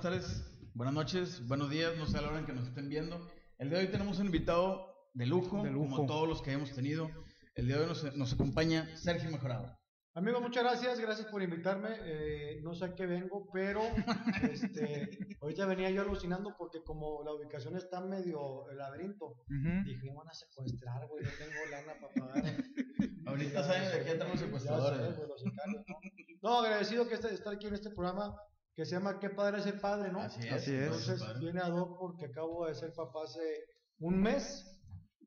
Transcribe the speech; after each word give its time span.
Buenas 0.00 0.22
tardes, 0.24 0.70
buenas 0.72 0.94
noches, 0.94 1.46
buenos 1.46 1.68
días, 1.68 1.94
no 1.98 2.06
sé 2.06 2.16
a 2.16 2.22
la 2.22 2.28
hora 2.28 2.38
en 2.38 2.46
que 2.46 2.54
nos 2.54 2.68
estén 2.68 2.88
viendo. 2.88 3.20
El 3.58 3.68
día 3.68 3.80
de 3.80 3.84
hoy 3.84 3.90
tenemos 3.92 4.18
un 4.18 4.26
invitado 4.26 5.10
de 5.12 5.26
lujo, 5.26 5.62
De 5.62 5.70
lujo. 5.70 5.94
como 5.96 6.06
todos 6.06 6.26
los 6.26 6.40
que 6.40 6.52
hemos 6.52 6.72
tenido. 6.74 7.10
El 7.54 7.66
día 7.66 7.76
de 7.76 7.82
hoy 7.82 7.88
nos, 7.88 8.16
nos 8.16 8.32
acompaña 8.32 8.88
Sergio 8.96 9.30
Mejorado. 9.30 9.76
Amigo, 10.14 10.40
muchas 10.40 10.64
gracias, 10.64 10.98
gracias 11.00 11.28
por 11.28 11.42
invitarme. 11.42 11.90
Eh, 12.00 12.60
no 12.62 12.72
sé 12.74 12.86
a 12.86 12.94
qué 12.94 13.04
vengo, 13.04 13.50
pero 13.52 13.82
este, 14.50 15.18
ahorita 15.42 15.66
venía 15.66 15.90
yo 15.90 16.00
alucinando 16.00 16.54
porque 16.56 16.82
como 16.82 17.22
la 17.22 17.34
ubicación 17.34 17.76
está 17.76 18.00
medio 18.00 18.70
el 18.70 18.78
laberinto, 18.78 19.26
Ujú. 19.26 19.84
dije, 19.84 20.06
me 20.06 20.14
van 20.16 20.28
a 20.30 20.32
secuestrar, 20.34 21.06
güey, 21.08 21.24
no 21.24 21.30
tengo 21.38 21.66
lana 21.70 21.92
para 22.00 22.14
pagar. 22.32 22.54
Ahorita 23.26 23.64
saben 23.64 23.82
de 23.98 24.04
qué 24.12 24.18
Ya 24.18 24.32
sé, 24.32 24.38
secuestradores. 24.38 25.16
güey, 25.16 25.28
los 25.28 25.42
sicarios, 25.42 25.84
¿no? 25.86 26.48
No, 26.48 26.60
agradecido 26.60 27.06
que 27.06 27.14
esté, 27.16 27.34
estar 27.34 27.52
aquí 27.54 27.66
en 27.66 27.74
este 27.74 27.90
programa 27.90 28.34
que 28.80 28.86
se 28.86 28.94
llama 28.94 29.18
Qué 29.20 29.28
padre 29.28 29.62
ser 29.62 29.78
padre, 29.78 30.10
¿no? 30.10 30.22
Así 30.22 30.40
es. 30.40 30.52
Así 30.54 30.70
es. 30.74 30.84
Entonces 30.84 31.20
padre. 31.20 31.38
viene 31.40 31.60
ad 31.60 31.72
hoc 31.76 31.98
porque 31.98 32.24
acabo 32.24 32.66
de 32.66 32.74
ser 32.74 32.94
papá 32.94 33.24
hace 33.24 33.66
un 33.98 34.18
mes 34.22 34.64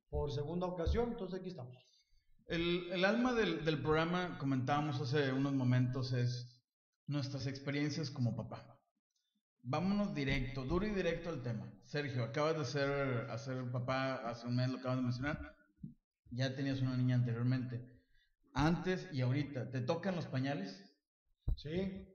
por 0.10 0.32
segunda 0.32 0.66
ocasión, 0.66 1.12
entonces 1.12 1.40
aquí 1.40 1.50
estamos. 1.50 1.78
El, 2.48 2.92
el 2.92 3.06
alma 3.06 3.32
del, 3.34 3.64
del 3.64 3.80
programa, 3.80 4.40
comentábamos 4.40 5.00
hace 5.00 5.32
unos 5.32 5.54
momentos, 5.54 6.14
es 6.14 6.64
nuestras 7.06 7.46
experiencias 7.46 8.10
como 8.10 8.36
papá. 8.36 8.76
Vámonos 9.62 10.16
directo, 10.16 10.64
duro 10.66 10.88
y 10.88 10.90
directo 10.90 11.30
al 11.30 11.44
tema. 11.44 11.72
Sergio, 11.86 12.24
acabas 12.24 12.58
de 12.58 12.66
ser, 12.66 13.30
a 13.30 13.38
ser 13.38 13.72
papá 13.72 14.16
hace 14.32 14.48
un 14.48 14.56
mes, 14.56 14.70
lo 14.70 14.80
acabas 14.80 14.98
de 14.98 15.04
mencionar. 15.04 15.56
Ya 16.32 16.56
tenías 16.56 16.82
una 16.82 16.98
niña 16.98 17.18
anteriormente. 17.18 17.88
Antes 18.56 19.08
y 19.14 19.22
ahorita, 19.22 19.70
¿te 19.70 19.82
tocan 19.82 20.16
los 20.16 20.26
pañales? 20.26 20.92
Sí. 21.56 22.10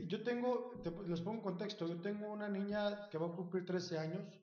Yo 0.00 0.22
tengo, 0.22 0.70
te- 0.82 0.90
les 1.08 1.20
pongo 1.20 1.36
en 1.38 1.42
contexto, 1.42 1.86
yo 1.86 2.00
tengo 2.00 2.32
una 2.32 2.48
niña 2.48 3.08
que 3.10 3.18
va 3.18 3.26
a 3.26 3.32
cumplir 3.32 3.64
13 3.64 3.98
años 3.98 4.42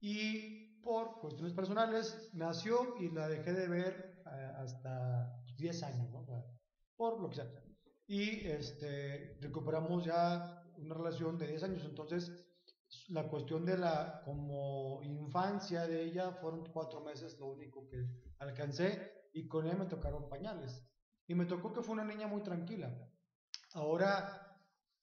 y 0.00 0.80
por 0.82 1.18
cuestiones 1.20 1.52
personales 1.54 2.18
nació 2.32 2.96
y 2.98 3.08
la 3.10 3.28
dejé 3.28 3.52
de 3.52 3.68
ver 3.68 4.22
eh, 4.26 4.52
hasta 4.56 5.32
10 5.56 5.82
años, 5.82 6.10
¿no? 6.10 6.24
Por 6.96 7.20
lo 7.20 7.28
que 7.28 7.36
sea. 7.36 7.46
Y 8.06 8.46
este, 8.46 9.36
recuperamos 9.40 10.04
ya 10.04 10.62
una 10.76 10.94
relación 10.94 11.38
de 11.38 11.46
10 11.48 11.62
años, 11.62 11.84
entonces 11.84 12.32
la 13.08 13.28
cuestión 13.28 13.64
de 13.64 13.78
la 13.78 14.20
como 14.24 15.00
infancia 15.02 15.86
de 15.86 16.02
ella 16.04 16.32
fueron 16.32 16.64
cuatro 16.72 17.00
meses 17.00 17.38
lo 17.38 17.46
único 17.46 17.86
que 17.86 18.06
alcancé 18.38 19.28
y 19.32 19.46
con 19.48 19.66
ella 19.66 19.76
me 19.76 19.86
tocaron 19.86 20.28
pañales. 20.28 20.84
Y 21.26 21.34
me 21.34 21.46
tocó 21.46 21.72
que 21.72 21.82
fue 21.82 21.94
una 21.94 22.04
niña 22.04 22.26
muy 22.26 22.42
tranquila. 22.42 22.94
Ahora 23.74 24.51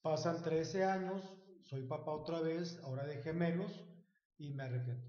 pasan 0.01 0.41
13 0.43 0.83
años, 0.85 1.21
soy 1.65 1.83
papá 1.87 2.11
otra 2.11 2.39
vez, 2.41 2.79
ahora 2.83 3.05
de 3.05 3.21
gemelos 3.21 3.85
y 4.37 4.53
me 4.53 4.63
arrepiento. 4.63 5.07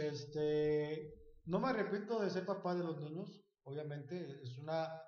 Este, 0.00 1.14
no 1.46 1.58
me 1.60 1.68
arrepiento 1.68 2.20
de 2.20 2.30
ser 2.30 2.44
papá 2.46 2.74
de 2.74 2.84
los 2.84 3.00
niños, 3.00 3.44
obviamente, 3.64 4.40
es 4.42 4.58
una 4.58 5.00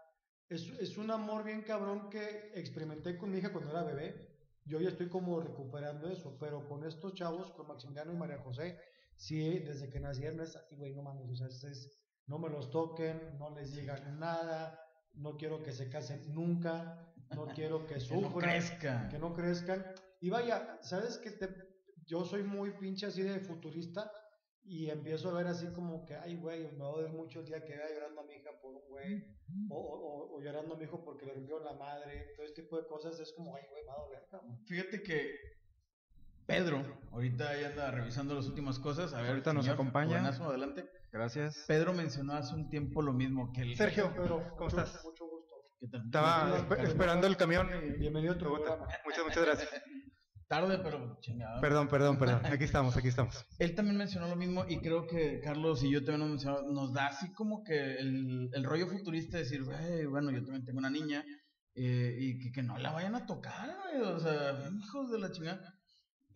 es, 0.48 0.62
es 0.78 0.96
un 0.96 1.10
amor 1.10 1.42
bien 1.44 1.62
cabrón 1.62 2.08
que 2.08 2.52
experimenté 2.54 3.16
con 3.16 3.30
mi 3.32 3.38
hija 3.38 3.52
cuando 3.52 3.70
era 3.72 3.82
bebé. 3.82 4.36
Yo 4.64 4.80
ya 4.80 4.90
estoy 4.90 5.08
como 5.08 5.40
recuperando 5.40 6.08
eso, 6.08 6.36
pero 6.38 6.68
con 6.68 6.84
estos 6.84 7.14
chavos, 7.14 7.50
con 7.52 7.66
Maximiliano 7.68 8.12
y 8.12 8.16
María 8.16 8.38
José, 8.38 8.78
sí, 9.16 9.58
desde 9.60 9.90
que 9.90 9.98
nacieron 10.00 10.40
es 10.40 10.54
así, 10.56 10.76
güey, 10.76 10.94
no 10.94 11.02
mames, 11.02 11.28
o 11.30 11.34
sea, 11.48 11.70
es- 11.70 11.92
no 12.26 12.38
me 12.38 12.48
los 12.48 12.70
toquen, 12.70 13.38
no 13.38 13.50
les 13.50 13.74
digan 13.74 14.18
nada, 14.18 14.78
no 15.16 15.36
quiero 15.36 15.62
que 15.62 15.72
se 15.72 15.88
casen 15.88 16.34
nunca, 16.34 17.12
no 17.34 17.46
quiero 17.54 17.86
que 17.86 17.94
Que 17.94 18.00
sufran 18.00 18.22
no 18.32 18.34
crezca. 18.38 19.08
que 19.08 19.18
no 19.18 19.34
crezcan. 19.34 19.84
Y 20.20 20.30
vaya, 20.30 20.78
¿sabes 20.82 21.18
que 21.18 21.30
te, 21.30 21.48
yo 22.06 22.24
soy 22.24 22.42
muy 22.42 22.72
pinche 22.72 23.06
así 23.06 23.22
de 23.22 23.40
futurista 23.40 24.10
y 24.64 24.90
empiezo 24.90 25.28
a 25.30 25.34
ver 25.34 25.46
así 25.46 25.66
como 25.72 26.04
que, 26.04 26.14
ay, 26.16 26.36
güey, 26.36 26.64
me 26.72 26.78
va 26.78 26.88
a 26.88 26.92
doler 26.92 27.10
mucho 27.10 27.40
el 27.40 27.46
día 27.46 27.64
que 27.64 27.76
vea 27.76 27.88
llorando 27.88 28.20
a 28.22 28.24
mi 28.24 28.34
hija 28.34 28.50
por 28.60 28.74
un 28.74 28.88
güey, 28.88 29.24
o, 29.70 29.76
o, 29.76 29.98
o- 30.32 30.36
o 30.36 30.40
llorando 30.42 30.74
a 30.74 30.78
mi 30.78 30.84
hijo 30.84 31.04
porque 31.04 31.24
le 31.26 31.34
rompió 31.34 31.60
la 31.60 31.74
madre, 31.74 32.32
todo 32.36 32.44
este 32.46 32.62
tipo 32.62 32.76
de 32.80 32.86
cosas, 32.88 33.18
es 33.20 33.32
como, 33.32 33.54
ay, 33.54 33.62
güey, 33.70 33.82
me 33.82 33.88
va 33.88 33.94
a 33.94 34.02
doler, 34.06 34.26
cabrón. 34.30 34.58
Fíjate 34.66 35.02
que 35.02 35.34
Pedro, 36.46 37.00
ahorita 37.10 37.60
ya 37.60 37.68
anda 37.68 37.90
revisando 37.90 38.34
las 38.34 38.46
últimas 38.46 38.78
cosas. 38.78 39.12
A 39.14 39.20
ver, 39.20 39.30
Ahorita 39.30 39.52
nos 39.52 39.64
señor, 39.64 39.74
acompaña. 39.74 40.10
jovenazo, 40.10 40.44
adelante. 40.44 40.88
Gracias. 41.12 41.64
Pedro 41.66 41.92
mencionó 41.92 42.34
hace 42.34 42.54
un 42.54 42.68
tiempo 42.68 43.02
lo 43.02 43.12
mismo 43.12 43.52
que 43.52 43.62
el. 43.62 43.76
Sergio, 43.76 44.12
Pero, 44.16 44.54
¿cómo 44.56 44.68
estás? 44.68 45.02
Mucho 45.04 45.24
gusto. 45.26 45.54
¿Qué 45.80 45.88
tal? 45.88 46.04
Estaba 46.04 46.66
esperando 46.84 47.26
el 47.26 47.36
camión 47.36 47.68
y... 47.68 47.98
Bienvenido 47.98 48.34
a 48.34 48.38
tu 48.38 48.44
programa. 48.44 48.86
Muchas, 49.04 49.24
muchas 49.24 49.44
gracias. 49.44 49.70
Tarde, 50.48 50.78
pero 50.78 51.18
chingado. 51.20 51.60
Perdón, 51.60 51.88
perdón, 51.88 52.18
perdón. 52.18 52.40
Aquí 52.46 52.62
estamos, 52.62 52.96
aquí 52.96 53.08
estamos. 53.08 53.44
Él 53.58 53.74
también 53.74 53.96
mencionó 53.96 54.28
lo 54.28 54.36
mismo 54.36 54.64
y 54.68 54.78
creo 54.78 55.08
que 55.08 55.40
Carlos 55.40 55.82
y 55.82 55.90
yo 55.90 56.04
también 56.04 56.20
nos 56.20 56.28
mencionamos, 56.30 56.72
nos 56.72 56.92
da 56.92 57.08
así 57.08 57.32
como 57.32 57.64
que 57.64 57.96
el, 57.96 58.50
el 58.52 58.62
rollo 58.64 58.86
futurista 58.86 59.38
de 59.38 59.42
decir, 59.42 59.64
bueno, 60.08 60.30
yo 60.30 60.44
también 60.44 60.64
tengo 60.64 60.78
una 60.78 60.90
niña 60.90 61.24
eh, 61.74 62.16
y 62.20 62.38
que, 62.38 62.52
que 62.52 62.62
no 62.62 62.78
la 62.78 62.92
vayan 62.92 63.16
a 63.16 63.26
tocar, 63.26 63.76
güey, 63.82 64.02
o 64.02 64.20
sea, 64.20 64.70
hijos 64.78 65.10
de 65.10 65.18
la 65.18 65.32
chingada. 65.32 65.75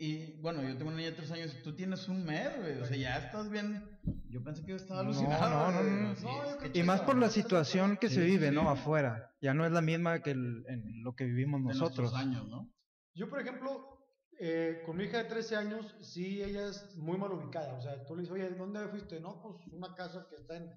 Y 0.03 0.41
bueno, 0.41 0.62
yo 0.62 0.71
tengo 0.78 0.88
una 0.88 0.97
niña 0.97 1.11
de 1.11 1.16
tres 1.16 1.31
años 1.31 1.55
y 1.55 1.62
tú 1.62 1.75
tienes 1.77 2.09
un 2.09 2.25
mes, 2.25 2.49
güey, 2.59 2.78
o 2.81 2.87
sea, 2.87 2.97
ya 2.97 3.19
estás 3.19 3.50
bien. 3.50 3.84
Yo 4.31 4.43
pensé 4.43 4.62
que 4.62 4.71
yo 4.71 4.77
estaba 4.77 5.00
alucinado. 5.00 5.50
no, 5.50 5.71
no, 5.72 5.83
no. 5.83 6.16
sí, 6.16 6.25
No, 6.25 6.43
yo 6.43 6.50
es 6.50 6.56
que 6.56 6.71
creo 6.71 6.83
Y 6.83 6.87
más 6.87 7.03
por 7.03 7.19
la 7.19 7.28
situación 7.28 7.99
que 7.99 8.09
se 8.09 8.22
vive, 8.25 8.49
sí. 8.49 8.55
¿no? 8.55 8.71
Afuera. 8.71 9.34
Ya 9.43 9.53
no 9.53 9.66
es 9.66 9.72
la 9.72 9.83
misma 9.83 10.22
que 10.22 10.31
el- 10.31 10.65
en 10.69 11.03
lo 11.03 11.15
que 11.15 11.25
vivimos 11.25 11.61
nosotros. 11.61 12.15
años, 12.15 12.49
¿no? 12.49 12.72
Yo, 13.15 13.28
por 13.28 13.41
ejemplo, 13.43 13.99
eh, 14.38 14.81
con 14.87 14.97
mi 14.97 15.05
hija 15.05 15.19
de 15.19 15.25
13 15.25 15.56
años, 15.56 15.94
sí, 16.00 16.43
ella 16.43 16.69
es 16.69 16.97
muy 16.97 17.19
mal 17.19 17.32
ubicada. 17.32 17.75
O 17.75 17.82
sea, 17.82 18.03
tú 18.06 18.15
le 18.17 18.22
dices, 18.22 18.34
oye, 18.34 18.49
¿dónde 18.56 18.88
fuiste? 18.88 19.21
No, 19.21 19.43
pues 19.43 19.56
una 19.71 19.94
casa 19.94 20.27
que 20.31 20.37
está 20.37 20.56
en. 20.56 20.71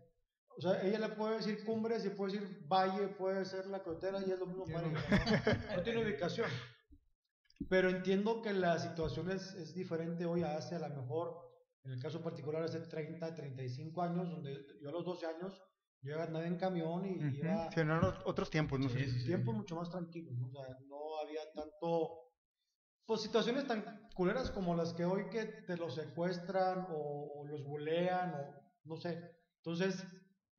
O 0.57 0.61
sea, 0.61 0.81
ella 0.83 0.99
le 0.99 1.09
puede 1.15 1.37
decir 1.37 1.63
cumbres 1.63 2.05
y 2.05 2.09
puede 2.09 2.33
decir 2.33 2.59
valle, 2.67 3.07
puede 3.07 3.45
ser 3.45 3.67
la 3.67 3.81
crotera 3.81 4.19
y 4.19 4.31
es 4.31 4.37
lo 4.37 4.47
mismo 4.47 4.65
para 4.65 4.85
ella. 4.85 4.99
¿no? 5.69 5.77
No 5.77 5.81
tiene 5.81 6.03
ubicación. 6.03 6.49
Pero 7.69 7.89
entiendo 7.89 8.41
que 8.41 8.53
la 8.53 8.77
situación 8.79 9.31
es, 9.31 9.53
es 9.55 9.73
diferente 9.73 10.25
hoy 10.25 10.43
a 10.43 10.57
hace 10.57 10.75
a 10.75 10.79
lo 10.79 10.89
mejor, 10.89 11.39
en 11.83 11.91
el 11.91 12.01
caso 12.01 12.21
particular, 12.21 12.63
hace 12.63 12.79
30, 12.79 13.33
35 13.33 14.01
años, 14.01 14.29
donde 14.29 14.59
yo 14.81 14.89
a 14.89 14.91
los 14.91 15.05
12 15.05 15.25
años, 15.25 15.61
yo 16.01 16.21
andaba 16.21 16.45
en 16.45 16.57
camión 16.57 17.05
y 17.05 17.17
Ujú. 17.17 17.35
iba 17.37 17.69
Sí, 17.71 17.79
ot- 17.79 18.21
otros 18.25 18.49
tiempos, 18.49 18.79
no 18.79 18.89
sé. 18.89 18.99
Sí, 19.05 19.11
sí, 19.11 19.19
sí. 19.19 19.25
tiempos 19.27 19.55
mucho 19.55 19.75
más 19.75 19.89
tranquilos, 19.89 20.33
¿no? 20.35 20.47
O 20.47 20.51
sea, 20.51 20.67
no 20.87 21.17
había 21.23 21.41
tanto, 21.53 22.09
pues 23.05 23.21
situaciones 23.21 23.65
tan 23.67 24.09
culeras 24.13 24.51
como 24.51 24.75
las 24.75 24.93
que 24.93 25.05
hoy 25.05 25.29
que 25.29 25.45
te 25.45 25.77
los 25.77 25.95
secuestran 25.95 26.87
o, 26.91 27.31
o 27.39 27.45
los 27.45 27.63
bulean 27.63 28.33
o 28.35 28.53
no 28.83 28.97
sé. 28.97 29.31
Entonces, 29.57 30.03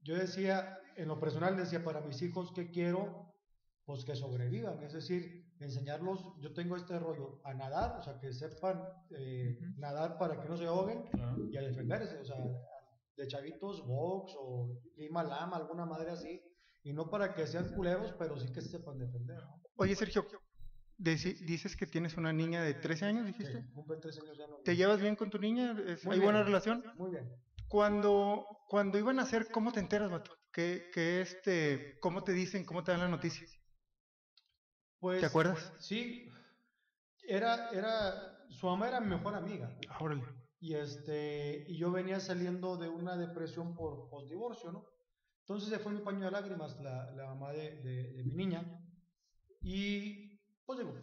yo 0.01 0.15
decía, 0.17 0.79
en 0.97 1.09
lo 1.09 1.21
personal 1.21 1.57
decía, 1.57 1.85
para 1.85 2.01
mis 2.01 2.21
hijos, 2.23 2.53
¿qué 2.55 2.71
quiero? 2.71 3.33
Pues 3.85 4.05
que 4.07 4.17
sobrevivan, 4.17 4.83
es 4.83 4.95
decir, 4.95 5.54
enseñarlos, 5.61 6.21
yo 6.41 6.53
tengo 6.53 6.77
este 6.77 6.99
rollo, 6.99 7.41
a 7.45 7.55
nadar, 7.55 7.99
o 7.99 8.03
sea, 8.03 8.19
que 8.19 8.33
sepan 8.33 8.83
eh, 9.11 9.59
Ujú. 9.61 9.81
nadar 9.81 10.19
para 10.19 10.41
que 10.41 10.49
no 10.49 10.57
se 10.57 10.67
ahoguen 10.67 11.03
Claro. 11.13 11.45
y 11.51 11.57
a 11.57 11.63
defenderse, 11.63 12.19
o 12.19 12.25
sea, 12.25 12.37
de 13.17 13.27
chavitos, 13.29 13.87
box 13.87 14.33
o 14.39 14.81
lima 14.97 15.23
lama, 15.23 15.57
alguna 15.57 15.85
madre 15.87 16.11
así, 16.11 16.43
y 16.83 16.93
no 16.93 17.09
para 17.09 17.33
que 17.35 17.47
sean 17.47 17.73
culeros, 17.75 18.13
pero 18.19 18.37
sí 18.37 18.51
que 18.53 18.61
se 18.61 18.69
sepan 18.71 18.99
defender, 18.99 19.43
¿no? 19.43 19.63
Oye, 19.77 19.95
Sergio, 19.97 20.27
deci- 20.99 21.39
dices 21.47 21.77
que 21.77 21.87
tienes 21.87 22.17
una 22.17 22.33
niña 22.33 22.63
de 22.63 22.75
13 22.75 23.07
años, 23.07 23.25
dijiste. 23.27 23.61
Sí, 23.63 23.69
cumple 23.73 23.97
tres 23.99 24.19
años 24.21 24.37
ya 24.37 24.47
no. 24.47 24.57
¿Te 24.65 24.77
llevas 24.77 25.01
bien 25.01 25.17
con 25.17 25.31
tu 25.31 25.39
niña? 25.39 25.77
¿Es- 25.87 26.05
Muy 26.05 26.15
¿Hay 26.15 26.21
bien. 26.21 26.33
buena 26.33 26.43
relación? 26.45 26.85
Muy 26.97 27.11
bien. 27.11 27.29
Cuando, 27.69 28.45
cuando 28.69 28.99
iban 28.99 29.19
a 29.19 29.23
hacer, 29.23 29.49
¿cómo 29.51 29.73
te 29.73 29.81
enteras, 29.81 30.11
vato? 30.11 30.33
¿Qué, 30.53 30.91
qué 30.93 31.21
este, 31.23 31.97
¿Cómo 32.01 32.23
te 32.23 32.33
dicen, 32.33 32.65
cómo 32.65 32.85
te 32.85 32.93
dan 32.93 33.01
la 33.01 33.09
noticia? 33.09 33.47
Pues, 35.05 35.21
¿Te 35.21 35.27
acuerdas? 35.27 35.71
Sí, 35.81 36.33
era, 37.29 37.69
era, 37.73 38.39
su 38.49 38.65
mamá 38.65 38.89
era 38.89 39.01
mi 39.01 39.09
mejor 39.09 39.35
amiga, 39.35 39.77
Ah, 39.91 39.99
órale. 40.01 40.25
y 40.61 40.73
este, 40.77 41.67
y 41.69 41.77
yo 41.77 41.93
venía 41.93 42.21
saliendo 42.21 42.79
de 42.79 42.89
una 42.89 43.15
depresión 43.15 43.75
por, 43.75 44.09
por 44.09 44.27
divorcio, 44.27 44.73
¿no? 44.73 44.87
Entonces 45.41 45.69
se 45.69 45.79
fue 45.79 45.93
mi 45.93 46.01
paño 46.01 46.25
de 46.25 46.31
lágrimas, 46.31 46.81
la, 46.81 47.11
la 47.11 47.27
mamá 47.27 47.53
de, 47.53 47.83
de- 47.83 48.13
de 48.15 48.25
mi 48.25 48.33
niña, 48.33 48.65
y 49.61 50.39
pues 50.65 50.79
digo, 50.79 50.95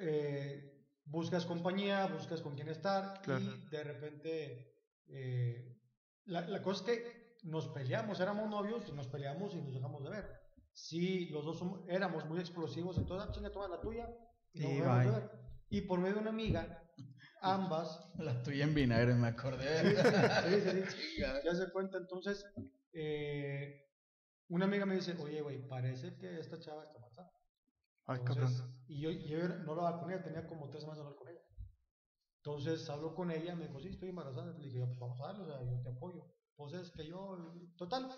eh, 0.00 0.82
buscas 1.04 1.44
compañía, 1.44 2.06
buscas 2.06 2.40
con 2.40 2.54
quién 2.54 2.68
estar, 2.70 3.20
Claro. 3.20 3.42
y 3.44 3.68
de 3.68 3.84
repente, 3.84 4.72
eh, 5.08 5.76
la, 6.24 6.48
la 6.48 6.62
cosa 6.62 6.90
es 6.90 7.00
que 7.02 7.36
nos 7.42 7.68
peleamos, 7.68 8.20
éramos 8.20 8.48
novios 8.48 8.88
y 8.88 8.92
nos 8.92 9.06
peleamos 9.08 9.52
y 9.52 9.58
nos 9.60 9.74
dejamos 9.74 10.02
de 10.02 10.08
ver. 10.08 10.39
Sí, 10.88 11.28
los 11.28 11.44
dos 11.44 11.58
somos- 11.58 11.84
éramos 11.88 12.24
muy 12.26 12.40
explosivos, 12.40 12.96
entonces, 12.98 13.28
ah, 13.28 13.32
chinga, 13.32 13.52
toma 13.52 13.68
la 13.68 13.80
tuya, 13.80 14.08
y, 14.52 14.80
bye. 14.80 15.10
ver. 15.10 15.30
Y 15.68 15.82
por 15.82 16.00
medio 16.00 16.14
de 16.16 16.20
una 16.22 16.30
amiga, 16.30 16.82
ambas, 17.42 18.00
La 18.18 18.42
tuya 18.42 18.64
en 18.64 18.74
vinagre, 18.74 19.14
me 19.14 19.28
acordé. 19.28 19.94
sí, 20.42 20.60
sí, 20.60 20.82
sí, 20.90 21.22
ya 21.44 21.54
se 21.54 21.70
cuenta, 21.70 21.98
entonces, 21.98 22.44
eh, 22.92 23.86
una 24.48 24.64
amiga 24.64 24.86
me 24.86 24.96
dice, 24.96 25.14
oye, 25.20 25.40
güey, 25.42 25.66
parece 25.68 26.16
que 26.18 26.40
esta 26.40 26.58
chava 26.58 26.82
está 26.84 26.96
embarazada. 26.96 27.30
Ay, 28.06 28.18
Entonces. 28.20 28.64
Y 28.88 29.00
yo, 29.02 29.10
yo 29.10 29.48
no 29.48 29.72
hablaba 29.72 30.00
con 30.00 30.10
ella, 30.10 30.22
tenía 30.22 30.46
como 30.48 30.68
tres 30.70 30.82
semanas 30.82 30.98
de 30.98 31.04
hablar 31.04 31.18
con 31.18 31.28
ella. 31.28 31.40
Entonces 32.42 32.88
hablo 32.90 33.14
con 33.14 33.30
ella, 33.30 33.54
me 33.54 33.66
dijo, 33.66 33.80
sí, 33.80 33.88
estoy 33.88 34.08
embarazada. 34.08 34.58
Le 34.58 34.64
dije, 34.66 34.84
pues 34.86 34.98
vamos 34.98 35.20
a 35.20 35.26
darle, 35.26 35.42
o 35.44 35.46
sea, 35.46 35.62
yo 35.62 35.80
te 35.82 35.90
apoyo. 35.90 36.24
Pues 36.56 36.72
es 36.74 36.90
que 36.90 37.06
yo, 37.06 37.36
total, 37.76 38.10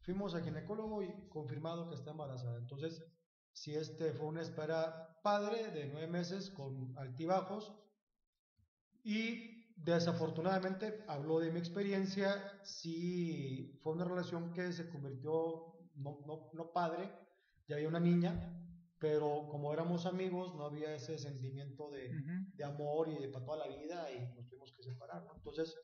fuimos 0.00 0.34
al 0.34 0.42
ginecólogo 0.42 1.02
y 1.02 1.28
confirmado 1.28 1.88
que 1.88 1.94
está 1.94 2.10
embarazada. 2.12 2.58
Entonces, 2.58 3.04
sí, 3.52 3.74
este 3.74 4.12
fue 4.12 4.26
una 4.26 4.42
espera 4.42 5.20
padre 5.22 5.70
de 5.70 5.86
nueve 5.86 6.08
meses 6.08 6.50
con 6.50 6.96
altibajos. 6.98 7.74
Y 9.02 9.74
desafortunadamente 9.76 11.04
habló 11.08 11.40
de 11.40 11.50
mi 11.50 11.58
experiencia, 11.58 12.60
sí 12.62 13.78
fue 13.82 13.94
una 13.94 14.04
relación 14.04 14.52
que 14.52 14.72
se 14.72 14.90
convirtió 14.90 15.78
no, 15.94 16.18
no, 16.26 16.50
no 16.52 16.72
padre, 16.72 17.10
ya 17.66 17.76
había 17.76 17.88
una 17.88 18.00
niña, 18.00 18.56
pero 18.98 19.48
como 19.50 19.72
éramos 19.72 20.04
amigos 20.04 20.54
no 20.54 20.66
había 20.66 20.94
ese 20.94 21.18
sentimiento 21.18 21.90
de, 21.90 22.12
de 22.54 22.64
amor 22.64 23.08
y 23.08 23.18
de 23.18 23.28
para 23.28 23.44
toda 23.44 23.66
la 23.66 23.74
vida 23.74 24.12
y 24.12 24.34
nos 24.34 24.46
tuvimos 24.48 24.72
que 24.72 24.82
separar, 24.82 25.24
¿no? 25.24 25.34
Entonces, 25.34 25.74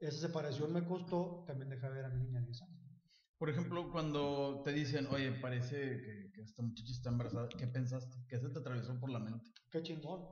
esa 0.00 0.26
separación 0.26 0.72
me 0.72 0.84
costó 0.84 1.44
también 1.46 1.70
dejar 1.70 1.92
ver 1.92 2.04
a 2.04 2.10
mi 2.10 2.20
niña 2.20 2.40
de 2.40 2.46
10 2.46 2.62
años. 2.62 2.77
Por 3.38 3.48
ejemplo, 3.50 3.90
cuando 3.92 4.62
te 4.64 4.72
dicen, 4.72 5.06
oye, 5.12 5.30
parece 5.30 5.76
que, 6.00 6.32
que 6.34 6.42
esta 6.42 6.60
muchacha 6.60 6.90
está 6.90 7.08
embarazada, 7.10 7.48
¿qué 7.48 7.68
pensaste? 7.68 8.16
¿Qué 8.28 8.38
se 8.40 8.48
te 8.48 8.58
atravesó 8.58 8.98
por 8.98 9.10
la 9.10 9.20
mente? 9.20 9.52
Qué 9.70 9.80
chingón. 9.82 10.26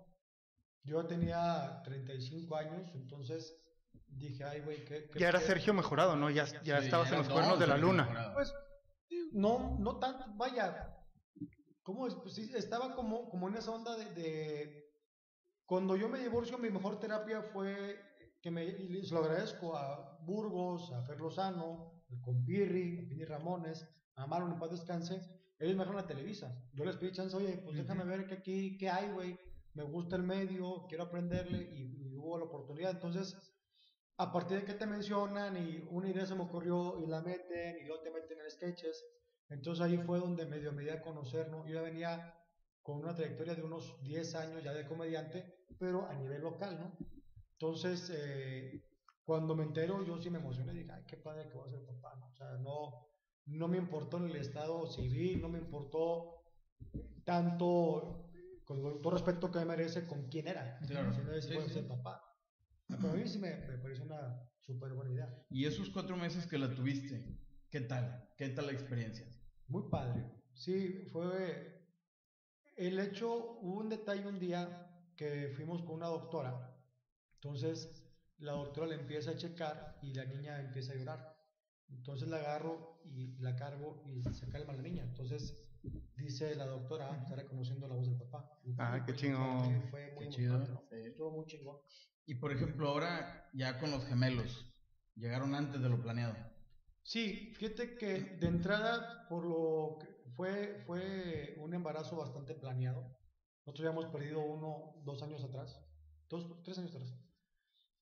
Yo 0.82 1.06
tenía 1.06 1.82
35 1.84 2.56
años, 2.56 2.90
entonces 2.94 3.56
dije, 4.08 4.42
ay, 4.44 4.60
güey, 4.62 4.84
qué, 4.84 5.08
qué 5.08 5.18
Ya 5.20 5.28
era 5.28 5.38
pedo". 5.38 5.46
Sergio 5.48 5.72
mejorado, 5.72 6.16
¿no? 6.16 6.30
Ya, 6.30 6.46
ya 6.64 6.80
Sí, 6.80 6.86
estabas 6.86 7.12
en 7.12 7.18
los 7.18 7.28
cuernos 7.28 7.60
de 7.60 7.66
la 7.68 7.76
luna. 7.76 8.02
Mejorado. 8.04 8.34
Pues, 8.34 8.52
no, 9.32 9.76
no 9.78 9.98
tanto, 9.98 10.24
vaya, 10.36 10.92
¿cómo 11.84 12.08
es? 12.08 12.14
Pues 12.16 12.34
sí, 12.34 12.50
estaba 12.56 12.96
como, 12.96 13.28
como 13.30 13.48
en 13.48 13.54
esa 13.56 13.70
onda 13.70 13.96
de, 13.96 14.06
de- 14.14 14.84
Cuando 15.64 15.94
yo 15.96 16.08
me 16.08 16.18
divorcio, 16.18 16.58
mi 16.58 16.70
mejor 16.70 16.98
terapia 16.98 17.42
fue, 17.42 18.00
que 18.42 18.50
me, 18.50 18.64
y 18.64 19.04
se 19.04 19.14
lo 19.14 19.20
agradezco 19.20 19.76
a 19.76 20.18
Burgos, 20.24 20.90
a 20.92 21.02
Fer 21.02 21.20
Lozano, 21.20 21.95
al 22.10 22.20
Compirri, 22.20 22.98
a 22.98 23.08
Pini 23.08 23.24
Ramones, 23.24 23.88
a 24.14 24.26
Marlon 24.26 24.52
en 24.52 24.58
paz 24.58 24.70
descanse, 24.70 25.14
ellos 25.58 25.74
me 25.74 25.84
dejaron 25.84 25.96
la 25.96 26.06
Televisa. 26.06 26.54
Yo 26.74 26.84
les 26.84 26.96
pedí 26.96 27.12
chance, 27.12 27.36
oye, 27.36 27.58
pues 27.64 27.76
déjame 27.76 28.04
ver 28.04 28.26
que 28.26 28.34
aquí, 28.34 28.76
qué 28.78 28.90
hay, 28.90 29.10
güey, 29.10 29.38
me 29.74 29.82
gusta 29.84 30.16
el 30.16 30.22
medio, 30.22 30.86
quiero 30.88 31.04
aprenderle, 31.04 31.62
y, 31.72 32.12
y 32.12 32.16
hubo 32.16 32.38
la 32.38 32.44
oportunidad. 32.44 32.92
Entonces, 32.92 33.36
a 34.18 34.32
partir 34.32 34.60
de 34.60 34.64
que 34.64 34.74
te 34.74 34.86
mencionan 34.86 35.56
y 35.56 35.86
una 35.90 36.08
idea 36.08 36.24
se 36.26 36.34
me 36.34 36.42
ocurrió 36.42 36.98
y 37.02 37.06
la 37.06 37.20
meten 37.20 37.76
y 37.78 37.86
luego 37.86 38.02
te 38.02 38.10
meten 38.10 38.38
en 38.40 38.50
sketches, 38.50 39.04
entonces 39.48 39.84
ahí 39.84 39.98
fue 39.98 40.18
donde 40.18 40.46
medio 40.46 40.72
me 40.72 40.82
di 40.82 40.90
a 40.90 41.02
conocer, 41.02 41.50
¿no? 41.50 41.66
Yo 41.66 41.74
ya 41.74 41.82
venía 41.82 42.34
con 42.82 42.98
una 42.98 43.14
trayectoria 43.14 43.54
de 43.54 43.62
unos 43.62 44.00
10 44.02 44.34
años 44.36 44.64
ya 44.64 44.72
de 44.72 44.86
comediante, 44.86 45.44
pero 45.78 46.06
a 46.06 46.14
nivel 46.14 46.42
local, 46.42 46.78
¿no? 46.78 46.96
Entonces, 47.52 48.10
eh, 48.14 48.85
cuando 49.26 49.56
me 49.56 49.64
entero, 49.64 50.04
yo 50.04 50.16
sí 50.18 50.30
me 50.30 50.38
emocioné, 50.38 50.72
dije, 50.72 50.92
ay, 50.92 51.02
qué 51.06 51.16
padre 51.16 51.48
que 51.48 51.58
voy 51.58 51.68
a 51.68 51.72
ser 51.72 51.84
papá, 51.84 52.14
¿no? 52.16 52.28
O 52.28 52.34
sea, 52.36 52.52
no, 52.58 53.08
no 53.46 53.66
me 53.66 53.76
importó 53.76 54.18
en 54.18 54.26
el 54.30 54.36
estado 54.36 54.86
civil, 54.86 55.42
no 55.42 55.48
me 55.48 55.58
importó 55.58 56.44
tanto, 57.24 58.30
con 58.64 58.80
todo 59.02 59.10
respeto 59.10 59.50
que 59.50 59.58
me 59.58 59.64
merece, 59.64 60.06
con 60.06 60.28
quién 60.28 60.46
era, 60.46 60.78
Claro. 60.86 61.12
si 61.12 61.20
Sí, 61.42 61.54
voy 61.54 61.64
a 61.64 61.66
sí. 61.66 61.74
ser 61.74 61.88
papá. 61.88 62.22
Para 62.88 63.14
mí 63.14 63.26
sí 63.26 63.40
me, 63.40 63.56
me 63.66 63.78
parece 63.78 64.02
una 64.02 64.48
súper 64.60 64.92
buena 64.92 65.10
idea. 65.12 65.44
Y 65.50 65.64
esos 65.64 65.90
cuatro 65.90 66.16
meses 66.16 66.46
que 66.46 66.56
la 66.56 66.72
tuviste, 66.72 67.36
¿qué 67.68 67.80
tal? 67.80 68.32
¿Qué 68.36 68.48
tal 68.50 68.66
la 68.66 68.72
experiencia? 68.72 69.26
Muy 69.66 69.90
padre. 69.90 70.24
Sí, 70.52 71.04
fue 71.10 71.84
el 72.76 73.00
hecho, 73.00 73.58
hubo 73.60 73.80
un 73.80 73.88
detalle 73.88 74.28
un 74.28 74.38
día 74.38 74.88
que 75.16 75.48
fuimos 75.56 75.82
con 75.82 75.96
una 75.96 76.06
doctora. 76.06 76.80
Entonces 77.34 78.05
la 78.38 78.52
doctora 78.52 78.86
le 78.88 78.96
empieza 78.96 79.32
a 79.32 79.36
checar 79.36 79.98
y 80.02 80.14
la 80.14 80.24
niña 80.24 80.60
empieza 80.60 80.92
a 80.92 80.96
llorar. 80.96 81.36
Entonces 81.88 82.28
la 82.28 82.38
agarro 82.38 83.00
y 83.04 83.36
la 83.38 83.54
cargo 83.56 84.02
y 84.06 84.22
se 84.34 84.48
calma 84.48 84.72
la 84.74 84.82
niña. 84.82 85.04
Entonces 85.04 85.62
dice 86.16 86.54
la 86.56 86.66
doctora, 86.66 87.10
"Ah, 87.12 87.16
está 87.16 87.36
reconociendo 87.36 87.86
la 87.86 87.94
voz 87.94 88.08
del 88.08 88.18
papá. 88.18 88.50
Ah, 88.78 89.04
qué 89.06 89.14
chingón. 89.14 89.88
Fue 89.90 90.12
muy 90.14 90.24
Qué 90.24 90.30
chido, 90.30 90.58
¿no? 90.58 90.82
sí. 90.90 90.96
Estuvo 91.04 91.30
muy 91.30 91.46
chingón. 91.46 91.76
Y 92.26 92.34
por 92.34 92.52
ejemplo, 92.52 92.88
ahora 92.88 93.48
ya 93.54 93.78
con 93.78 93.90
los 93.92 94.04
gemelos, 94.06 94.66
llegaron 95.14 95.54
antes 95.54 95.80
de 95.80 95.88
lo 95.88 96.02
planeado. 96.02 96.34
Sí, 97.04 97.52
fíjate 97.54 97.96
que 97.96 98.20
de 98.40 98.48
entrada, 98.48 99.28
por 99.28 99.44
lo 99.46 99.98
que 100.00 100.08
fue, 100.32 100.82
fue 100.86 101.54
un 101.58 101.72
embarazo 101.72 102.16
bastante 102.16 102.54
planeado. 102.54 103.16
Nosotros 103.64 103.84
ya 103.84 103.90
hemos 103.92 104.06
perdido 104.06 104.40
uno 104.40 105.00
dos 105.04 105.22
años 105.22 105.44
atrás, 105.44 105.80
dos, 106.28 106.62
tres 106.64 106.78
años 106.78 106.94
atrás. 106.96 107.14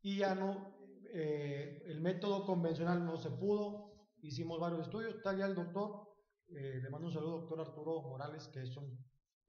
Y 0.04 0.18
ya 0.18 0.34
no, 0.34 0.76
eh, 1.14 1.82
el 1.86 2.00
método 2.00 2.44
convencional 2.44 3.04
no 3.04 3.16
se 3.16 3.30
pudo. 3.30 3.90
Hicimos 4.20 4.60
varios 4.60 4.82
estudios. 4.82 5.14
Está 5.14 5.34
ya 5.36 5.46
el 5.46 5.54
doctor, 5.54 6.08
eh, 6.48 6.78
le 6.82 6.90
mando 6.90 7.06
un 7.08 7.12
saludo, 7.12 7.38
doctor 7.40 7.60
Arturo 7.60 8.02
Morales, 8.02 8.46
que 8.48 8.60
es, 8.62 8.76
un- 8.76 9.02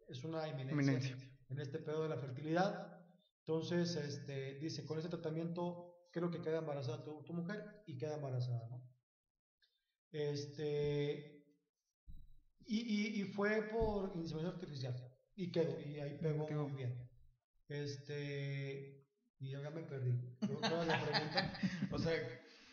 es 0.08 0.24
una 0.24 0.48
eminencia, 0.48 0.72
Eminencia. 0.74 1.18
en 1.50 1.60
este 1.60 1.80
pedo 1.80 2.04
de 2.04 2.10
la 2.10 2.18
fertilidad. 2.18 3.02
Entonces, 3.40 3.96
este, 3.98 4.56
dice, 4.60 4.86
con 4.86 4.98
este 4.98 5.10
tratamiento 5.10 6.08
creo 6.12 6.32
que 6.32 6.42
queda 6.42 6.60
embarazada 6.60 7.04
tu, 7.04 7.22
tu 7.26 7.34
mujer 7.34 7.84
y 7.86 7.98
queda 7.98 8.16
embarazada, 8.16 8.68
¿no? 8.70 8.82
Este, 10.12 11.44
y, 12.66 12.80
y, 12.80 13.22
y 13.22 13.24
fue 13.26 13.64
por 13.64 14.16
inseminación 14.16 14.54
artificial 14.56 14.96
y 15.36 15.52
quedó, 15.52 15.78
y 15.82 16.00
ahí 16.00 16.18
pegó 16.18 16.48
muy 16.48 16.72
bien. 16.72 17.10
Este, 17.68 18.95
y 19.40 19.52
ya 19.52 19.70
me 19.70 19.84
perdí. 19.84 20.20
La 20.62 21.02
pregunta. 21.02 21.54
O 21.92 21.98
sea, 22.00 22.14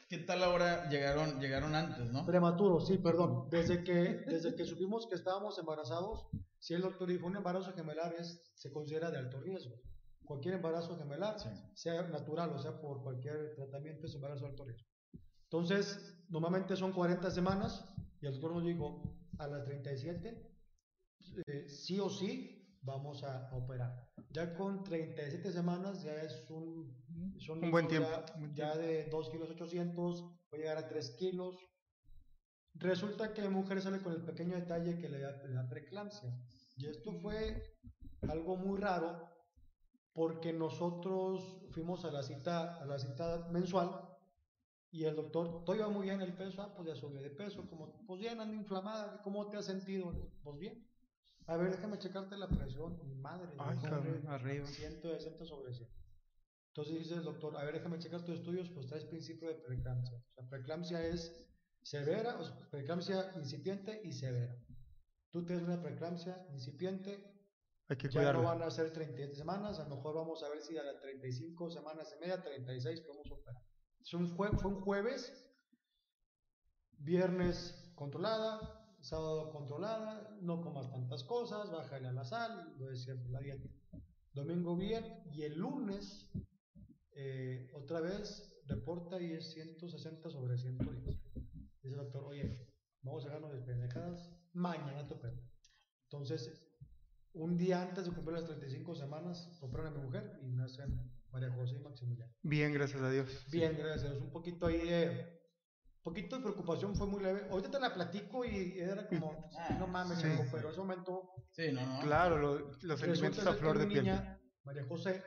¿qué 0.08 0.18
tal 0.18 0.42
ahora 0.42 0.88
llegaron, 0.88 1.40
llegaron 1.40 1.74
antes, 1.74 2.10
no? 2.12 2.24
Prematuro, 2.26 2.80
sí, 2.80 2.98
perdón. 2.98 3.48
Desde 3.50 3.82
que, 3.84 4.24
desde 4.26 4.54
que 4.54 4.64
supimos 4.64 5.06
que 5.06 5.14
estábamos 5.14 5.58
embarazados, 5.58 6.26
si 6.58 6.74
el 6.74 6.82
doctor 6.82 7.08
dijo 7.08 7.26
un 7.26 7.36
embarazo 7.36 7.72
gemelar 7.72 8.14
es, 8.18 8.40
se 8.54 8.70
considera 8.72 9.10
de 9.10 9.18
alto 9.18 9.40
riesgo. 9.40 9.74
Cualquier 10.24 10.54
embarazo 10.54 10.96
gemelar, 10.96 11.38
Sí. 11.40 11.48
sea 11.74 12.02
natural 12.08 12.50
o 12.50 12.58
sea 12.58 12.80
por 12.80 13.02
cualquier 13.02 13.54
tratamiento, 13.56 14.06
es 14.06 14.14
embarazo 14.14 14.44
de 14.44 14.50
alto 14.50 14.64
riesgo. 14.64 14.88
Entonces, 15.44 16.16
normalmente 16.28 16.76
son 16.76 16.92
40 16.92 17.30
semanas 17.30 17.84
y 18.20 18.26
el 18.26 18.32
doctor 18.32 18.54
nos 18.54 18.64
dijo, 18.64 19.02
a 19.38 19.46
las 19.48 19.64
37, 19.64 20.48
eh, 21.46 21.68
sí 21.68 21.98
o 21.98 22.08
sí, 22.08 22.78
vamos 22.82 23.24
a, 23.24 23.48
a 23.48 23.56
operar. 23.56 24.11
Ya 24.32 24.54
con 24.54 24.82
37 24.82 25.52
semanas 25.52 26.02
ya 26.02 26.14
es 26.22 26.48
un, 26.48 26.90
Un 27.48 27.70
buen 27.70 27.86
tiempo, 27.86 28.08
Ya, 28.54 28.74
de 28.76 29.04
2 29.10 29.30
kilos 29.30 29.50
800, 29.50 30.24
puede 30.48 30.62
llegar 30.62 30.78
a 30.78 30.88
3 30.88 31.10
kilos. 31.18 31.56
Resulta 32.74 33.34
que 33.34 33.42
la 33.42 33.50
mujer 33.50 33.82
sale 33.82 34.00
con 34.00 34.14
el 34.14 34.24
pequeño 34.24 34.56
detalle 34.56 34.96
que 34.96 35.10
le 35.10 35.20
da, 35.20 35.32
le 35.44 35.52
da 35.52 35.68
preeclampsia. 35.68 36.34
Y 36.76 36.86
esto 36.86 37.12
fue 37.20 37.62
algo 38.22 38.56
muy 38.56 38.80
raro 38.80 39.28
porque 40.14 40.52
nosotros 40.52 41.66
fuimos 41.70 42.04
a 42.06 42.10
la 42.10 42.22
cita, 42.22 42.76
a 42.76 42.86
la 42.86 42.98
cita 42.98 43.48
mensual 43.50 43.90
y 44.90 45.04
el 45.04 45.16
doctor, 45.16 45.64
todo 45.64 45.76
iba 45.76 45.88
muy 45.88 46.04
bien 46.04 46.20
el 46.20 46.34
peso, 46.34 46.60
ah, 46.62 46.74
pues 46.74 46.88
ya 46.88 46.94
subió 46.94 47.22
de 47.22 47.30
peso, 47.30 47.66
como, 47.68 48.04
pues 48.06 48.20
bien, 48.20 48.38
anda 48.40 48.54
inflamada, 48.54 49.22
¿cómo 49.22 49.48
te 49.48 49.56
has 49.56 49.64
sentido? 49.64 50.12
Pues 50.42 50.58
bien. 50.58 50.86
A 51.46 51.56
ver, 51.56 51.70
déjame 51.72 51.98
checarte 51.98 52.36
la 52.36 52.48
presión, 52.48 52.98
mi 53.06 53.14
madre, 53.16 53.48
Ay, 53.58 53.74
hombre, 53.74 53.90
cabrón, 53.90 54.28
arriba. 54.28 54.66
160 54.66 55.44
sobre 55.44 55.72
100. 55.74 55.88
Entonces 56.68 56.98
dice 57.00 57.14
el 57.14 57.24
doctor, 57.24 57.56
a 57.56 57.64
ver, 57.64 57.74
déjame 57.74 57.98
checar 57.98 58.24
tus 58.24 58.36
estudios, 58.38 58.70
pues 58.70 58.86
traes 58.86 59.04
principio 59.04 59.48
de 59.48 59.56
preeclampsia. 59.56 60.16
O 60.16 60.34
sea, 60.34 60.48
preeclampsia 60.48 61.04
es 61.06 61.46
severa, 61.82 62.36
o 62.38 62.44
sea, 62.44 62.56
preeclampsia 62.70 63.32
incipiente 63.36 64.00
y 64.04 64.12
severa. 64.12 64.56
Tú 65.30 65.44
tienes 65.44 65.64
una 65.64 65.82
preeclampsia 65.82 66.46
incipiente, 66.52 67.22
Hay 67.88 67.96
que 67.96 68.08
ya 68.08 68.20
no 68.32 68.38
cuidarla. 68.38 68.42
van 68.60 68.62
a 68.62 68.70
ser 68.70 68.90
37 68.92 69.34
semanas, 69.34 69.80
a 69.80 69.88
lo 69.88 69.96
mejor 69.96 70.14
vamos 70.14 70.42
a 70.42 70.48
ver 70.48 70.62
si 70.62 70.78
a 70.78 70.82
las 70.82 70.98
35 71.00 71.70
semanas 71.70 72.14
y 72.16 72.20
media, 72.20 72.42
36 72.42 73.00
podemos 73.02 73.30
operar. 73.30 73.60
Es 74.00 74.14
un 74.14 74.34
jue- 74.36 74.56
fue 74.58 74.70
un 74.70 74.80
jueves, 74.80 75.32
viernes 76.98 77.92
controlada, 77.94 78.81
sábado 79.02 79.50
controlada, 79.50 80.38
no 80.40 80.60
comas 80.62 80.90
tantas 80.90 81.24
cosas, 81.24 81.70
bájale 81.70 82.08
a 82.08 82.12
la 82.12 82.24
sal, 82.24 82.74
lo 82.78 82.86
decía 82.86 83.14
la 83.30 83.40
dieta. 83.40 83.68
Domingo 84.32 84.76
bien 84.76 85.04
y 85.32 85.42
el 85.42 85.58
lunes 85.58 86.30
eh, 87.12 87.70
otra 87.74 88.00
vez 88.00 88.48
reporta 88.66 89.20
y 89.20 89.32
es 89.32 89.52
160 89.52 90.30
sobre 90.30 90.56
110. 90.56 91.04
Dice 91.82 91.88
el 91.88 91.96
doctor, 91.96 92.24
oye, 92.24 92.66
vamos 93.02 93.24
a 93.24 93.28
dejarnos 93.28 93.52
de 93.52 93.60
pendejadas, 93.60 94.30
mañana 94.52 95.06
te 95.06 95.14
opero. 95.14 95.36
Entonces, 96.04 96.62
un 97.32 97.56
día 97.56 97.82
antes 97.82 98.04
de 98.04 98.12
cumplir 98.12 98.38
las 98.38 98.46
35 98.46 98.94
semanas, 98.94 99.58
operan 99.60 99.88
a 99.88 99.90
mi 99.90 100.04
mujer 100.04 100.38
y 100.42 100.52
nacen 100.52 101.10
María 101.32 101.50
José 101.50 101.76
y 101.76 101.80
Maximiliano. 101.80 102.32
Bien, 102.42 102.72
gracias 102.72 103.02
a 103.02 103.10
Dios. 103.10 103.46
Bien, 103.50 103.76
gracias 103.76 104.04
a 104.04 104.10
Dios. 104.10 104.22
Un 104.22 104.30
poquito 104.30 104.66
ahí 104.66 104.78
de, 104.78 105.41
poquito 106.02 106.36
de 106.36 106.42
preocupación 106.42 106.94
fue 106.96 107.06
muy 107.06 107.22
leve. 107.22 107.46
Ahorita 107.50 107.70
te 107.70 107.80
la 107.80 107.94
platico 107.94 108.44
y 108.44 108.78
era 108.78 109.06
como, 109.06 109.50
Ah, 109.58 109.76
no 109.78 109.86
mames, 109.86 110.18
sí. 110.18 110.26
hijo, 110.28 110.44
pero 110.50 110.64
en 110.68 110.72
ese 110.72 110.80
momento 110.80 111.30
Sí, 111.50 111.70
no, 111.72 111.84
no. 111.86 112.00
Claro, 112.00 112.38
lo- 112.38 112.70
los 112.82 113.00
sentimientos 113.00 113.46
a 113.46 113.52
flor 113.54 113.78
de 113.78 113.86
piel. 113.86 114.04
niña, 114.04 114.40
María 114.64 114.84
José, 114.86 115.22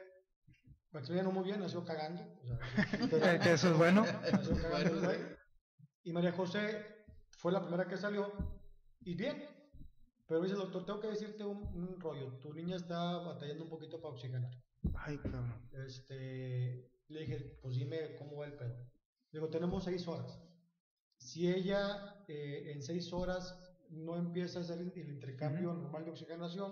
Maximiliano 0.92 1.30
no 1.30 1.36
muy 1.36 1.46
bien, 1.46 1.60
nació 1.60 1.84
cagando. 1.86 2.22
o 2.24 3.20
sea, 3.20 3.40
que 3.40 3.54
eso 3.54 3.72
es 3.72 3.78
bueno. 3.78 4.04
nació 4.32 4.56
cagando, 4.62 4.70
Bueno, 4.70 5.02
güey. 5.08 5.20
Y 6.04 6.14
María 6.14 6.32
José 6.32 6.86
fue 7.38 7.52
la 7.52 7.62
primera 7.62 7.88
que 7.88 7.98
salió 7.98 8.32
y 9.02 9.16
bien. 9.16 9.44
Pero 10.28 10.42
dice 10.42 10.54
el 10.56 10.62
doctor, 10.62 10.86
tengo 10.86 11.00
que 11.02 11.10
decirte 11.10 11.44
un, 11.44 11.58
un 11.68 12.00
rollo. 12.00 12.40
Tu 12.40 12.52
niña 12.54 12.78
está 12.78 13.18
batallando 13.20 13.64
un 13.66 13.70
poquito 13.70 14.02
para 14.02 14.16
oxigenar. 14.16 14.50
Ay, 14.96 15.18
cabrón. 15.20 15.54
Este, 15.86 16.90
le 17.10 17.20
dije, 17.20 17.60
pues 17.62 17.76
dime 17.76 18.16
cómo 18.18 18.38
va 18.38 18.48
el 18.48 18.54
pedo. 18.54 18.76
Digo, 19.32 19.50
tenemos 19.50 19.84
seis 19.84 20.08
horas. 20.08 20.40
Si 21.26 21.52
ella 21.52 22.24
eh, 22.28 22.72
en 22.72 22.84
seis 22.84 23.12
horas 23.12 23.60
no 23.90 24.16
empieza 24.16 24.60
a 24.60 24.62
hacer 24.62 24.78
el 24.80 25.10
intercambio 25.10 25.74
normal 25.74 26.06
de 26.06 26.12
oxigenación, 26.12 26.72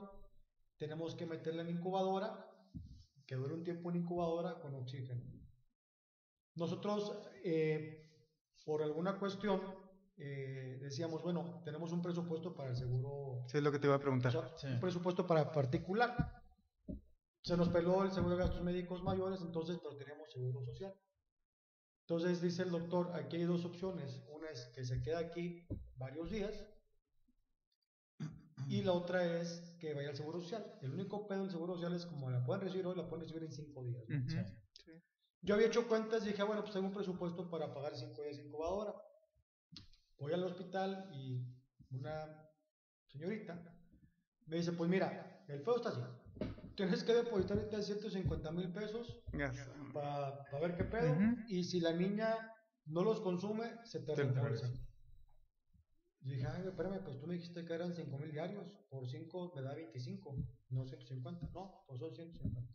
tenemos 0.77 1.15
que 1.15 1.25
meterla 1.25 1.63
en 1.63 1.71
incubadora, 1.71 2.47
que 3.25 3.33
dure 3.35 3.55
un 3.55 3.63
tiempo 3.63 3.89
en 3.89 3.95
incubadora 3.97 4.59
con 4.59 4.75
oxígeno. 4.75 5.23
Nosotros, 6.55 7.17
eh, 7.43 8.11
por 8.63 8.83
alguna 8.83 9.17
cuestión, 9.17 9.59
eh, 10.17 10.77
decíamos, 10.81 11.23
bueno, 11.23 11.63
tenemos 11.65 11.91
un 11.91 12.03
presupuesto 12.03 12.53
para 12.55 12.69
el 12.69 12.75
seguro 12.75 13.45
Sí, 13.47 13.57
es 13.57 13.63
lo 13.63 13.71
que 13.71 13.79
te 13.79 13.87
iba 13.87 13.95
a 13.95 13.97
o 13.97 14.01
preguntar. 14.01 14.31
sea, 14.31 14.55
Sí. 14.55 14.67
un 14.67 14.79
presupuesto 14.79 15.25
para 15.25 15.51
particular. 15.51 16.15
Se 17.41 17.57
nos 17.57 17.69
peló 17.69 18.03
el 18.03 18.11
seguro 18.11 18.35
de 18.37 18.43
gastos 18.43 18.61
médicos 18.61 19.01
mayores, 19.01 19.41
entonces 19.41 19.79
pero 19.81 19.97
teníamos 19.97 20.31
seguro 20.31 20.63
social. 20.63 20.93
Entonces 22.07 22.41
dice 22.41 22.63
el 22.63 22.71
doctor, 22.71 23.11
aquí 23.15 23.37
hay 23.37 23.43
dos 23.43 23.63
opciones. 23.65 24.21
Una 24.29 24.49
es 24.49 24.65
que 24.75 24.83
se 24.83 25.01
quede 25.01 25.15
aquí 25.15 25.65
varios 25.95 26.29
días 26.29 26.65
y 28.67 28.81
la 28.81 28.93
otra 28.93 29.39
es 29.39 29.75
que 29.79 29.93
vaya 29.93 30.09
al 30.09 30.17
seguro 30.17 30.41
social. 30.41 30.79
El 30.81 30.93
único 30.93 31.27
pedo 31.27 31.41
del 31.41 31.51
seguro 31.51 31.75
social 31.75 31.93
es 31.93 32.05
como 32.05 32.29
la 32.29 32.43
pueden 32.43 32.61
recibir 32.61 32.85
hoy, 32.85 32.95
la 32.95 33.07
pueden 33.07 33.25
recibir 33.25 33.43
en 33.43 33.51
cinco 33.51 33.83
días. 33.83 34.05
Yo 35.41 35.55
había 35.55 35.67
hecho 35.67 35.87
cuentas 35.87 36.23
y 36.23 36.29
dije, 36.29 36.41
ah, 36.41 36.45
bueno, 36.45 36.61
pues 36.61 36.73
tengo 36.73 36.87
un 36.87 36.93
presupuesto 36.93 37.49
para 37.49 37.73
pagar 37.73 37.95
cinco 37.95 38.21
días 38.21 38.37
de 38.37 38.43
incubadora. 38.43 38.95
Voy 40.17 40.33
al 40.33 40.43
hospital 40.43 41.09
y 41.13 41.45
una 41.89 42.49
señorita 43.07 43.61
me 44.45 44.57
dice, 44.57 44.73
pues 44.73 44.89
mira, 44.89 45.45
el 45.47 45.61
pedo 45.61 45.77
está 45.77 45.89
así. 45.89 46.01
Tienes 46.75 47.03
que 47.03 47.13
depositar 47.13 47.57
ahorita 47.57 47.81
150 47.81 48.51
mil 48.51 48.71
pesos 48.71 49.21
Ya 49.33 49.53
sé. 49.53 49.69
para 49.93 50.43
ver 50.59 50.75
qué 50.75 50.83
pedo. 50.83 51.11
Ujú. 51.11 51.35
Y 51.47 51.63
si 51.63 51.79
la 51.79 51.93
niña 51.93 52.35
no 52.85 53.03
los 53.03 53.21
consume, 53.21 53.79
se 53.85 53.99
te 53.99 54.13
Te 54.13 54.23
reembolsa. 54.23 54.67
Y 56.21 56.31
dije, 56.31 56.47
ay, 56.47 56.63
espérame, 56.65 57.03
pues 57.03 57.19
tú 57.19 57.27
me 57.27 57.33
dijiste 57.33 57.65
que 57.65 57.73
eran 57.73 57.93
5 57.93 58.17
mil 58.17 58.31
diarios. 58.31 58.79
Por 58.89 59.07
5 59.07 59.53
me 59.55 59.61
da 59.61 59.73
25, 59.73 60.35
no 60.69 60.85
150. 60.85 61.49
No, 61.53 61.83
pues 61.85 61.99
son 61.99 62.15
150. 62.15 62.73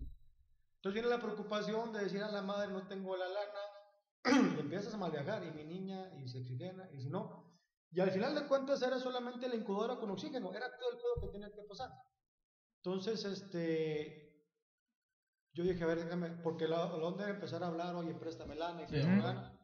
Entonces 0.77 0.93
viene 0.93 1.09
la 1.09 1.21
preocupación 1.21 1.93
de 1.93 2.05
decir 2.05 2.23
a 2.23 2.31
la 2.31 2.43
madre, 2.43 2.71
no 2.73 2.87
tengo 2.87 3.17
la 3.17 3.27
lana. 3.27 4.55
y 4.57 4.61
empiezas 4.61 4.95
a 4.95 4.99
malviajar, 4.99 5.45
y 5.45 5.51
mi 5.53 5.65
niña, 5.65 6.13
y 6.19 6.29
se 6.29 6.39
oxigena, 6.39 6.89
y 6.93 7.01
si 7.01 7.09
no. 7.09 7.49
Y 7.91 8.01
al 8.01 8.11
final 8.11 8.35
de 8.35 8.47
cuentas 8.47 8.83
era 8.83 8.99
solamente 8.99 9.49
la 9.49 9.57
incubadora 9.57 9.97
con 9.97 10.11
oxígeno, 10.11 10.53
era 10.53 10.67
todo 10.79 10.91
el 10.93 10.99
pedo 10.99 11.21
que 11.23 11.33
tenía 11.33 11.51
que 11.51 11.63
pasar. 11.63 11.91
Entonces, 12.83 13.25
este, 13.25 14.33
yo 15.53 15.65
dije, 15.65 15.83
a 15.83 15.87
ver, 15.87 16.05
déjame, 16.05 16.31
porque 16.43 16.69
la, 16.69 16.77
la 16.87 17.05
onda 17.05 17.25
era 17.25 17.35
empezar 17.35 17.63
a 17.63 17.67
hablar, 17.69 17.95
oye, 17.97 18.15
préstame 18.15 18.55
lana, 18.55 18.83
y 18.83 18.87
Sí. 18.87 18.93
préstame 18.93 19.23
lana. 19.23 19.55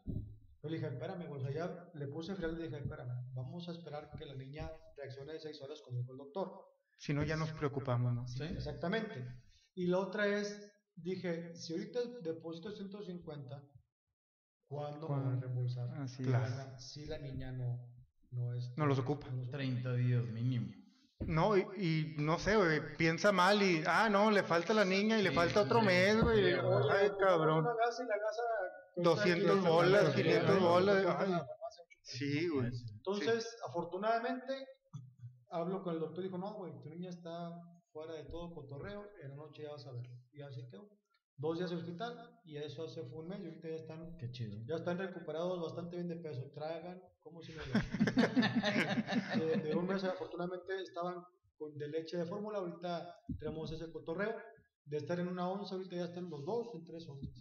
Yo 0.62 0.68
le 0.71 0.76
dije, 0.76 0.88
espérame, 0.88 1.28
pues 1.28 1.44
allá 1.44 1.90
le 1.94 2.09
puse 2.09 2.35
final 2.35 2.52
y 2.54 2.56
le 2.56 2.64
dije, 2.68 2.78
espérame, 2.78 3.33
vamos 3.35 3.68
a 3.68 3.73
esperar 3.73 4.11
que 4.18 4.25
la 4.26 4.35
niña 4.35 4.71
reaccione 4.97 5.35
de 5.35 5.38
seis 5.40 5.61
horas 5.62 5.80
como 5.83 5.99
dijo 5.99 6.12
el 6.12 6.18
doctor. 6.18 6.50
Si 6.99 7.12
no, 7.12 7.23
ya 7.23 7.37
nos 7.37 7.52
preocupamos, 7.52 8.12
¿no? 8.14 8.26
Sí. 8.26 8.42
Exactamente. 8.44 9.26
Y 9.75 9.87
la 9.88 9.99
otra 9.99 10.26
es, 10.26 10.73
dije, 10.97 11.54
si 11.54 11.75
ahorita 11.75 12.00
deposito 12.23 12.71
150, 12.71 13.62
¿cuándo 14.68 15.09
me 15.09 15.14
van 15.14 15.21
a 15.21 15.25
¿Cuándo? 15.28 15.40
reembolsar? 15.47 15.90
Así 15.99 16.16
Si 16.16 16.23
Claro. 16.25 16.56
la- 16.56 16.78
Si 16.78 17.06
la 17.06 17.18
niña 17.18 17.52
no, 17.52 17.92
no, 18.30 18.54
es, 18.54 18.73
No 18.78 18.87
los 18.87 18.99
ocupa. 18.99 19.28
30 19.50 19.92
días 19.94 20.25
mínimo. 20.26 20.73
No, 21.26 21.57
y, 21.57 21.62
y 21.76 22.14
no 22.19 22.38
sé, 22.38 22.57
güey, 22.57 22.81
piensa 22.97 23.33
mal 23.33 23.62
y, 23.62 23.83
ah, 23.87 24.09
no, 24.11 24.31
le 24.31 24.43
falta 24.43 24.73
la 24.75 24.85
niña 24.85 25.19
y 25.19 25.23
le 25.23 25.31
Sí, 25.31 25.37
falta 25.37 25.62
otro 25.62 25.81
sí, 25.81 25.87
mes, 25.87 26.23
güey. 26.23 26.52
sí, 26.54 26.59
Ay, 26.90 27.11
cabrón. 27.19 27.64
Gasa 27.64 28.02
y 28.02 28.07
la 28.07 28.16
gasa 28.19 28.43
cuesta 28.95 29.11
200 29.11 29.43
500 29.45 29.69
bolas, 29.69 30.02
bolas, 30.02 30.14
500 30.14 30.54
sí, 30.54 30.61
bolas, 30.62 31.16
ay. 31.19 31.33
Sí, 32.02 32.49
güey. 32.49 32.71
Entonces, 32.97 33.57
afortunadamente, 33.69 34.66
hablo 35.50 35.83
con 35.83 35.95
el 35.95 36.00
doctor 36.00 36.21
y 36.25 36.26
dijo, 36.28 36.38
no, 36.38 36.54
güey, 36.54 36.73
tu 36.83 36.88
niña 36.90 37.11
está 37.11 37.50
fuera 37.93 38.12
de 38.14 38.25
todo 38.25 38.52
cotorreo, 38.54 39.04
en 39.23 39.31
la 39.31 39.37
noche 39.37 39.62
ya 39.62 39.71
vas 39.73 39.87
a 39.87 39.93
ver. 39.93 40.02
Y 40.33 40.43
así 40.43 40.66
quedó. 40.71 40.88
Dos 41.36 41.58
días 41.58 41.70
de 41.70 41.76
hospital 41.76 42.16
y 42.44 42.56
eso 42.58 42.84
hace 42.84 43.02
fue 43.02 43.18
un 43.20 43.28
mes 43.28 43.40
y 43.42 43.46
ahorita 43.46 43.68
ya 43.68 43.74
están, 43.74 44.16
Qué 44.18 44.30
chido. 44.30 44.56
ya 44.66 44.76
están 44.76 44.98
recuperados 44.98 45.60
bastante 45.60 45.96
bien 45.96 46.08
de 46.08 46.16
peso. 46.16 46.50
Tragan 46.54 47.00
como 47.22 47.42
si 47.42 47.52
no 47.52 47.62
de, 49.40 49.56
de 49.58 49.74
un 49.74 49.86
mes 49.86 50.04
afortunadamente 50.04 50.80
estaban 50.82 51.22
con 51.58 51.76
de 51.76 51.88
leche 51.88 52.16
de 52.16 52.24
fórmula, 52.26 52.58
ahorita 52.58 53.14
tenemos 53.38 53.70
ese 53.72 53.90
cotorreo. 53.90 54.34
De 54.86 54.98
estar 54.98 55.18
en 55.18 55.28
una 55.28 55.48
onza, 55.48 55.76
ahorita 55.76 55.96
ya 55.96 56.04
están 56.04 56.28
los 56.28 56.44
dos 56.44 56.68
en 56.74 56.84
tres 56.84 57.08
onzas. 57.08 57.32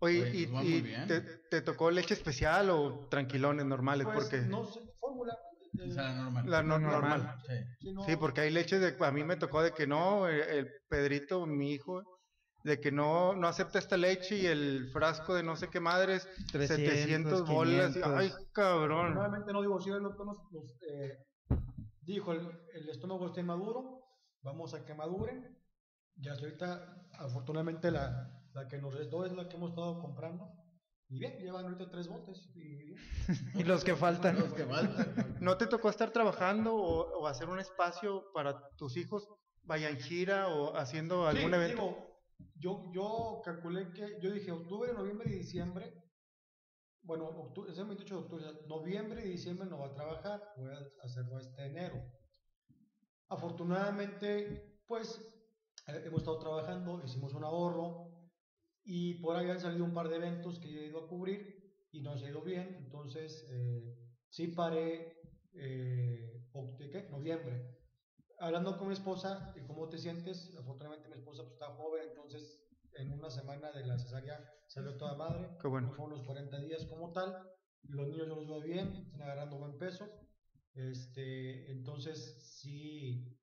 Oye, 0.00 0.22
Oye, 0.24 0.36
¿y, 0.40 0.46
pues 0.46 0.64
y 0.66 0.82
te, 1.08 1.20
te 1.50 1.62
tocó 1.62 1.90
leche 1.90 2.12
especial 2.12 2.68
o 2.68 3.06
tranquilones 3.08 3.64
normales? 3.64 4.06
Pues, 4.06 4.18
porque 4.28 4.42
no 4.42 4.66
sé, 4.66 4.80
fórmula. 5.00 5.34
eh, 5.78 5.88
O 5.88 5.90
sea, 5.90 6.12
normal. 6.12 6.50
la 6.50 6.62
no- 6.62 6.78
normal. 6.78 7.18
normal. 7.22 7.38
Sí. 7.46 7.54
sí, 7.80 7.92
no- 7.94 8.04
Sí, 8.04 8.16
porque 8.16 8.42
hay 8.42 8.50
leche 8.50 8.78
de, 8.78 8.94
a 9.02 9.10
mí 9.10 9.24
me 9.24 9.36
tocó 9.36 9.62
de 9.62 9.72
que 9.72 9.86
no, 9.86 10.28
el, 10.28 10.40
el 10.42 10.68
Pedrito, 10.90 11.46
mi 11.46 11.72
hijo, 11.72 12.02
de 12.64 12.80
que 12.80 12.92
no, 12.92 13.34
no 13.34 13.48
acepta 13.48 13.78
esta 13.78 13.96
leche 13.96 14.36
y 14.38 14.46
el 14.46 14.88
frasco 14.92 15.34
de 15.34 15.42
no 15.42 15.56
sé 15.56 15.68
qué 15.68 15.80
madres, 15.80 16.28
300, 16.52 16.66
700 16.76 17.48
bolas, 17.48 17.90
y- 17.96 18.02
500. 18.02 18.12
ay, 18.20 18.32
cabrón. 18.52 19.14
Normalmente 19.14 19.52
no 19.52 19.60
digo, 19.62 19.80
si 19.80 19.90
el 19.90 20.02
doctor 20.02 20.26
nos, 20.26 20.38
nos, 20.52 20.70
eh, 20.88 21.18
dijo, 22.02 22.32
el, 22.32 22.48
el 22.74 22.88
estómago 22.88 23.26
está 23.26 23.40
inmaduro, 23.40 24.00
vamos 24.42 24.74
a 24.74 24.84
que 24.84 24.94
madure. 24.94 25.58
Ya 26.16 26.32
hasta 26.32 26.44
ahorita, 26.44 27.08
afortunadamente, 27.18 27.90
la, 27.90 28.30
la 28.52 28.68
que 28.68 28.78
nos 28.78 28.94
restó 28.94 29.24
es 29.24 29.32
la 29.32 29.48
que 29.48 29.56
hemos 29.56 29.70
estado 29.70 30.00
comprando. 30.00 30.46
Y 31.08 31.18
bien, 31.18 31.38
llevan 31.40 31.64
ahorita 31.64 31.90
tres 31.90 32.06
botes. 32.08 32.50
Y, 32.54 32.76
bien. 32.76 32.94
Y 33.54 33.64
los 33.64 33.82
que 33.84 33.96
faltan. 33.96 34.38
Los 34.38 34.52
que 34.52 34.64
faltan. 34.64 35.36
¿No 35.40 35.56
te 35.56 35.66
tocó 35.66 35.88
estar 35.90 36.10
trabajando 36.10 36.74
o, 36.74 37.20
o 37.20 37.26
hacer 37.26 37.48
un 37.48 37.58
espacio 37.58 38.24
para 38.32 38.68
tus 38.76 38.96
hijos, 38.96 39.26
vayan 39.62 39.96
gira 39.98 40.48
o 40.48 40.76
haciendo 40.76 41.26
algún 41.26 41.50
Sí, 41.50 41.56
evento? 41.56 41.82
digo, 41.82 42.11
yo, 42.56 42.90
yo 42.92 43.40
calculé 43.44 43.92
que, 43.92 44.18
yo 44.20 44.30
dije 44.30 44.52
octubre, 44.52 44.92
noviembre 44.92 45.30
y 45.30 45.38
diciembre. 45.38 45.92
Bueno, 47.02 47.26
octubre, 47.26 47.72
es 47.72 47.78
el 47.78 47.86
28 47.86 48.14
de 48.14 48.20
octubre, 48.20 48.44
noviembre 48.68 49.26
y 49.26 49.30
diciembre 49.30 49.68
no 49.68 49.78
va 49.78 49.88
a 49.88 49.94
trabajar, 49.94 50.40
voy 50.56 50.70
a 50.70 51.04
hacerlo 51.04 51.38
este 51.38 51.66
enero. 51.66 52.00
Afortunadamente, 53.28 54.82
pues 54.86 55.20
eh, 55.88 56.02
hemos 56.04 56.20
estado 56.20 56.38
trabajando, 56.38 57.02
hicimos 57.04 57.34
un 57.34 57.44
ahorro 57.44 58.30
y 58.84 59.14
por 59.14 59.36
ahí 59.36 59.50
han 59.50 59.60
salido 59.60 59.84
un 59.84 59.94
par 59.94 60.08
de 60.08 60.16
eventos 60.16 60.60
que 60.60 60.72
yo 60.72 60.80
he 60.80 60.86
ido 60.86 61.04
a 61.04 61.08
cubrir 61.08 61.62
y 61.90 62.02
nos 62.02 62.22
ha 62.22 62.28
ido 62.28 62.42
bien, 62.42 62.76
entonces 62.78 63.46
eh, 63.50 63.96
sí 64.28 64.48
paré 64.48 65.16
eh, 65.54 66.42
¿qué? 66.90 67.08
noviembre. 67.10 67.71
Hablando 68.42 68.76
con 68.76 68.88
mi 68.88 68.94
esposa, 68.94 69.52
¿y 69.54 69.60
cómo 69.68 69.88
te 69.88 69.98
sientes? 69.98 70.52
Afortunadamente 70.58 71.08
mi 71.08 71.14
esposa 71.14 71.42
pues, 71.44 71.52
está 71.52 71.66
joven, 71.76 72.08
entonces 72.08 72.60
en 72.96 73.12
una 73.12 73.30
semana 73.30 73.70
de 73.70 73.86
la 73.86 73.96
cesárea 73.96 74.44
salió 74.66 74.96
toda 74.96 75.14
madre. 75.14 75.48
Qué 75.60 75.68
bueno. 75.68 75.92
Fue 75.94 76.06
unos 76.06 76.22
40 76.24 76.58
días 76.58 76.84
como 76.86 77.12
tal. 77.12 77.36
Los 77.84 78.08
niños 78.08 78.26
yo 78.26 78.34
los 78.34 78.48
veo 78.48 78.60
bien, 78.60 78.88
están 79.06 79.22
agarrando 79.22 79.58
buen 79.58 79.78
peso. 79.78 80.08
Este, 80.74 81.70
entonces 81.70 82.58
sí, 82.60 83.38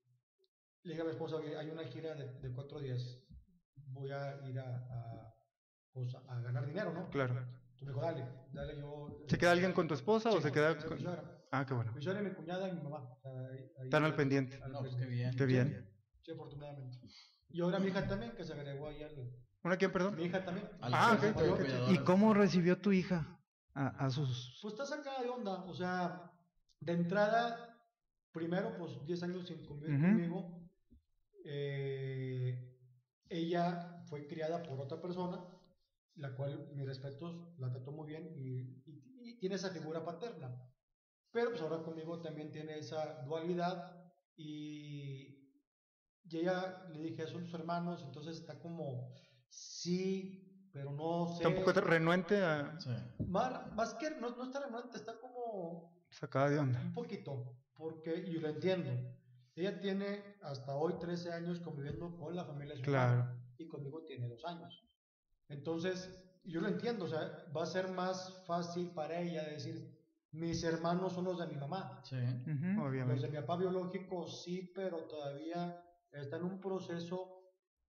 le 0.83 0.91
dije 0.91 1.01
a 1.01 1.05
mi 1.05 1.11
esposa, 1.11 1.37
"Oye, 1.37 1.55
hay 1.57 1.69
una 1.69 1.85
gira 1.85 2.13
de, 2.15 2.33
de 2.33 2.51
cuatro 2.53 2.81
días, 2.81 3.23
voy 3.75 4.11
a 4.11 4.37
ir 4.49 4.59
a, 4.59 4.75
a, 4.75 5.33
pues, 5.93 6.13
a 6.13 6.41
ganar 6.41 6.65
dinero, 6.65 6.91
¿no? 6.91 7.09
Claro. 7.09 7.35
Entonces 7.35 7.83
me 7.83 7.87
dijo, 7.93 8.01
dale, 8.01 8.27
dale 8.51 8.77
yo. 8.77 9.23
¿Se 9.29 9.37
queda 9.37 9.51
alguien 9.53 9.71
con 9.71 9.87
tu 9.87 9.93
esposa 9.93 10.29
o 10.31 10.41
se 10.41 10.49
con- 10.49 10.51
queda 10.51 10.77
con. 10.77 11.38
Ah, 11.51 11.65
qué 11.65 11.73
bueno. 11.73 11.91
Y 11.99 12.23
mi 12.23 12.31
cuñada 12.33 12.69
y 12.69 12.73
mi 12.73 12.81
mamá. 12.81 13.11
o 13.13 13.19
sea, 13.21 13.31
ahí- 13.31 13.71
ahí- 13.77 13.83
Están 13.85 14.03
al 14.03 14.15
pendiente. 14.15 14.59
al 14.61 14.71
No, 14.71 14.79
pues 14.79 14.95
qué 14.95 15.05
bien. 15.05 15.35
Qué 15.35 15.45
bien. 15.45 15.89
Sí, 16.21 16.31
afortunadamente. 16.31 16.99
Y 17.49 17.61
ahora 17.61 17.79
mi 17.79 17.87
hija 17.87 18.07
también, 18.07 18.33
que 18.35 18.43
se 18.43 18.53
agregó 18.53 18.87
ahí 18.87 19.01
al... 19.01 19.33
¿Una 19.63 19.77
quién, 19.77 19.91
perdón? 19.91 20.15
Mi 20.15 20.23
hija 20.25 20.45
también. 20.45 20.69
Al 20.81 20.93
Ah, 20.93 21.17
ok. 21.19 21.91
¿Y 21.91 21.97
cómo 22.03 22.33
recibió 22.33 22.79
tu 22.79 22.91
hija 22.91 23.39
a, 23.73 23.87
a 24.05 24.09
sus... 24.11 24.59
Pues 24.61 24.73
está 24.73 24.85
sacada 24.85 25.21
de 25.23 25.29
onda, 25.29 25.63
o 25.65 25.73
sea, 25.73 26.31
de 26.79 26.93
entrada, 26.93 27.75
primero, 28.31 28.77
pues 28.77 29.03
10 29.05 29.23
años 29.23 29.47
sin 29.47 29.65
convivir 29.65 29.99
conmigo. 29.99 30.69
Eh, 31.45 32.77
ella 33.27 34.03
fue 34.07 34.27
criada 34.27 34.61
por 34.63 34.79
otra 34.79 35.01
persona, 35.01 35.43
la 36.15 36.35
cual, 36.35 36.69
mis 36.75 36.85
respetos, 36.85 37.57
la 37.57 37.71
trató 37.71 37.91
muy 37.91 38.07
bien 38.07 38.33
y, 38.35 38.81
y- 38.85 39.03
y 39.31 39.39
tiene 39.39 39.55
esa 39.55 39.71
figura 39.71 40.03
paterna. 40.05 40.63
Pero 41.31 41.49
pues 41.51 41.61
ahora 41.61 41.83
conmigo 41.83 42.19
también 42.21 42.51
tiene 42.51 42.77
esa 42.79 43.21
dualidad 43.23 43.95
y, 44.35 45.27
y 46.23 46.37
ella 46.37 46.85
le 46.91 46.99
dije, 47.01 47.27
son 47.27 47.43
tus 47.43 47.53
hermanos, 47.53 48.03
entonces 48.03 48.37
está 48.37 48.59
como, 48.59 49.13
sí, 49.49 50.69
pero 50.73 50.91
no 50.91 51.27
sé. 51.27 51.43
Tampoco 51.43 51.71
renuente 51.73 52.41
a 52.43 52.79
Sí. 52.79 52.89
Más, 53.27 53.71
más 53.73 53.93
que 53.95 54.09
no, 54.11 54.29
no 54.35 54.43
está 54.43 54.59
renuente, 54.65 54.97
está 54.97 55.19
como 55.19 56.05
sacada 56.09 56.49
de 56.49 56.59
onda. 56.59 56.79
un 56.81 56.93
poquito, 56.93 57.55
porque 57.75 58.29
yo 58.31 58.41
lo 58.41 58.49
entiendo. 58.49 58.89
Ella 59.55 59.79
tiene 59.79 60.37
hasta 60.41 60.75
hoy 60.75 60.93
13 60.99 61.31
años 61.33 61.59
conviviendo 61.59 62.15
con 62.17 62.35
la 62.35 62.45
familia 62.45 62.73
de 62.75 62.79
su 62.79 62.85
Claro. 62.85 63.23
padre, 63.25 63.39
y 63.57 63.67
conmigo 63.67 64.03
tiene 64.05 64.27
dos 64.27 64.43
años. 64.45 64.83
Entonces, 65.49 66.09
yo 66.45 66.61
lo 66.61 66.67
entiendo, 66.69 67.05
o 67.05 67.07
sea, 67.07 67.45
va 67.55 67.63
a 67.63 67.67
ser 67.67 67.89
más 67.89 68.45
fácil 68.47 68.91
para 68.93 69.19
ella 69.19 69.43
decir, 69.43 69.98
mis 70.31 70.63
hermanos 70.63 71.13
son 71.13 71.25
los 71.25 71.39
de 71.39 71.47
mi 71.47 71.57
mamá. 71.57 72.01
Sí. 72.03 72.15
Ujú. 72.15 72.81
Los 73.03 73.21
de 73.21 73.27
Obviamente. 73.27 73.29
mi 73.29 73.37
papá 73.37 73.57
biológico 73.57 74.27
sí, 74.27 74.71
pero 74.75 75.05
todavía 75.05 75.83
está 76.11 76.37
en 76.37 76.43
un 76.43 76.59
proceso 76.59 77.35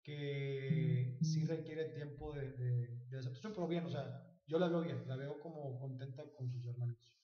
que 0.04 1.18
sí 1.22 1.46
requiere 1.46 1.86
tiempo 1.86 2.34
de, 2.34 2.52
de, 2.54 2.88
de 3.10 3.18
aceptación, 3.18 3.54
pero 3.54 3.68
bien, 3.68 3.86
o 3.86 3.90
sea, 3.90 4.22
yo 4.48 4.60
la 4.60 4.68
veo 4.68 4.82
bien, 4.82 5.04
la 5.08 5.16
veo 5.16 5.40
como 5.40 5.80
contenta 5.80 6.24
con 6.38 6.50
sus 6.50 6.66
hermanitos. 6.68 7.16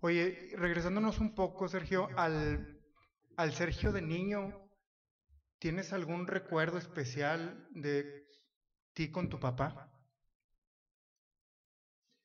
Oye, 0.00 0.50
regresándonos 0.56 1.18
un 1.20 1.34
poco, 1.34 1.68
Sergio, 1.68 2.12
al, 2.16 2.66
al 3.36 3.52
Sergio 3.52 3.92
de 3.92 4.02
niño, 4.02 4.54
¿tienes 5.58 5.92
algún 5.92 6.26
recuerdo 6.26 6.78
especial 6.78 7.66
de 7.70 8.04
ti 8.94 9.08
con 9.08 9.28
tu 9.28 9.38
papá? 9.38 9.76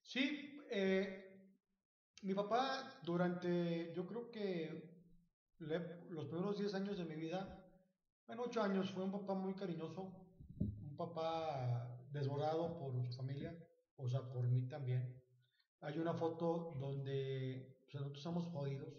Sí, 0.02 0.58
eh, 0.70 1.23
mi 2.24 2.34
papá 2.34 3.00
durante, 3.04 3.94
yo 3.94 4.06
creo 4.08 4.32
que 4.32 4.92
le- 5.60 6.10
los 6.10 6.26
primeros 6.28 6.58
10 6.58 6.74
años 6.74 6.98
de 6.98 7.06
mi 7.06 7.16
vida, 7.16 7.60
bueno, 8.28 8.44
8 8.48 8.62
años, 8.62 8.92
fue 8.92 9.04
un 9.04 9.12
papá 9.12 9.34
muy 9.34 9.54
cariñoso, 9.54 10.10
un 10.82 10.96
papá 10.96 12.08
desbordado 12.12 12.78
por 12.78 12.94
su 13.06 13.14
familia, 13.14 13.54
o 13.98 14.08
sea, 14.08 14.22
por 14.32 14.48
mí 14.48 14.68
también. 14.68 15.22
Hay 15.82 16.00
una 16.00 16.14
foto 16.14 16.76
donde 16.80 17.78
nosotros 17.94 18.18
estamos 18.18 18.46
jodidos, 18.46 18.94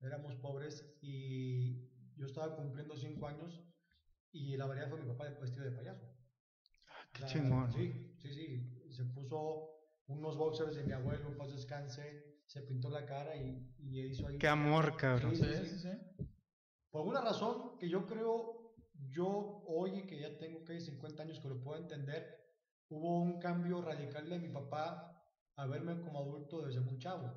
éramos 0.00 0.34
pobres 0.36 0.96
y 1.02 1.90
yo 2.16 2.26
estaba 2.26 2.56
cumpliendo 2.56 2.96
5 2.96 3.26
años 3.26 3.62
y 4.32 4.56
la 4.56 4.66
variedad 4.66 4.88
fue 4.88 5.00
mi 5.00 5.06
papá 5.08 5.28
vestido 5.40 5.64
de 5.64 5.72
payaso. 5.72 6.06
Qué 7.12 7.24
O 7.24 7.28
sea, 7.28 7.42
chingón. 7.42 7.72
Sí, 7.72 8.14
sí, 8.18 8.32
sí. 8.32 8.90
Se 8.90 9.04
puso 9.04 9.70
unos 10.06 10.36
boxers 10.36 10.74
de 10.76 10.84
mi 10.84 10.92
abuelo, 10.92 11.28
en 11.28 11.36
paz 11.36 11.52
descanse, 11.52 12.33
se 12.46 12.62
pintó 12.62 12.90
la 12.90 13.04
cara 13.06 13.36
y, 13.36 13.74
y 13.78 14.00
hizo 14.00 14.26
ahí. 14.26 14.38
Qué 14.38 14.48
amor, 14.48 14.96
cabrón. 14.96 15.34
Sí, 15.36 15.44
Sí, 15.44 15.78
sí. 15.78 15.88
Por 16.90 17.00
alguna 17.00 17.20
razón 17.22 17.76
que 17.78 17.88
yo 17.88 18.06
creo, 18.06 18.74
yo 19.10 19.62
hoy 19.66 20.06
que 20.06 20.18
ya 20.20 20.38
tengo 20.38 20.62
casi 20.64 20.80
50 20.80 21.22
años 21.24 21.40
que 21.40 21.48
lo 21.48 21.60
puedo 21.60 21.80
entender, 21.80 22.24
hubo 22.88 23.20
un 23.20 23.40
cambio 23.40 23.82
radical 23.82 24.28
de 24.28 24.38
mi 24.38 24.48
papá 24.48 25.10
a 25.56 25.66
verme 25.66 26.00
como 26.00 26.20
adulto 26.20 26.62
desde 26.62 26.80
muy 26.80 26.98
chavo 26.98 27.32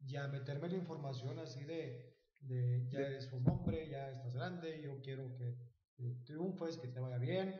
y 0.00 0.16
a 0.16 0.28
meterme 0.28 0.68
la 0.68 0.76
información 0.76 1.38
así 1.38 1.64
de, 1.64 2.16
de 2.40 2.86
ya 2.90 3.00
eres 3.00 3.30
un 3.32 3.46
hombre, 3.48 3.88
ya 3.88 4.10
estás 4.10 4.34
grande, 4.34 4.80
yo 4.82 5.00
quiero 5.02 5.34
que 5.34 5.56
eh, 5.98 6.16
triunfes, 6.24 6.78
que 6.78 6.88
te 6.88 7.00
vaya 7.00 7.18
bien. 7.18 7.54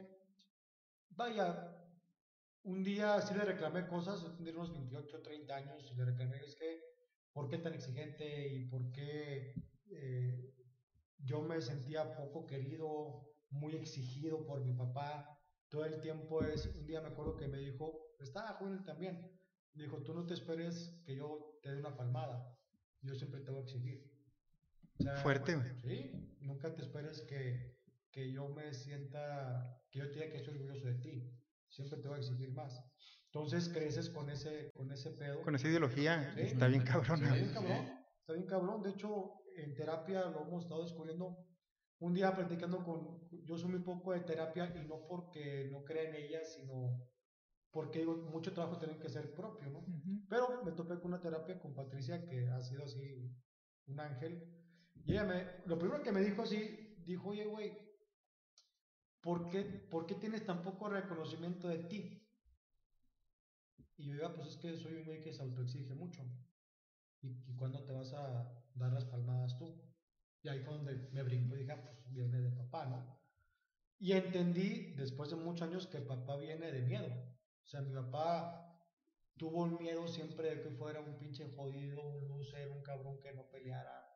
Vaya, 1.10 1.68
un 2.66 2.82
día 2.82 3.20
sí 3.20 3.32
le 3.34 3.44
reclamé 3.44 3.86
cosas, 3.86 4.22
yo 4.22 4.32
tendría 4.32 4.56
unos 4.56 4.72
28, 4.72 5.22
30 5.22 5.56
años, 5.56 5.88
y 5.92 5.96
le 5.96 6.04
reclamé, 6.04 6.38
es 6.44 6.56
que, 6.56 6.80
¿por 7.32 7.48
qué 7.48 7.58
tan 7.58 7.74
exigente 7.74 8.48
y 8.48 8.64
por 8.66 8.90
qué 8.90 9.54
eh, 9.90 10.52
yo 11.18 11.42
me 11.42 11.60
sentía 11.60 12.16
poco 12.16 12.44
querido, 12.44 13.24
muy 13.50 13.76
exigido 13.76 14.44
por 14.44 14.64
mi 14.64 14.72
papá? 14.72 15.38
Todo 15.68 15.84
el 15.84 16.00
tiempo 16.00 16.42
es, 16.42 16.66
un 16.74 16.86
día 16.86 17.00
me 17.00 17.08
acuerdo 17.08 17.36
que 17.36 17.46
me 17.46 17.58
dijo, 17.58 18.16
estaba 18.18 18.54
joven 18.54 18.84
también, 18.84 19.30
me 19.74 19.84
dijo, 19.84 20.02
tú 20.02 20.12
no 20.12 20.26
te 20.26 20.34
esperes 20.34 21.00
que 21.04 21.14
yo 21.14 21.60
te 21.62 21.70
dé 21.70 21.78
una 21.78 21.96
palmada, 21.96 22.52
yo 23.00 23.14
siempre 23.14 23.40
te 23.40 23.50
voy 23.52 23.60
a 23.60 23.62
exigir. 23.62 24.10
O 24.98 25.02
sea, 25.04 25.16
Fuerte, 25.18 25.54
güey. 25.54 25.80
Sí, 25.82 26.36
nunca 26.40 26.74
te 26.74 26.82
esperes 26.82 27.20
que, 27.22 27.76
que 28.10 28.32
yo 28.32 28.48
me 28.48 28.74
sienta, 28.74 29.80
que 29.90 30.00
yo 30.00 30.10
te 30.10 30.18
diga 30.18 30.32
que 30.32 30.38
estoy 30.38 30.54
orgulloso 30.54 30.86
de 30.86 30.94
ti. 30.94 31.35
Siempre 31.76 31.98
te 32.00 32.08
voy 32.08 32.16
a 32.16 32.20
exigir 32.20 32.52
más. 32.54 32.82
Entonces 33.26 33.68
creces 33.68 34.08
con 34.08 34.30
ese, 34.30 34.70
con 34.74 34.90
ese 34.90 35.10
pedo. 35.10 35.42
Con 35.42 35.54
esa 35.54 35.68
ideología, 35.68 36.32
Sí. 36.34 36.40
está 36.40 36.68
bien 36.68 36.82
cabrón. 36.82 37.22
Está 37.22 37.34
bien 37.34 37.52
cabrón. 37.52 37.86
Está 38.20 38.32
bien 38.32 38.46
cabrón. 38.46 38.82
De 38.82 38.90
hecho, 38.90 39.34
en 39.56 39.74
terapia 39.74 40.24
lo 40.30 40.40
hemos 40.46 40.64
estado 40.64 40.82
descubriendo. 40.82 41.36
Un 41.98 42.14
día 42.14 42.34
platicando 42.34 42.82
con, 42.82 43.28
yo 43.44 43.58
soy 43.58 43.70
muy 43.70 43.80
poco 43.80 44.12
de 44.12 44.20
terapia 44.20 44.72
y 44.74 44.86
no 44.86 45.06
porque 45.06 45.68
no 45.70 45.84
crea 45.84 46.08
en 46.08 46.14
ella, 46.14 46.44
sino 46.44 46.98
porque 47.70 47.98
digo, 48.00 48.16
mucho 48.16 48.54
trabajo 48.54 48.78
tiene 48.78 48.98
que 48.98 49.10
ser 49.10 49.34
propio, 49.34 49.68
¿no? 49.68 49.80
Ujú. 49.80 50.26
Pero 50.30 50.62
me 50.64 50.72
topé 50.72 50.94
con 50.98 51.12
una 51.12 51.20
terapia 51.20 51.58
con 51.58 51.74
Patricia 51.74 52.24
que 52.26 52.48
ha 52.48 52.60
sido 52.62 52.84
así 52.84 53.30
un 53.86 54.00
ángel. 54.00 54.42
Y 55.04 55.12
ella 55.12 55.24
me, 55.24 55.46
lo 55.66 55.78
primero 55.78 56.02
que 56.02 56.12
me 56.12 56.22
dijo 56.22 56.40
así, 56.42 56.94
dijo, 57.04 57.28
oye, 57.28 57.44
güey, 57.44 57.85
¿por 59.26 59.38
qué, 59.50 59.60
¿por 59.92 60.06
qué 60.06 60.14
tienes 60.14 60.46
tan 60.46 60.62
poco 60.62 60.88
reconocimiento 60.88 61.68
de 61.68 61.78
ti? 61.90 62.02
Y 63.98 64.04
yo 64.06 64.12
digo, 64.14 64.26
"Ah, 64.26 64.34
pues 64.34 64.48
es 64.48 64.56
que 64.56 64.76
soy 64.76 64.94
un 64.94 65.04
güey 65.04 65.20
que 65.20 65.32
se 65.32 65.42
autoexige 65.42 65.94
mucho. 65.94 66.22
¿Y, 67.22 67.28
y 67.50 67.54
cuándo 67.56 67.84
te 67.84 67.92
vas 67.92 68.12
a 68.14 68.52
dar 68.74 68.92
las 68.92 69.04
palmadas 69.06 69.56
tú? 69.58 69.74
Y 70.42 70.48
ahí 70.48 70.60
fue 70.60 70.74
donde 70.74 71.08
me 71.12 71.22
brinco 71.24 71.56
y 71.56 71.60
dije, 71.60 71.72
"Ah, 71.72 71.82
pues 71.82 71.96
viene 72.12 72.40
de 72.40 72.50
papá, 72.52 72.86
¿no? 72.86 73.18
Y 73.98 74.12
entendí 74.12 74.94
después 74.96 75.30
de 75.30 75.36
muchos 75.36 75.68
años 75.68 75.86
que 75.88 76.00
papá 76.00 76.36
viene 76.36 76.72
de 76.72 76.82
miedo. 76.82 77.08
O 77.64 77.68
sea, 77.68 77.82
mi 77.82 77.94
papá 77.94 78.78
tuvo 79.36 79.62
un 79.64 79.78
miedo 79.78 80.06
siempre 80.08 80.50
de 80.56 80.62
que 80.62 80.70
fuera 80.70 81.00
un 81.00 81.18
pinche 81.18 81.46
jodido, 81.56 82.02
un 82.08 82.28
loser, 82.28 82.70
un 82.70 82.82
cabrón 82.82 83.20
que 83.20 83.32
no 83.32 83.44
peleara. 83.50 84.06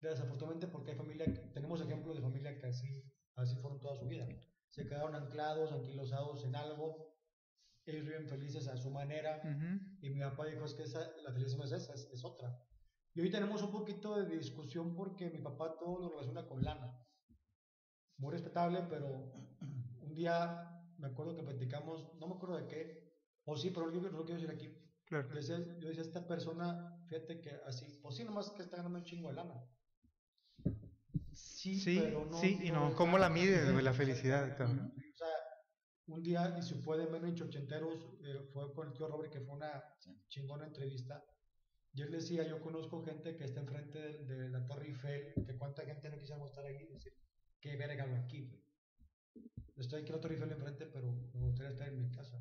Desafortunadamente 0.00 0.66
porque 0.68 0.90
hay 0.92 0.96
familia, 0.96 1.24
tenemos 1.52 1.80
ejemplos 1.80 2.16
de 2.16 2.22
familia 2.22 2.58
que 2.58 2.66
así, 2.66 3.04
así 3.38 3.56
fueron 3.56 3.80
toda 3.80 3.96
su 3.96 4.06
vida. 4.06 4.26
Se 4.68 4.86
quedaron 4.86 5.14
anclados, 5.14 5.72
anquilosados 5.72 6.44
en 6.44 6.54
algo. 6.54 7.16
Ellos 7.86 8.04
viven 8.04 8.28
felices 8.28 8.68
a 8.68 8.76
su 8.76 8.90
manera. 8.90 9.40
Ujú. 9.42 9.80
Y 10.02 10.10
mi 10.10 10.20
papá 10.20 10.46
dijo, 10.46 10.64
es 10.64 10.74
que 10.74 10.82
esa, 10.82 11.00
la 11.22 11.32
felicidad 11.32 11.58
no 11.58 11.64
es 11.64 11.72
esa, 11.72 11.94
es, 11.94 12.10
es 12.12 12.24
otra. 12.24 12.62
Y 13.14 13.20
hoy 13.20 13.30
tenemos 13.30 13.62
un 13.62 13.72
poquito 13.72 14.16
de 14.16 14.36
discusión 14.36 14.94
porque 14.94 15.30
mi 15.30 15.38
papá 15.38 15.76
todo 15.78 15.98
lo 15.98 16.10
relaciona 16.10 16.46
con 16.46 16.62
lana. 16.62 17.02
Muy 18.18 18.32
respetable, 18.32 18.82
pero 18.90 19.32
un 20.00 20.14
día 20.14 20.68
me 20.98 21.08
acuerdo 21.08 21.34
que 21.34 21.42
platicamos, 21.42 22.14
no 22.18 22.26
me 22.26 22.34
acuerdo 22.34 22.58
de 22.58 22.66
qué, 22.66 23.08
o 23.44 23.56
sí, 23.56 23.70
pero 23.70 23.90
yo 23.90 24.00
no 24.00 24.18
lo 24.18 24.24
quiero 24.24 24.40
decir 24.40 24.54
aquí. 24.54 24.76
Claro. 25.06 25.28
Yo 25.28 25.34
decía, 25.36 25.58
yo 25.78 25.88
decía, 25.88 26.02
esta 26.02 26.26
persona, 26.26 27.02
fíjate 27.06 27.40
que 27.40 27.50
así, 27.66 27.86
pues 28.02 28.16
sí, 28.16 28.24
nomás 28.24 28.50
que 28.50 28.62
está 28.62 28.76
ganando 28.76 28.98
un 28.98 29.04
chingo 29.04 29.28
de 29.28 29.34
lana. 29.34 29.64
Sí, 31.60 31.74
Sí, 31.80 31.98
pero 32.00 32.24
no. 32.24 32.38
sí 32.40 32.58
y 32.62 32.70
no. 32.70 32.94
¿Cómo 32.94 33.18
la 33.18 33.28
mides, 33.28 33.72
güey, 33.72 33.82
la 33.84 33.92
felicidad, 33.92 34.56
cabrón? 34.56 34.92
O 34.96 35.16
sea, 35.16 35.26
un 36.06 36.22
día, 36.22 36.54
y 36.56 36.62
si 36.62 36.74
pueden 36.76 37.10
ver 37.10 37.24
en 37.24 37.34
Chochenteros, 37.34 37.94
eh, 38.22 38.48
fue 38.52 38.72
con 38.72 38.86
el 38.88 38.94
tío 38.94 39.08
Robert, 39.08 39.32
que 39.32 39.40
fue 39.40 39.54
una 39.56 39.82
chingona 40.28 40.66
entrevista. 40.66 41.24
Y 41.92 42.02
él 42.02 42.12
decía, 42.12 42.46
yo 42.46 42.60
conozco 42.60 43.02
gente 43.02 43.36
que 43.36 43.44
está 43.44 43.60
enfrente 43.60 43.98
de, 43.98 44.24
de 44.24 44.48
la 44.50 44.64
Torre 44.68 44.86
Eiffel, 44.86 45.32
que 45.44 45.56
cuánta 45.56 45.84
gente 45.84 46.08
no 46.10 46.16
quisiera 46.18 46.44
estar 46.44 46.64
ahí 46.64 46.76
y 46.76 46.92
decir, 46.92 47.12
qué 47.60 47.76
verga 47.76 48.04
hago 48.04 48.16
aquí, 48.16 48.46
güey. 48.46 48.62
Estoy 49.76 50.02
aquí 50.02 50.10
en 50.10 50.14
la 50.16 50.20
Torre 50.20 50.34
Eiffel 50.34 50.52
enfrente, 50.52 50.86
pero 50.86 51.10
me 51.34 51.40
gustaría 51.46 51.70
estar 51.72 51.88
en 51.88 51.98
mi 51.98 52.10
casa. 52.12 52.40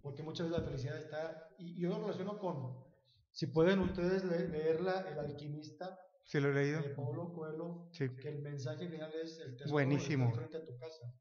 Porque 0.00 0.24
muchas 0.24 0.48
veces 0.48 0.60
la 0.62 0.66
felicidad 0.68 0.98
está, 0.98 1.48
y, 1.58 1.78
y 1.78 1.80
yo 1.82 1.90
lo 1.90 2.00
relaciono 2.00 2.38
con, 2.40 2.84
si 3.30 3.46
pueden 3.46 3.78
ustedes 3.78 4.24
le- 4.24 4.48
leerla, 4.48 5.06
El 5.12 5.18
Alquimista, 5.20 5.96
¿Sí 6.24 6.40
lo 6.40 6.50
he 6.50 6.54
leído? 6.54 6.82
de 6.82 6.90
Paulo 6.90 7.32
Coelho, 7.32 7.88
Sí. 7.92 8.08
que 8.20 8.28
el 8.28 8.42
mensaje 8.42 8.88
final 8.88 9.12
es 9.22 9.38
el 9.40 9.52
tesoro 9.56 9.72
Buenísimo. 9.72 10.32
frente 10.34 10.56
a 10.58 10.64
tu 10.64 10.76
casa. 10.78 11.12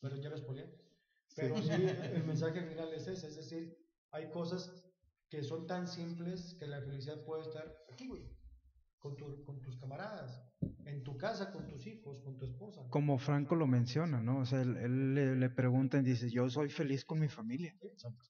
Pero 0.00 0.16
ya 0.16 0.28
lo 0.30 0.36
spoileé. 0.38 0.74
Pero 1.36 1.56
sí, 1.62 1.68
el 2.20 2.24
mensaje 2.24 2.62
final 2.66 2.92
es 2.92 3.06
ese, 3.06 3.28
es 3.28 3.36
decir, 3.36 3.78
hay 4.10 4.30
cosas 4.30 4.84
que 5.28 5.42
son 5.44 5.66
tan 5.66 5.86
simples 5.86 6.56
que 6.58 6.66
la 6.66 6.80
felicidad 6.82 7.24
puede 7.24 7.42
estar 7.42 7.72
aquí, 7.92 8.08
güey, 8.08 8.28
con, 8.98 9.16
tu- 9.16 9.44
con 9.44 9.62
tus 9.62 9.76
camaradas, 9.78 10.42
en 10.84 11.04
tu 11.04 11.16
casa, 11.16 11.52
con 11.52 11.68
tus 11.68 11.86
hijos, 11.86 12.20
con 12.20 12.36
tu 12.36 12.44
esposa. 12.44 12.86
Como 12.90 13.16
Franco 13.18 13.54
lo 13.54 13.66
menciona, 13.68 14.20
¿no? 14.20 14.40
O 14.40 14.44
sea, 14.44 14.60
él, 14.62 14.76
él 14.76 15.14
le, 15.14 15.36
le 15.36 15.48
preguntan, 15.50 16.02
dice, 16.04 16.28
yo 16.28 16.50
soy 16.50 16.68
feliz 16.68 17.04
con 17.04 17.20
mi 17.20 17.28
familia. 17.28 17.74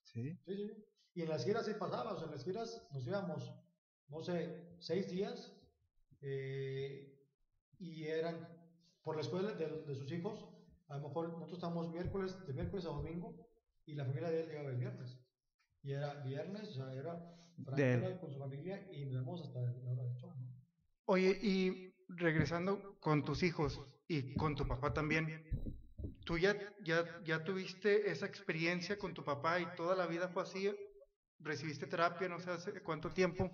Sí. 0.05 0.19
Sí, 0.45 0.57
sí. 0.57 0.73
Y 1.15 1.23
en 1.23 1.29
las 1.31 1.45
giras 1.45 1.65
sí 1.67 1.73
pasaba, 1.79 2.13
o 2.13 2.17
sea, 2.19 2.27
en 2.27 2.33
las 2.33 2.45
giras 2.45 2.87
nos 2.93 3.07
íbamos, 3.07 3.53
no 4.09 4.21
sé, 4.21 4.77
seis 4.79 5.11
días 5.11 5.57
eh, 6.21 7.19
y 7.79 8.05
eran 8.05 8.49
por 9.03 9.17
la 9.17 9.23
escuela 9.23 9.53
de, 9.53 9.83
de 9.87 9.95
sus 9.95 10.11
hijos, 10.13 10.47
a 10.89 10.97
lo 10.97 11.09
mejor 11.09 11.29
nosotros 11.29 11.59
estábamos 11.59 11.91
miércoles, 11.91 12.37
de 12.47 12.53
miércoles 12.53 12.85
a 12.85 12.89
domingo 12.89 13.35
y 13.87 13.95
la 13.95 14.05
familia 14.05 14.31
de 14.31 14.43
él 14.43 14.49
llegaba 14.49 14.71
el 14.71 14.77
viernes. 14.77 15.19
Y 15.83 15.93
era 15.93 16.15
viernes, 16.23 16.69
o 16.69 16.73
sea, 16.73 16.93
era 16.95 17.41
Frank 17.65 18.21
con 18.21 18.33
su 18.33 18.39
familia 18.39 18.87
y 18.93 19.05
nos 19.07 19.15
vemos 19.15 19.41
hasta 19.41 19.61
la 19.61 19.71
hora 19.71 20.03
del 20.03 20.17
show, 20.17 20.31
¿no? 20.39 20.51
Oye, 21.07 21.39
y 21.43 21.95
regresando 22.09 22.99
con 23.01 23.25
tus 23.25 23.43
hijos 23.43 23.81
y 24.09 24.35
con 24.35 24.55
tu 24.55 24.67
papá 24.67 24.93
también, 24.93 25.45
¿tú 26.25 26.39
ya, 26.39 26.57
ya, 26.83 27.05
ya 27.25 27.43
tuviste 27.45 28.11
esa 28.11 28.27
experiencia 28.27 28.99
con 28.99 29.15
tu 29.15 29.25
papá 29.25 29.61
y 29.61 29.67
toda 29.77 29.97
la 29.97 30.07
vida 30.07 30.29
fue 30.29 30.43
así? 30.43 30.71
¿Recibiste 31.39 31.87
terapia 31.87 32.29
no 32.29 32.39
sé 32.39 32.51
hace 32.51 32.83
cuánto 32.83 33.11
tiempo? 33.11 33.51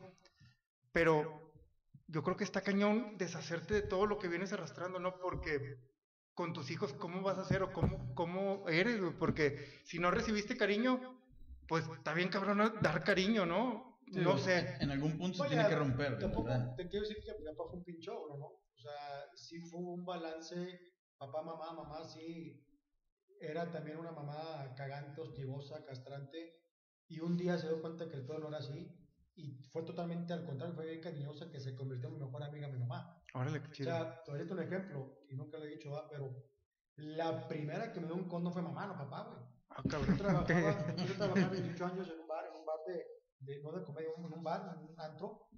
Pero 0.92 1.45
yo 2.08 2.22
creo 2.22 2.36
que 2.36 2.44
está 2.44 2.60
cañón 2.60 3.16
deshacerte 3.18 3.74
de 3.74 3.82
todo 3.82 4.06
lo 4.06 4.18
que 4.18 4.28
vienes 4.28 4.52
arrastrando, 4.52 4.98
¿no? 4.98 5.18
Porque 5.20 5.60
con 6.34 6.52
tus 6.52 6.70
hijos, 6.70 6.92
¿cómo 6.94 7.22
vas 7.22 7.38
a 7.38 7.42
hacer 7.42 7.62
o 7.62 7.72
cómo, 7.72 8.14
cómo 8.14 8.68
eres? 8.68 9.00
Porque 9.18 9.58
si 9.84 9.98
no 9.98 10.10
recibiste 10.10 10.56
cariño, 10.56 11.20
pues 11.66 11.86
está 11.88 12.14
bien 12.14 12.28
cabrón 12.28 12.58
dar 12.82 13.02
cariño, 13.04 13.46
¿no? 13.46 13.98
Sí, 14.12 14.20
No 14.20 14.38
sé. 14.38 14.76
En 14.80 14.90
algún 14.90 15.18
punto 15.18 15.38
se 15.38 15.42
Vaya, 15.44 15.54
tiene 15.54 15.68
que 15.68 15.76
romper, 15.76 16.18
Tampoco 16.18 16.44
¿verdad? 16.44 16.76
te 16.76 16.88
quiero 16.88 17.06
decir 17.08 17.22
que 17.24 17.32
mi 17.38 17.44
papá 17.44 17.64
fue 17.70 17.78
un 17.78 17.84
pinchón, 17.84 18.38
¿no? 18.38 18.46
O 18.46 18.78
sea, 18.78 19.24
sí 19.34 19.60
fue 19.62 19.80
un 19.80 20.04
balance, 20.04 20.78
papá, 21.18 21.42
mamá, 21.42 21.72
mamá, 21.72 22.04
sí. 22.04 22.62
Era 23.40 23.70
también 23.72 23.98
una 23.98 24.12
mamá 24.12 24.72
cagante, 24.76 25.20
hostigosa, 25.20 25.84
castrante. 25.84 26.54
Y 27.08 27.20
un 27.20 27.36
día 27.36 27.58
se 27.58 27.68
dio 27.68 27.80
cuenta 27.80 28.08
que 28.08 28.16
el 28.16 28.26
pedo 28.26 28.38
no 28.38 28.48
era 28.48 28.58
así. 28.58 28.88
Y 29.36 29.52
fue 29.70 29.82
totalmente 29.82 30.32
al 30.32 30.44
contrario, 30.44 30.74
fue 30.74 30.86
bien 30.86 31.00
cariñosa 31.00 31.50
que 31.50 31.60
se 31.60 31.74
convirtió 31.74 32.08
en 32.08 32.14
mi 32.14 32.20
mejor 32.24 32.42
amiga, 32.42 32.68
mi 32.68 32.78
mamá. 32.78 33.22
Órale, 33.34 33.60
qué 33.62 33.68
O 33.68 33.72
chido. 33.72 33.90
sea, 33.90 34.22
te 34.24 34.30
voy 34.30 34.40
a 34.40 34.44
dar 34.44 34.52
un 34.54 34.62
ejemplo, 34.62 35.18
y 35.28 35.36
nunca 35.36 35.58
lo 35.58 35.64
he 35.64 35.68
dicho, 35.68 35.90
¿va? 35.90 36.08
pero 36.08 36.34
la 36.96 37.46
primera 37.46 37.92
que 37.92 38.00
me 38.00 38.06
dio 38.06 38.14
un 38.16 38.28
condo 38.28 38.50
fue 38.50 38.62
mamá, 38.62 38.86
no 38.86 38.96
papá, 38.96 39.24
güey. 39.24 39.40
Ah, 39.70 39.82
Yo 39.84 39.90
cabrón. 39.90 40.16
trabajaba, 40.16 40.96
yo 40.96 41.14
trabajaba 41.16 41.48
28 41.50 41.86
años 41.86 42.08
en 42.08 42.20
un 42.20 42.26
bar, 42.28 42.46
en 42.46 42.58
un 42.60 42.64
bar 42.64 42.78
de, 42.86 43.04
de 43.40 43.62
no 43.62 43.72
de 43.72 43.84
comedia, 43.84 44.08
en 44.16 44.32
un 44.32 44.42
bar, 44.42 44.74
en 44.78 44.84
un 44.90 45.00
antro. 45.00 45.48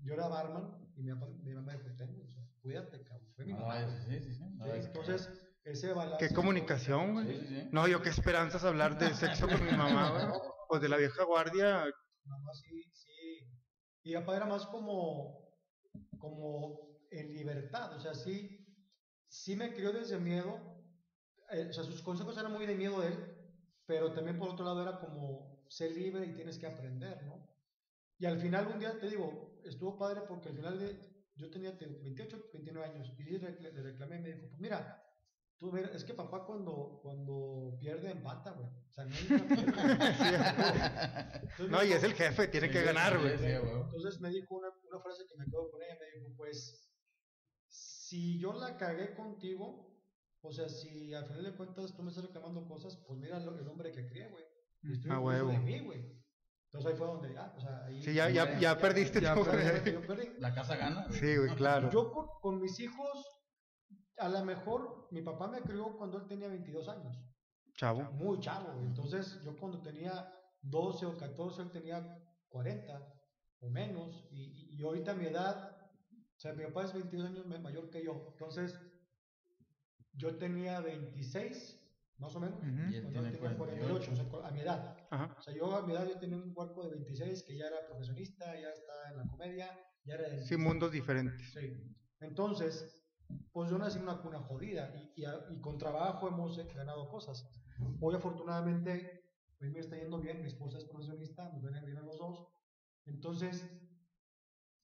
Yo 0.00 0.14
era 0.14 0.26
barman 0.28 0.92
y 0.96 1.02
mi, 1.02 1.12
papá, 1.12 1.26
mi 1.44 1.54
mamá 1.54 1.72
me 1.72 1.78
dijo, 1.78 1.94
"Ten, 1.96 2.20
o 2.20 2.32
sea, 2.32 2.42
cuídate, 2.60 3.02
cabrón. 3.04 3.28
Fue 3.36 3.44
mi 3.44 3.52
mamá. 3.52 3.74
Ay, 3.74 3.84
güey. 3.84 3.96
sí, 4.20 4.20
sí, 4.28 4.34
sí. 4.34 4.44
Sí, 4.44 4.58
Ay, 4.62 4.80
entonces, 4.84 5.30
ese 5.64 5.92
balance. 5.92 6.26
Qué 6.28 6.34
comunicación, 6.34 7.12
güey. 7.14 7.26
Sí, 7.26 7.46
sí, 7.46 7.46
sí. 7.62 7.68
No, 7.72 7.86
yo 7.86 8.00
qué 8.02 8.08
esperanzas 8.08 8.64
hablar 8.64 8.98
de 8.98 9.12
sexo 9.14 9.48
con 9.48 9.64
mi 9.64 9.70
mamá, 9.72 10.10
güey. 10.10 10.24
Pues 10.68 10.82
de 10.82 10.88
la 10.90 10.96
vieja 10.98 11.24
guardia. 11.24 11.84
Y 14.08 14.14
papá 14.14 14.36
era 14.36 14.46
más 14.46 14.64
como, 14.64 15.52
como 16.16 16.80
en 17.10 17.30
libertad, 17.34 17.92
o 17.94 18.00
sea, 18.00 18.14
sí, 18.14 18.48
sí 19.28 19.54
me 19.54 19.74
crió 19.74 19.92
desde 19.92 20.18
miedo. 20.18 20.62
eh, 21.50 21.66
o 21.68 21.72
sea, 21.74 21.84
sus 21.84 22.02
consejos 22.02 22.38
eran 22.38 22.52
muy 22.52 22.64
de 22.66 22.74
miedo 22.74 23.00
de 23.00 23.08
él, 23.08 23.18
pero 23.86 24.12
también 24.14 24.38
por 24.38 24.48
otro 24.48 24.64
lado 24.64 24.80
era 24.80 24.98
como 24.98 25.60
ser 25.68 25.92
libre 25.92 26.26
y 26.26 26.32
tienes 26.32 26.58
que 26.58 26.66
aprender, 26.66 27.22
¿no? 27.22 27.46
Y 28.18 28.26
al 28.26 28.38
final 28.38 28.68
un 28.68 28.78
día, 28.78 28.98
te 28.98 29.08
digo, 29.08 29.60
estuvo 29.62 29.98
padre 29.98 30.22
porque 30.22 30.48
al 30.48 30.54
final 30.56 30.78
de, 30.78 30.98
yo 31.34 31.50
tenía 31.50 31.76
te 31.76 31.86
digo, 31.86 32.00
28, 32.00 32.48
29 32.52 32.88
años 32.88 33.14
y 33.18 33.24
le, 33.24 33.38
le 33.72 33.82
reclamé 33.82 34.16
y 34.16 34.20
me 34.20 34.28
dijo, 34.28 34.48
pues 34.48 34.60
mira, 34.60 35.07
tú 35.58 35.72
mira, 35.72 35.90
es 35.92 36.04
que 36.04 36.14
papá 36.14 36.44
cuando, 36.46 37.00
cuando 37.02 37.76
pierde 37.80 38.10
empata, 38.10 38.52
güey. 38.52 38.68
O 38.68 38.92
sea, 38.92 39.04
no 39.04 39.14
hay 39.14 39.26
Entonces, 41.42 41.70
No, 41.70 41.84
y 41.84 41.92
es 41.92 42.02
el 42.02 42.14
jefe, 42.14 42.48
tiene 42.48 42.68
Sí, 42.68 42.72
que 42.72 42.82
ganar, 42.82 43.18
güey. 43.18 43.32
entonces 43.34 44.20
me 44.20 44.30
dijo 44.30 44.56
una, 44.56 44.68
una 44.90 45.00
frase 45.02 45.24
que 45.28 45.36
me 45.36 45.44
quedó 45.46 45.70
con 45.70 45.82
ella, 45.82 45.96
me 46.00 46.18
dijo, 46.20 46.34
pues, 46.36 46.88
si 47.66 48.40
yo 48.40 48.52
la 48.54 48.76
cagué 48.76 49.14
contigo, 49.14 49.94
o 50.40 50.52
sea, 50.52 50.68
si 50.68 51.12
al 51.14 51.26
final 51.26 51.44
de 51.44 51.56
cuentas 51.56 51.94
tú 51.96 52.02
me 52.02 52.10
estás 52.10 52.24
reclamando 52.24 52.66
cosas, 52.66 52.96
pues 53.06 53.18
mira 53.18 53.38
lo- 53.40 53.58
el 53.58 53.68
hombre 53.68 53.92
que 53.92 54.06
crié, 54.06 54.28
güey. 54.30 54.44
Estoy 54.92 55.10
A 55.10 55.14
orgulloso 55.18 55.46
huevo. 55.46 55.50
de 55.50 55.58
mí, 55.58 55.80
güey. 55.84 56.18
Entonces 56.66 56.92
ahí 56.92 56.96
fue 56.98 57.06
donde, 57.06 57.36
ah, 57.38 57.52
o 57.56 57.60
sea, 57.60 57.84
ahí... 57.86 58.02
Sí, 58.02 58.14
ya, 58.14 58.30
ya, 58.30 58.58
ya 58.58 58.78
perdiste 58.78 59.20
ya 59.20 59.34
tú, 59.34 59.44
perdí, 59.44 59.80
güey. 59.80 59.92
yo 59.94 60.06
perdí. 60.06 60.28
La 60.38 60.54
casa 60.54 60.76
gana. 60.76 61.06
güey. 61.08 61.18
Sí, 61.18 61.36
güey, 61.36 61.54
claro. 61.56 61.90
Yo 61.90 62.12
con, 62.12 62.26
con 62.40 62.60
mis 62.60 62.78
hijos, 62.80 63.37
a 64.18 64.28
lo 64.28 64.44
mejor, 64.44 65.08
mi 65.10 65.22
papá 65.22 65.46
me 65.48 65.60
crió 65.60 65.96
cuando 65.96 66.18
él 66.18 66.26
tenía 66.26 66.48
22 66.48 66.88
años 66.88 67.16
Chavo. 67.74 68.02
muy 68.12 68.40
chavo. 68.40 68.80
Entonces, 68.82 69.40
yo 69.44 69.56
cuando 69.56 69.80
tenía 69.82 70.32
12 70.62 71.06
o 71.06 71.16
14, 71.16 71.62
él 71.62 71.70
tenía 71.70 72.18
40 72.48 73.14
o 73.60 73.70
menos. 73.70 74.26
Y, 74.30 74.76
y- 74.76 74.82
ahorita 74.82 75.12
a 75.12 75.14
mi 75.14 75.26
edad, 75.26 75.76
o 76.10 76.38
sea, 76.40 76.52
mi 76.54 76.64
papá 76.64 76.84
es 76.84 76.92
22 76.92 77.26
años 77.28 77.46
ma- 77.46 77.58
mayor 77.58 77.88
que 77.90 78.02
yo. 78.04 78.28
Entonces, 78.32 78.78
yo 80.12 80.36
tenía 80.36 80.80
26, 80.80 81.80
más 82.18 82.34
o 82.34 82.40
menos, 82.40 82.58
Ujú. 82.58 82.90
Y 82.90 82.96
él 82.96 83.02
cuando 83.02 83.20
él 83.20 83.30
tiene 83.30 83.38
tenía 83.38 83.56
48, 83.56 84.12
o 84.12 84.16
sea, 84.16 84.48
a 84.48 84.50
mi 84.50 84.60
edad. 84.60 84.96
Ajá. 85.10 85.36
O 85.38 85.42
sea, 85.42 85.54
yo 85.54 85.76
a 85.76 85.86
mi 85.86 85.92
edad 85.92 86.06
yo 86.08 86.18
tenía 86.18 86.36
un 86.36 86.52
cuerpo 86.52 86.82
de 86.84 86.90
26 86.90 87.44
que 87.44 87.56
ya 87.56 87.66
era 87.66 87.86
profesionista, 87.86 88.44
ya 88.60 88.70
está 88.70 89.10
en 89.12 89.18
la 89.18 89.26
comedia, 89.28 89.70
ya 90.04 90.14
era... 90.14 90.42
Sí, 90.42 90.56
mundos 90.56 90.90
diferentes. 90.90 91.52
Sí. 91.52 91.72
Entonces, 92.20 93.07
pues 93.52 93.70
yo 93.70 93.78
nací 93.78 93.96
en 93.98 94.04
una 94.04 94.20
cuna 94.20 94.40
jodida 94.40 94.92
y, 94.96 95.22
y, 95.22 95.24
a- 95.24 95.46
y 95.50 95.60
con 95.60 95.78
trabajo 95.78 96.28
hemos 96.28 96.56
ganado 96.74 97.08
cosas. 97.08 97.48
Hoy 98.00 98.14
afortunadamente, 98.14 99.22
hoy 99.60 99.70
me 99.70 99.80
está 99.80 99.96
yendo 99.96 100.18
bien, 100.20 100.40
mi 100.40 100.48
esposa 100.48 100.78
es 100.78 100.84
profesionista, 100.84 101.48
nos 101.50 101.62
ven 101.62 101.84
bien 101.84 101.98
a 101.98 102.02
los 102.02 102.18
dos. 102.18 102.46
Entonces, 103.06 103.62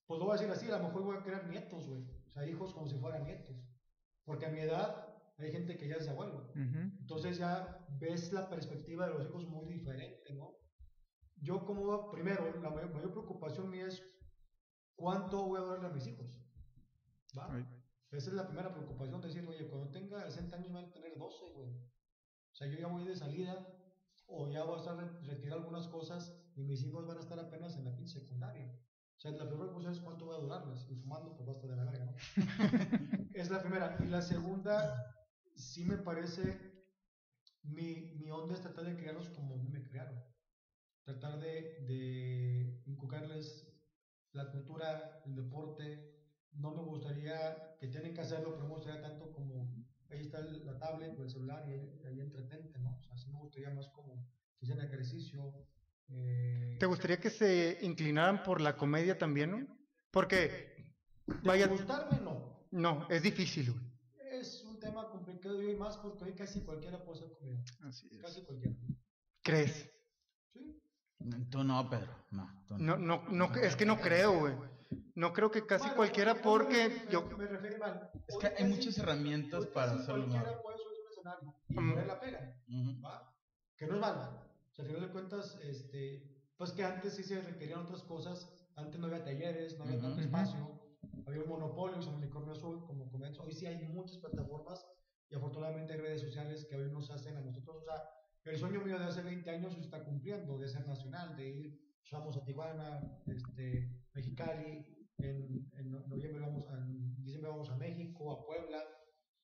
pues 0.06 0.18
lo 0.18 0.26
voy 0.26 0.36
a 0.36 0.38
decir 0.38 0.50
así, 0.52 0.70
a 0.70 0.78
lo 0.78 0.84
mejor 0.84 1.02
voy 1.02 1.16
a 1.16 1.22
crear 1.22 1.46
nietos, 1.48 1.86
güey. 1.88 2.02
O 2.26 2.30
sea, 2.30 2.46
hijos 2.46 2.72
como 2.74 2.86
si 2.86 2.98
fueran 2.98 3.24
nietos. 3.24 3.56
Porque 4.24 4.46
a 4.46 4.50
mi 4.50 4.60
edad 4.60 5.06
hay 5.38 5.50
gente 5.50 5.76
que 5.76 5.88
ya 5.88 5.96
es 5.96 6.08
abuelo. 6.08 6.50
Entonces 7.00 7.38
ya 7.38 7.86
ves 7.98 8.32
la 8.32 8.48
perspectiva 8.48 9.06
de 9.06 9.14
los 9.14 9.24
hijos 9.26 9.46
muy 9.48 9.66
diferente, 9.66 10.34
¿no? 10.34 10.52
Yo 11.36 11.64
como, 11.64 12.10
primero, 12.10 12.54
la 12.62 12.70
mayor, 12.70 12.92
mayor 12.92 13.10
preocupación 13.12 13.68
mía 13.70 13.86
es 13.86 14.02
cuánto 14.96 15.44
voy 15.46 15.60
a 15.60 15.64
darle 15.64 15.86
a 15.88 15.90
mis 15.90 16.06
hijos. 16.06 16.40
¿Va? 17.36 17.48
Esa 18.16 18.30
es 18.30 18.36
la 18.36 18.46
primera 18.46 18.72
preocupación, 18.72 19.20
decir, 19.20 19.46
oye, 19.46 19.66
cuando 19.68 19.90
tenga 19.90 20.24
60 20.24 20.56
años 20.56 20.72
van 20.72 20.86
a 20.86 20.92
tener 20.92 21.16
12, 21.16 21.46
güey. 21.54 21.70
O 21.70 22.54
sea, 22.56 22.68
yo 22.68 22.78
ya 22.78 22.86
voy 22.88 23.04
de 23.04 23.16
salida 23.16 23.66
o 24.26 24.48
ya 24.48 24.64
voy 24.64 24.76
a 24.76 24.78
estar 24.78 24.96
re- 24.96 25.20
retirar 25.22 25.58
algunas 25.58 25.88
cosas 25.88 26.32
y 26.56 26.62
mis 26.64 26.82
hijos 26.84 27.06
van 27.06 27.18
a 27.18 27.20
estar 27.20 27.38
apenas 27.38 27.76
en 27.76 27.84
la 27.84 27.94
pinche 27.96 28.20
secundaria. 28.20 28.66
O 29.16 29.20
sea, 29.20 29.30
la 29.32 29.38
primera 29.46 29.58
preocupación 29.66 29.92
es 29.92 30.00
cuánto 30.00 30.26
voy 30.26 30.36
a 30.36 30.38
durarles. 30.40 30.86
Y 30.90 30.96
fumando, 30.96 31.34
pues 31.34 31.46
basta 31.46 31.66
de 31.66 31.76
la 31.76 31.84
verga, 31.84 32.04
¿no? 32.06 32.14
es 33.34 33.50
la 33.50 33.60
primera. 33.60 33.96
Y 34.00 34.06
la 34.06 34.22
segunda, 34.22 34.94
sí 35.54 35.84
me 35.84 35.98
parece, 35.98 36.60
mi, 37.62 38.12
mi 38.14 38.30
onda 38.30 38.54
es 38.54 38.60
tratar 38.60 38.84
de 38.84 38.96
criarlos 38.96 39.30
como 39.30 39.56
me 39.58 39.82
criaron. 39.82 40.22
Tratar 41.04 41.38
de, 41.40 41.76
de 41.86 42.82
inculcarles 42.86 43.66
la 44.32 44.50
cultura, 44.50 45.22
el 45.26 45.36
deporte. 45.36 46.13
No 46.54 46.70
me 46.72 46.82
gustaría 46.82 47.76
que 47.78 47.88
tienen 47.88 48.14
que 48.14 48.20
hacerlo, 48.20 48.50
pero 48.50 48.62
no 48.62 48.68
me 48.68 48.74
gustaría 48.74 49.00
tanto 49.02 49.32
como 49.32 49.66
ahí 50.10 50.20
está 50.20 50.40
la 50.40 50.78
tablet 50.78 51.18
o 51.18 51.22
el 51.22 51.30
celular 51.30 51.64
y 51.68 51.72
ahí, 51.72 52.00
ahí 52.06 52.20
entretente, 52.20 52.78
¿no? 52.78 52.96
O 52.98 53.02
sea, 53.02 53.16
sí 53.16 53.28
me 53.30 53.38
gustaría 53.40 53.70
más 53.70 53.88
como 53.88 54.14
que 54.58 54.64
hicieran 54.66 54.86
ejercicio. 54.86 55.52
eh, 56.08 56.76
¿Te 56.78 56.86
gustaría 56.86 57.18
que 57.18 57.30
se 57.30 57.78
inclinaran 57.82 58.42
por 58.42 58.60
la 58.60 58.76
comedia 58.76 59.18
también, 59.18 59.50
no? 59.50 59.66
Porque, 60.10 60.94
de 61.26 61.34
vaya, 61.42 61.66
gustarme, 61.66 62.20
no. 62.20 62.66
no, 62.70 63.06
es 63.10 63.22
difícil, 63.22 63.72
güey. 63.72 63.84
Es 64.30 64.64
un 64.64 64.78
tema 64.78 65.08
complicado 65.08 65.60
y 65.62 65.66
hoy 65.66 65.76
más 65.76 65.96
porque 65.96 66.24
hoy 66.24 66.34
casi 66.34 66.60
cualquiera 66.60 67.02
puede 67.04 67.20
ser 67.20 67.32
comediante. 67.32 67.72
Así 67.82 68.08
es. 68.12 68.22
Casi 68.22 68.42
cualquiera. 68.42 68.76
¿Crees? 69.42 69.90
Sí. 70.52 70.80
Tú 71.50 71.64
no, 71.64 71.88
Pedro. 71.88 72.12
No, 72.30 72.64
tú 72.66 72.76
No, 72.78 72.96
no, 72.96 73.22
no, 73.30 73.54
es 73.54 73.76
que 73.76 73.86
no 73.86 74.00
creo, 74.00 74.38
güey. 74.40 74.54
No 75.14 75.32
creo 75.32 75.50
que 75.50 75.64
casi 75.64 75.82
Bueno, 75.84 75.96
cualquiera 75.96 76.34
no, 76.34 76.42
porque 76.42 76.88
me- 76.88 77.12
yo... 77.12 77.22
Me 77.38 77.46
refiero 77.46 77.78
mal. 77.78 78.10
Es 78.26 78.34
Hoy 78.34 78.40
que 78.40 78.46
hay 78.48 78.64
muchas 78.68 78.98
herramientas 78.98 79.66
para 79.68 79.92
hacerlo 79.92 80.26
Cualquiera 80.26 80.52
mal. 80.52 80.60
puede 80.62 80.76
escenario 81.10 81.54
y 81.68 81.72
Mm. 81.74 81.90
poner 81.90 82.06
la 82.06 82.20
pega. 82.20 82.56
Ujú. 82.68 83.02
¿va? 83.04 83.34
Que 83.76 83.86
no 83.86 83.94
es 83.94 84.00
malo. 84.00 84.20
O 84.70 84.74
sea, 84.74 84.84
al 84.84 84.90
final 84.90 85.06
de 85.06 85.12
cuentas, 85.12 85.58
este, 85.62 86.42
pues 86.56 86.72
que 86.72 86.84
antes 86.84 87.14
sí 87.14 87.22
se 87.22 87.40
requerían 87.40 87.80
otras 87.80 88.02
cosas. 88.02 88.50
Antes 88.76 88.98
no 88.98 89.06
había 89.06 89.24
talleres, 89.24 89.78
no 89.78 89.84
había 89.84 89.98
Ujú. 89.98 90.06
tanto 90.06 90.18
Ujú. 90.20 90.26
espacio. 90.26 90.80
Había 91.26 91.42
un 91.42 91.48
monopolio, 91.48 91.98
un 91.98 92.14
unicornio 92.14 92.52
azul, 92.52 92.84
como 92.86 93.08
comento. 93.10 93.42
Hoy 93.42 93.52
sí 93.52 93.66
hay 93.66 93.86
muchas 93.86 94.18
plataformas 94.18 94.84
y 95.30 95.36
afortunadamente 95.36 95.92
hay 95.92 96.00
redes 96.00 96.22
sociales 96.22 96.66
que 96.68 96.76
hoy 96.76 96.90
nos 96.90 97.08
hacen 97.10 97.36
a 97.36 97.40
nosotros. 97.40 97.76
O 97.76 97.84
sea, 97.84 98.02
el 98.44 98.58
sueño 98.58 98.80
mío 98.80 98.98
de 98.98 99.04
hace 99.04 99.22
20 99.22 99.48
años 99.50 99.74
se 99.74 99.80
está 99.80 100.02
cumpliendo, 100.04 100.58
de 100.58 100.68
ser 100.68 100.86
nacional, 100.88 101.36
de 101.36 101.48
ir, 101.48 101.80
vamos 102.10 102.36
a 102.36 102.44
Tijuana, 102.44 103.00
este, 103.26 103.90
Mexicali, 104.12 104.84
en, 105.18 105.70
en 105.72 105.90
no- 105.90 106.06
noviembre 106.06 106.40
vamos 106.42 106.66
a, 106.68 106.76
diciembre 107.18 107.50
vamos 107.50 107.70
a 107.70 107.76
México, 107.76 108.32
a 108.32 108.44
Puebla. 108.46 108.82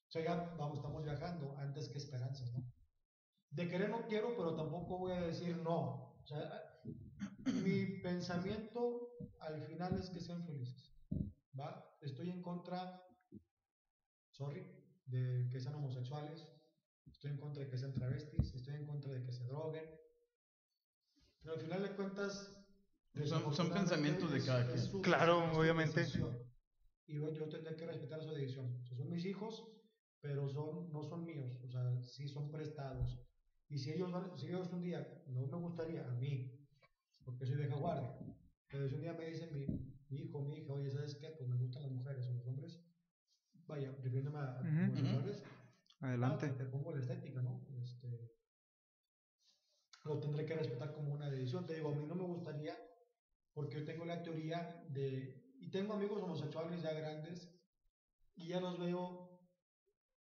O 0.08 0.10
sea, 0.12 0.24
ya 0.24 0.54
vamos, 0.56 0.78
estamos 0.78 1.04
viajando 1.04 1.56
antes 1.58 1.88
que 1.88 1.98
esperanzas. 1.98 2.52
De 3.50 3.68
querer 3.68 3.90
no 3.90 4.06
quiero, 4.06 4.36
pero 4.36 4.54
tampoco 4.54 4.98
voy 4.98 5.12
a 5.12 5.20
decir 5.22 5.56
no. 5.58 6.16
O 6.20 6.26
sea, 6.26 6.80
mi 7.64 8.00
pensamiento 8.00 9.08
al 9.40 9.62
final 9.62 9.98
es 9.98 10.10
que 10.10 10.20
sean 10.20 10.44
felices. 10.44 10.92
¿Va? 11.58 11.96
Estoy 12.00 12.30
en 12.30 12.42
contra, 12.42 13.02
sorry, 14.30 14.64
de 15.06 15.48
que 15.50 15.60
sean 15.60 15.74
homosexuales. 15.76 16.46
Estoy 17.06 17.32
en 17.32 17.38
contra 17.38 17.64
de 17.64 17.70
que 17.70 17.78
sean 17.78 17.92
travestis. 17.94 18.54
Estoy 18.54 18.74
en 18.74 18.86
contra 18.86 19.12
de 19.12 19.24
que 19.24 19.32
se 19.32 19.44
droguen. 19.44 19.84
Pero 21.42 21.54
al 21.54 21.60
final 21.60 21.82
de 21.82 21.96
cuentas... 21.96 22.56
Son- 23.26 23.54
son 23.54 23.70
pensamientos 23.70 24.32
de 24.32 24.40
cada 24.42 24.62
es 24.62 24.68
quien. 24.70 24.84
su- 24.84 25.02
Claro, 25.02 25.52
obviamente. 25.58 26.06
Y 27.06 27.14
yo, 27.14 27.34
yo 27.34 27.48
tendré 27.48 27.76
que 27.76 27.86
respetar 27.86 28.22
su 28.22 28.30
decisión. 28.30 28.66
O 28.82 28.86
sea, 28.86 28.96
son 28.96 29.10
mis 29.10 29.24
hijos, 29.24 29.66
pero 30.20 30.48
son, 30.48 30.92
no 30.92 31.02
son 31.02 31.24
míos. 31.26 31.58
O 31.64 31.68
sea, 31.68 32.00
sí 32.02 32.28
son 32.28 32.50
prestados. 32.50 33.18
Y 33.68 33.78
si 33.78 33.92
ellos, 33.92 34.12
si 34.36 34.46
ellos 34.46 34.68
un 34.72 34.82
día, 34.82 35.06
no 35.26 35.46
me 35.46 35.56
gustaría 35.56 36.04
a 36.08 36.14
mí, 36.14 36.52
porque 37.24 37.46
soy 37.46 37.56
vieja 37.56 37.74
guardia, 37.76 38.14
pero 38.70 38.88
si 38.88 38.94
un 38.94 39.00
día 39.02 39.12
me 39.14 39.26
dicen 39.26 39.52
mi, 39.52 39.66
mi 40.08 40.20
hijo, 40.22 40.42
mi 40.42 40.58
hija, 40.58 40.72
oye, 40.72 40.90
¿sabes 40.90 41.14
qué? 41.16 41.28
Pues 41.30 41.48
me 41.48 41.56
gustan 41.56 41.82
las 41.82 41.92
mujeres 41.92 42.26
o 42.26 42.32
los 42.32 42.46
hombres. 42.46 42.80
Vaya, 43.66 43.90
refiriéndome 43.92 44.38
a 44.38 44.58
a 44.58 44.60
Ujú, 44.60 44.70
homosexuales, 44.84 45.42
Adelante. 46.00 46.46
ah, 46.46 46.56
te 46.56 46.64
pongo 46.66 46.92
la 46.92 47.00
estética, 47.00 47.42
¿no? 47.42 47.60
Este, 47.82 48.32
lo 50.04 50.18
tendré 50.18 50.44
que 50.46 50.54
respetar 50.54 50.92
como 50.92 51.12
una 51.12 51.30
decisión. 51.30 51.66
Te 51.66 51.74
digo, 51.74 51.90
a 51.90 51.94
mí 51.94 52.04
no 52.06 52.14
me 52.14 52.24
gustaría, 52.24 52.74
porque 53.60 53.78
yo 53.78 53.84
tengo 53.84 54.06
la 54.06 54.22
teoría 54.22 54.82
de, 54.88 55.54
y 55.60 55.70
tengo 55.70 55.92
amigos 55.92 56.22
homosexuales 56.22 56.80
ya 56.80 56.94
grandes, 56.94 57.54
y 58.34 58.48
ya 58.48 58.58
los 58.58 58.78
veo 58.78 59.38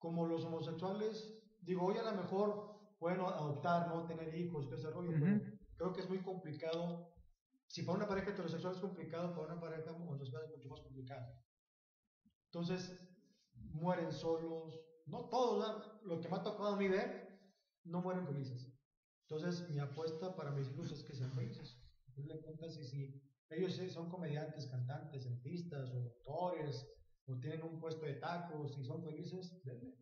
como 0.00 0.26
los 0.26 0.44
homosexuales, 0.44 1.38
digo, 1.60 1.84
hoy 1.86 1.98
a 1.98 2.02
lo 2.02 2.20
mejor 2.20 2.96
pueden 2.98 3.20
adoptar, 3.20 3.86
¿no? 3.86 4.04
Tener 4.06 4.34
hijos, 4.34 4.66
todo 4.66 4.74
ese 4.74 4.90
rollo, 4.90 5.12
pero 5.12 5.36
Ujú. 5.36 5.44
creo 5.76 5.92
que 5.92 6.00
es 6.00 6.08
muy 6.08 6.18
complicado. 6.20 7.14
Si 7.68 7.84
para 7.84 7.98
una 7.98 8.08
pareja 8.08 8.30
heterosexual 8.30 8.74
es 8.74 8.80
complicado, 8.80 9.32
para 9.32 9.52
una 9.52 9.60
pareja 9.60 9.92
homosexual 9.92 10.42
es 10.42 10.50
mucho 10.50 10.68
más 10.70 10.80
complicado. 10.80 11.32
Entonces, 12.46 12.92
mueren 13.70 14.10
solos, 14.10 14.80
no 15.06 15.28
todos, 15.28 15.60
¿verdad? 15.60 16.00
lo 16.02 16.20
que 16.20 16.28
me 16.28 16.38
ha 16.38 16.42
tocado 16.42 16.70
a 16.70 16.76
mí 16.76 16.88
ver, 16.88 17.38
no 17.84 18.00
mueren 18.00 18.26
felices. 18.26 18.68
Entonces, 19.28 19.70
mi 19.70 19.78
apuesta 19.78 20.34
para 20.34 20.50
mis 20.50 20.68
hijos 20.70 20.90
es 20.90 21.04
que 21.04 21.14
sean 21.14 21.32
felices. 21.36 21.78
Fin 22.16 22.26
de 22.26 22.40
cuentas, 22.40 22.76
y 22.78 22.82
si 22.82 23.27
ellos 23.50 23.74
son 23.92 24.08
comediantes, 24.10 24.66
cantantes, 24.66 25.26
artistas 25.26 25.90
o 25.90 26.00
doctores, 26.00 26.86
o 27.26 27.38
tienen 27.40 27.62
un 27.62 27.78
puesto 27.78 28.06
de 28.06 28.14
tacos 28.14 28.76
y 28.78 28.84
son 28.84 29.02
felices, 29.04 29.62
denle. 29.64 29.94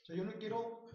O 0.00 0.04
sea, 0.04 0.16
yo 0.16 0.24
no 0.24 0.32
quiero, 0.34 0.88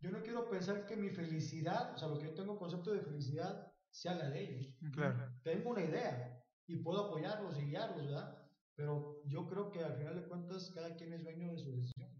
yo 0.00 0.10
no 0.10 0.22
quiero 0.22 0.48
pensar 0.48 0.86
que 0.86 0.96
mi 0.96 1.10
felicidad, 1.10 1.94
o 1.94 1.98
sea, 1.98 2.08
lo 2.08 2.18
que 2.18 2.26
yo 2.26 2.34
tengo 2.34 2.58
concepto 2.58 2.92
de 2.92 3.00
felicidad, 3.00 3.72
sea 3.90 4.14
la 4.14 4.28
de 4.30 4.40
ellos 4.42 4.74
Claro. 4.92 5.32
tengo 5.42 5.70
una 5.70 5.82
idea 5.84 6.42
y 6.66 6.76
puedo 6.76 7.06
apoyarlos 7.06 7.58
y 7.58 7.66
guiarlos, 7.66 8.06
¿verdad? 8.06 8.38
Pero 8.74 9.22
yo 9.26 9.46
creo 9.46 9.70
que 9.70 9.84
al 9.84 9.94
final 9.96 10.16
de 10.16 10.26
cuentas 10.26 10.70
cada 10.74 10.94
quien 10.96 11.12
es 11.12 11.22
dueño 11.22 11.52
de 11.52 11.58
su 11.58 11.70
decisión. 11.70 12.10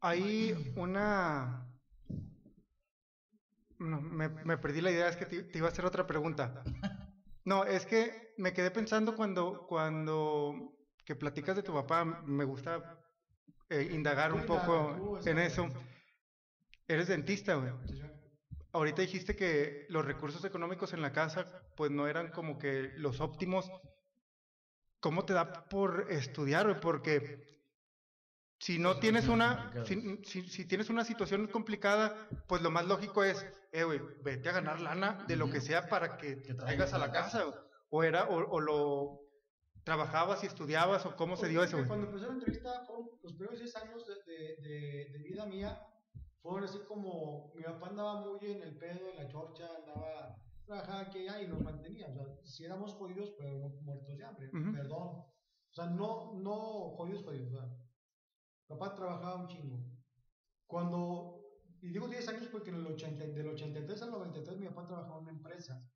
Hay 0.00 0.54
una... 0.76 1.66
No, 3.78 4.00
me, 4.00 4.28
me 4.28 4.56
perdí 4.58 4.80
la 4.80 4.90
idea, 4.90 5.08
es 5.08 5.16
que 5.16 5.26
te, 5.26 5.42
te 5.42 5.58
iba 5.58 5.68
a 5.68 5.70
hacer 5.70 5.84
otra 5.84 6.06
pregunta. 6.06 6.62
No, 7.44 7.64
es 7.64 7.84
que 7.86 8.34
me 8.38 8.52
quedé 8.52 8.70
pensando 8.70 9.14
cuando, 9.14 9.66
cuando 9.66 10.72
que 11.04 11.14
platicas 11.14 11.56
de 11.56 11.62
tu 11.62 11.72
papá, 11.74 12.04
me 12.04 12.44
gusta 12.44 13.00
eh, 13.68 13.88
indagar 13.92 14.32
un 14.32 14.46
poco 14.46 15.18
en 15.26 15.38
esa- 15.38 15.62
eso. 15.64 15.68
Eres 16.88 17.08
dentista, 17.08 17.54
güey. 17.54 17.72
Ahorita 18.72 19.02
dijiste 19.02 19.36
que 19.36 19.86
los 19.88 20.04
recursos 20.04 20.44
económicos 20.44 20.92
en 20.92 21.02
la 21.02 21.12
casa, 21.12 21.46
pues 21.76 21.90
no 21.90 22.06
eran 22.08 22.30
como 22.30 22.58
que 22.58 22.90
los 22.96 23.20
óptimos. 23.20 23.70
¿Cómo 25.00 25.24
te 25.24 25.34
da 25.34 25.68
por 25.68 26.06
estudiar, 26.10 26.66
güey? 26.66 26.80
Porque 26.80 27.53
si 28.64 28.78
no 28.78 28.98
tienes 28.98 29.28
una, 29.28 29.72
si, 29.84 29.94
si- 30.24 30.48
si 30.48 30.64
tienes 30.66 30.88
una 30.88 31.04
situación 31.04 31.48
complicada, 31.48 32.16
pues 32.48 32.62
lo 32.62 32.70
más 32.70 32.86
lógico 32.86 33.22
es, 33.22 33.44
eh, 33.72 33.84
güey, 33.84 34.00
vete 34.22 34.48
a 34.48 34.52
ganar 34.52 34.80
lana 34.80 35.24
de 35.28 35.36
lo 35.36 35.50
que 35.50 35.60
sea 35.60 35.86
para 35.88 36.16
que 36.16 36.36
te 36.36 36.54
traigas 36.54 36.94
a 36.94 36.98
la 36.98 37.10
casa. 37.12 37.44
O 37.90 38.02
era, 38.02 38.24
o, 38.24 38.36
o 38.56 38.60
lo 38.60 39.20
trabajabas 39.84 40.42
y 40.42 40.46
estudiabas, 40.46 41.04
o 41.04 41.14
cómo 41.14 41.36
se 41.36 41.48
dio 41.48 41.62
eso, 41.62 41.76
güey. 41.76 41.88
Cuando 41.88 42.06
empecé 42.06 42.26
la 42.26 42.32
entrevista, 42.32 42.70
fueron 42.86 43.10
los 43.22 43.32
primeros 43.34 43.58
10 43.58 43.76
años 43.76 44.06
de, 44.06 44.14
de, 44.32 44.38
de- 44.66 45.06
de 45.12 45.18
vida 45.28 45.44
mía, 45.44 45.78
fueron 46.40 46.64
así 46.64 46.78
como, 46.88 47.52
mi 47.54 47.62
papá 47.64 47.88
andaba 47.88 48.20
muy 48.22 48.38
en 48.50 48.62
el 48.62 48.78
pedo, 48.78 49.10
en 49.10 49.16
la 49.24 49.28
chorcha, 49.28 49.66
andaba, 49.78 50.36
trabajaba 50.64 51.00
aquí 51.00 51.18
y 51.18 51.28
allá 51.28 51.42
y 51.42 51.48
nos 51.48 51.60
mantenía. 51.60 52.06
O 52.08 52.14
sea, 52.14 52.24
si 52.44 52.64
éramos 52.64 52.94
jodidos, 52.94 53.34
pero 53.38 53.58
no 53.58 53.68
muertos 53.82 54.16
de 54.16 54.24
hambre, 54.24 54.48
Ujú. 54.48 54.72
perdón. 54.72 55.08
O 55.08 55.74
sea, 55.74 55.86
no, 55.86 56.32
no 56.34 56.54
jodidos, 56.96 57.24
jodidos. 57.24 57.48
O 57.52 57.56
sea, 57.56 57.68
papá 58.66 58.94
trabajaba 58.94 59.36
un 59.36 59.48
chingo. 59.48 59.84
Cuando, 60.66 61.40
y 61.80 61.90
digo 61.90 62.08
10 62.08 62.28
años 62.28 62.48
porque 62.50 62.70
en 62.70 62.76
el 62.76 62.86
80, 62.86 63.24
del 63.26 63.48
83 63.48 64.02
al 64.02 64.10
93 64.10 64.58
mi 64.58 64.66
papá 64.68 64.86
trabajaba 64.86 65.18
en 65.18 65.22
una 65.22 65.32
empresa 65.32 65.88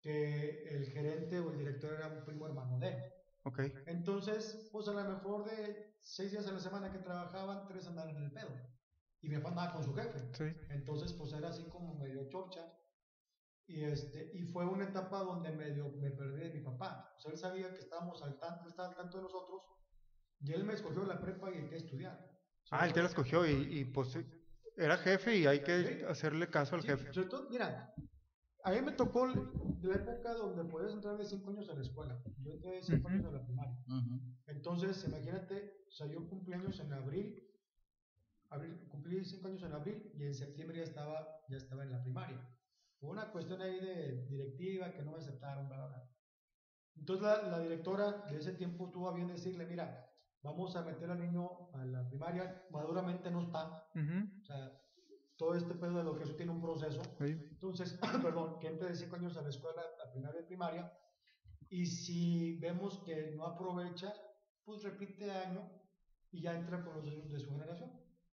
que 0.00 0.64
el 0.68 0.86
gerente 0.86 1.38
o 1.38 1.50
el 1.50 1.58
director 1.58 1.92
era 1.94 2.08
un 2.08 2.24
primo 2.24 2.46
hermano 2.46 2.78
de 2.78 2.88
él. 2.88 3.12
Ok. 3.44 3.60
Entonces, 3.86 4.68
pues 4.72 4.88
a 4.88 4.92
lo 4.92 5.04
mejor 5.04 5.44
de 5.44 5.96
seis 6.00 6.32
días 6.32 6.46
a 6.46 6.52
la 6.52 6.60
semana 6.60 6.92
que 6.92 6.98
trabajaban, 6.98 7.66
tres 7.66 7.86
andaban 7.86 8.16
en 8.16 8.24
el 8.24 8.32
pedo. 8.32 8.50
Y 9.20 9.28
mi 9.28 9.36
papá 9.36 9.50
andaba 9.50 9.72
con 9.74 9.84
su 9.84 9.94
jefe. 9.94 10.18
Sí. 10.32 10.56
Entonces, 10.70 11.12
pues 11.12 11.32
era 11.32 11.48
así 11.48 11.64
como 11.68 11.94
medio 11.94 12.28
chorcha. 12.28 12.60
Y, 13.66 13.84
este, 13.84 14.30
y 14.34 14.42
fue 14.42 14.66
una 14.66 14.84
etapa 14.84 15.20
donde 15.20 15.52
medio 15.52 15.88
me 15.92 16.10
perdí 16.10 16.40
de 16.40 16.54
mi 16.54 16.60
papá. 16.60 17.14
O 17.16 17.20
sea, 17.20 17.30
él 17.30 17.38
sabía 17.38 17.72
que 17.72 17.80
estábamos 17.80 18.22
al 18.22 18.38
tanto, 18.38 18.68
estaba 18.68 18.88
al 18.88 18.96
tanto 18.96 19.18
de 19.18 19.22
nosotros. 19.22 19.62
Y 20.44 20.52
él 20.52 20.64
me 20.64 20.74
escogió 20.74 21.04
la 21.04 21.20
prepa 21.20 21.50
y 21.50 21.54
hay 21.58 21.68
que 21.68 21.76
estudiar. 21.76 22.18
Sea, 22.64 22.80
Ah, 22.80 22.86
él 22.86 22.92
te 22.92 23.00
la 23.00 23.06
escogió 23.08 23.46
y, 23.46 23.78
y 23.80 23.84
pues 23.84 24.18
era 24.76 24.96
jefe 24.98 25.36
y 25.36 25.46
hay 25.46 25.62
que 25.62 25.98
Sí. 25.98 26.04
hacerle 26.08 26.48
caso 26.50 26.74
al 26.74 26.82
Sí, 26.82 26.88
jefe. 26.88 27.12
sobre 27.12 27.28
todo, 27.28 27.48
mira, 27.50 27.94
a 28.64 28.70
mí 28.72 28.80
me 28.80 28.92
tocó 28.92 29.26
la 29.26 29.94
época 29.94 30.34
donde 30.34 30.64
podías 30.64 30.92
entrar 30.92 31.16
de 31.16 31.24
5 31.24 31.50
años 31.50 31.68
a 31.68 31.74
la 31.74 31.82
escuela. 31.82 32.22
Yo 32.38 32.52
entré 32.52 32.72
de 32.72 32.82
5 32.82 33.06
Ujú. 33.08 33.16
años 33.16 33.26
a 33.26 33.30
la 33.30 33.44
primaria. 33.44 33.76
Ujú. 33.86 34.36
Entonces, 34.46 35.04
imagínate, 35.04 35.84
o 35.88 35.90
sea, 35.90 36.06
yo 36.08 36.28
cumplí 36.28 36.54
años 36.54 36.78
en 36.80 36.92
abril, 36.92 37.42
abril 38.50 38.88
cumplí 38.90 39.24
5 39.24 39.48
años 39.48 39.62
en 39.62 39.72
abril 39.72 40.12
y 40.14 40.24
en 40.24 40.34
septiembre 40.34 40.78
ya 40.78 40.84
estaba, 40.84 41.40
ya 41.48 41.56
estaba 41.56 41.82
en 41.84 41.92
la 41.92 42.02
primaria. 42.02 42.40
Hubo 43.00 43.10
una 43.10 43.30
cuestión 43.32 43.60
ahí 43.62 43.80
de 43.80 44.26
directiva 44.28 44.92
que 44.92 45.02
no 45.02 45.12
me 45.12 45.18
aceptaron, 45.18 45.68
bla, 45.68 45.76
bla, 45.78 45.88
bla. 45.88 46.08
Entonces, 46.96 47.22
la, 47.26 47.42
la 47.48 47.60
directora 47.60 48.24
de 48.30 48.38
ese 48.38 48.52
tiempo 48.52 48.90
tuvo 48.90 49.08
a 49.08 49.14
bien 49.14 49.28
decirle, 49.28 49.66
mira, 49.66 50.08
vamos 50.42 50.74
a 50.76 50.82
meter 50.82 51.10
al 51.10 51.20
niño 51.20 51.70
a 51.72 51.84
la 51.84 52.08
primaria, 52.08 52.66
maduramente 52.70 53.30
no 53.30 53.42
está, 53.42 53.88
o 53.94 54.44
sea, 54.44 54.80
todo 55.36 55.54
este 55.54 55.74
pedo 55.74 55.98
de 55.98 56.04
lo 56.04 56.16
que 56.16 56.24
eso 56.24 56.34
tiene 56.34 56.52
un 56.52 56.60
proceso. 56.60 57.02
sí. 57.18 57.36
Entonces, 57.50 57.98
perdón, 58.22 58.58
que 58.60 58.68
entre 58.68 58.88
de 58.88 58.96
5 58.96 59.16
años 59.16 59.36
a 59.36 59.42
la 59.42 59.48
escuela, 59.48 59.82
a 60.04 60.12
primaria 60.12 60.40
y 60.40 60.44
primaria, 60.44 60.92
y 61.68 61.86
si 61.86 62.58
vemos 62.58 62.98
que 63.04 63.32
no 63.36 63.46
aprovecha, 63.46 64.12
pues 64.64 64.82
repite 64.82 65.30
año 65.30 65.68
y 66.30 66.42
ya 66.42 66.54
entra 66.54 66.84
con 66.84 66.94
los 66.94 67.04
de, 67.04 67.22
de 67.22 67.40
su 67.40 67.50
generación. 67.50 67.90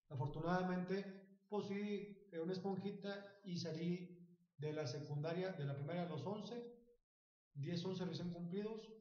Afortunadamente, 0.09 1.27
pues 1.49 1.67
sí, 1.67 2.29
una 2.41 2.53
esponjita 2.53 3.41
y 3.43 3.57
salí 3.57 4.17
de 4.57 4.73
la 4.73 4.87
secundaria, 4.87 5.51
de 5.53 5.65
la 5.65 5.75
primaria 5.75 6.03
a 6.03 6.09
los 6.09 6.25
11, 6.25 6.77
10, 7.53 7.85
11 7.85 8.05
recién 8.05 8.33
cumplidos, 8.33 8.91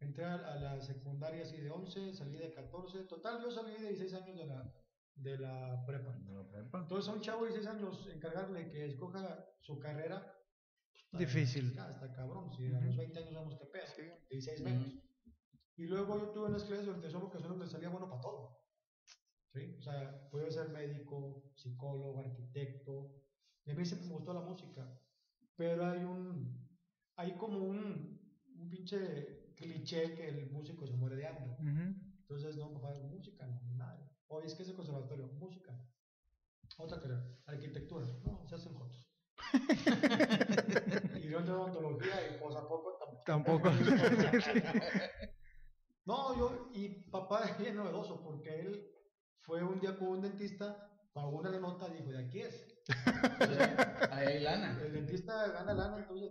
entré 0.00 0.24
a, 0.24 0.34
a 0.34 0.56
la 0.56 0.80
secundaria 0.80 1.42
así 1.42 1.58
de 1.60 1.70
11, 1.70 2.12
salí 2.14 2.36
de 2.36 2.52
14, 2.52 3.00
total 3.04 3.42
yo 3.42 3.50
salí 3.50 3.72
de 3.74 3.88
16 3.92 4.14
años 4.14 4.36
de 4.38 4.46
la, 4.46 4.74
de 5.14 5.38
la 5.38 5.84
prepa. 5.86 6.12
De 6.18 6.32
la 6.34 6.48
prepa. 6.48 6.78
Entonces 6.80 7.08
a 7.10 7.14
un 7.14 7.20
chavo 7.20 7.44
de 7.44 7.52
16 7.52 7.76
años 7.76 8.08
encargarle 8.12 8.70
que 8.70 8.86
escoja 8.86 9.44
su 9.60 9.78
carrera. 9.78 10.20
pues, 10.92 11.04
está- 11.04 11.18
Difícil. 11.18 11.74
Ya, 11.74 11.90
está 11.90 12.12
cabrón. 12.12 12.52
Si 12.52 12.66
a 12.72 12.80
los 12.80 12.96
20 12.96 13.18
años 13.18 13.34
vamos 13.34 13.56
que 13.58 13.66
pedo. 13.66 13.86
Sí. 13.96 14.02
16 14.30 14.60
Ujú. 14.60 14.70
menos. 14.70 14.92
Y 15.76 15.84
luego 15.86 16.18
yo 16.18 16.30
tuve 16.30 16.48
unas 16.48 16.64
clases 16.64 16.84
de 16.86 16.90
orientación 16.90 17.22
vocacional 17.22 17.56
donde 17.58 17.72
salía 17.72 17.88
bueno 17.88 18.08
para 18.08 18.20
todo. 18.20 18.58
¿Sí? 19.54 19.76
O 19.78 19.82
sea, 19.82 20.28
podía 20.30 20.50
ser 20.50 20.68
médico, 20.70 21.50
psicólogo, 21.54 22.18
arquitecto. 22.20 23.14
Y 23.64 23.70
a 23.70 23.74
mí 23.74 23.84
siempre 23.84 24.08
me 24.08 24.14
gustó 24.14 24.34
la 24.34 24.40
música. 24.40 25.00
Pero 25.56 25.86
hay 25.86 26.02
un. 26.04 26.68
Hay 27.16 27.32
como 27.36 27.58
un. 27.60 28.18
Un 28.56 28.70
pinche 28.70 29.47
cliché 29.58 30.14
que 30.14 30.28
el 30.28 30.50
músico 30.50 30.86
se 30.86 30.94
muere 30.94 31.16
de 31.16 31.26
hambre. 31.26 31.52
Ujú. 31.58 31.94
Entonces, 32.22 32.56
no, 32.56 32.72
papá, 32.72 32.94
música, 32.94 33.46
no, 33.46 33.60
nada. 33.76 34.10
Oye, 34.28 34.46
es 34.46 34.54
que 34.54 34.62
es 34.62 34.68
el 34.68 34.76
conservatorio, 34.76 35.26
música. 35.38 35.72
Otra 36.76 37.00
carrera, 37.00 37.24
arquitectura. 37.46 38.06
No, 38.22 38.46
se 38.48 38.54
hacen 38.54 38.74
juntos. 38.74 39.08
y 41.16 41.28
yo 41.28 41.42
tengo 41.44 41.62
odontología 41.62 42.14
y 42.28 42.38
pues 42.40 42.56
a 42.56 42.66
poco 42.68 42.98
Tampoco. 43.28 43.70
No, 46.06 46.34
yo, 46.38 46.70
y 46.72 46.88
papá 47.10 47.44
es 47.44 47.58
bien 47.58 47.76
novedoso 47.76 48.22
porque 48.22 48.60
él 48.60 48.90
fue 49.42 49.62
un 49.62 49.78
día 49.78 49.98
con 49.98 50.08
un 50.08 50.22
dentista, 50.22 50.90
pagó 51.12 51.36
una 51.36 51.50
nota 51.58 51.86
y 51.88 51.98
dijo, 51.98 52.08
de 52.10 52.24
aquí 52.24 52.40
es. 52.40 52.66
O 53.42 53.46
sea, 53.46 54.08
ahí 54.10 54.26
hay 54.26 54.40
lana. 54.42 54.80
El 54.82 54.92
dentista 54.92 55.48
gana 55.48 55.74
lana, 55.74 55.98
entonces. 55.98 56.30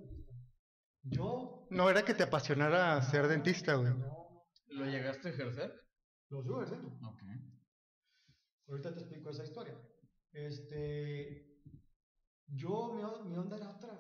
Yo, 1.10 1.68
No 1.70 1.90
era 1.90 2.04
que 2.04 2.14
te 2.14 2.24
apasionara 2.24 3.02
ser 3.02 3.28
dentista, 3.28 3.76
güey. 3.76 3.94
no, 3.94 4.48
¿Lo 4.68 4.86
llegaste 4.86 5.30
a 5.30 5.32
ejercer? 5.32 5.74
lo 6.30 6.42
sigo 6.42 6.62
ejerciendo. 6.62 6.90
Ok. 7.08 7.22
Ahorita 8.68 8.94
te 8.94 9.00
explico 9.00 9.30
esa 9.30 9.46
historia. 9.46 9.80
Este, 10.34 11.62
yo, 12.48 12.94
mi, 12.94 13.30
mi 13.30 13.38
onda 13.38 13.56
era 13.56 13.70
otra. 13.70 13.94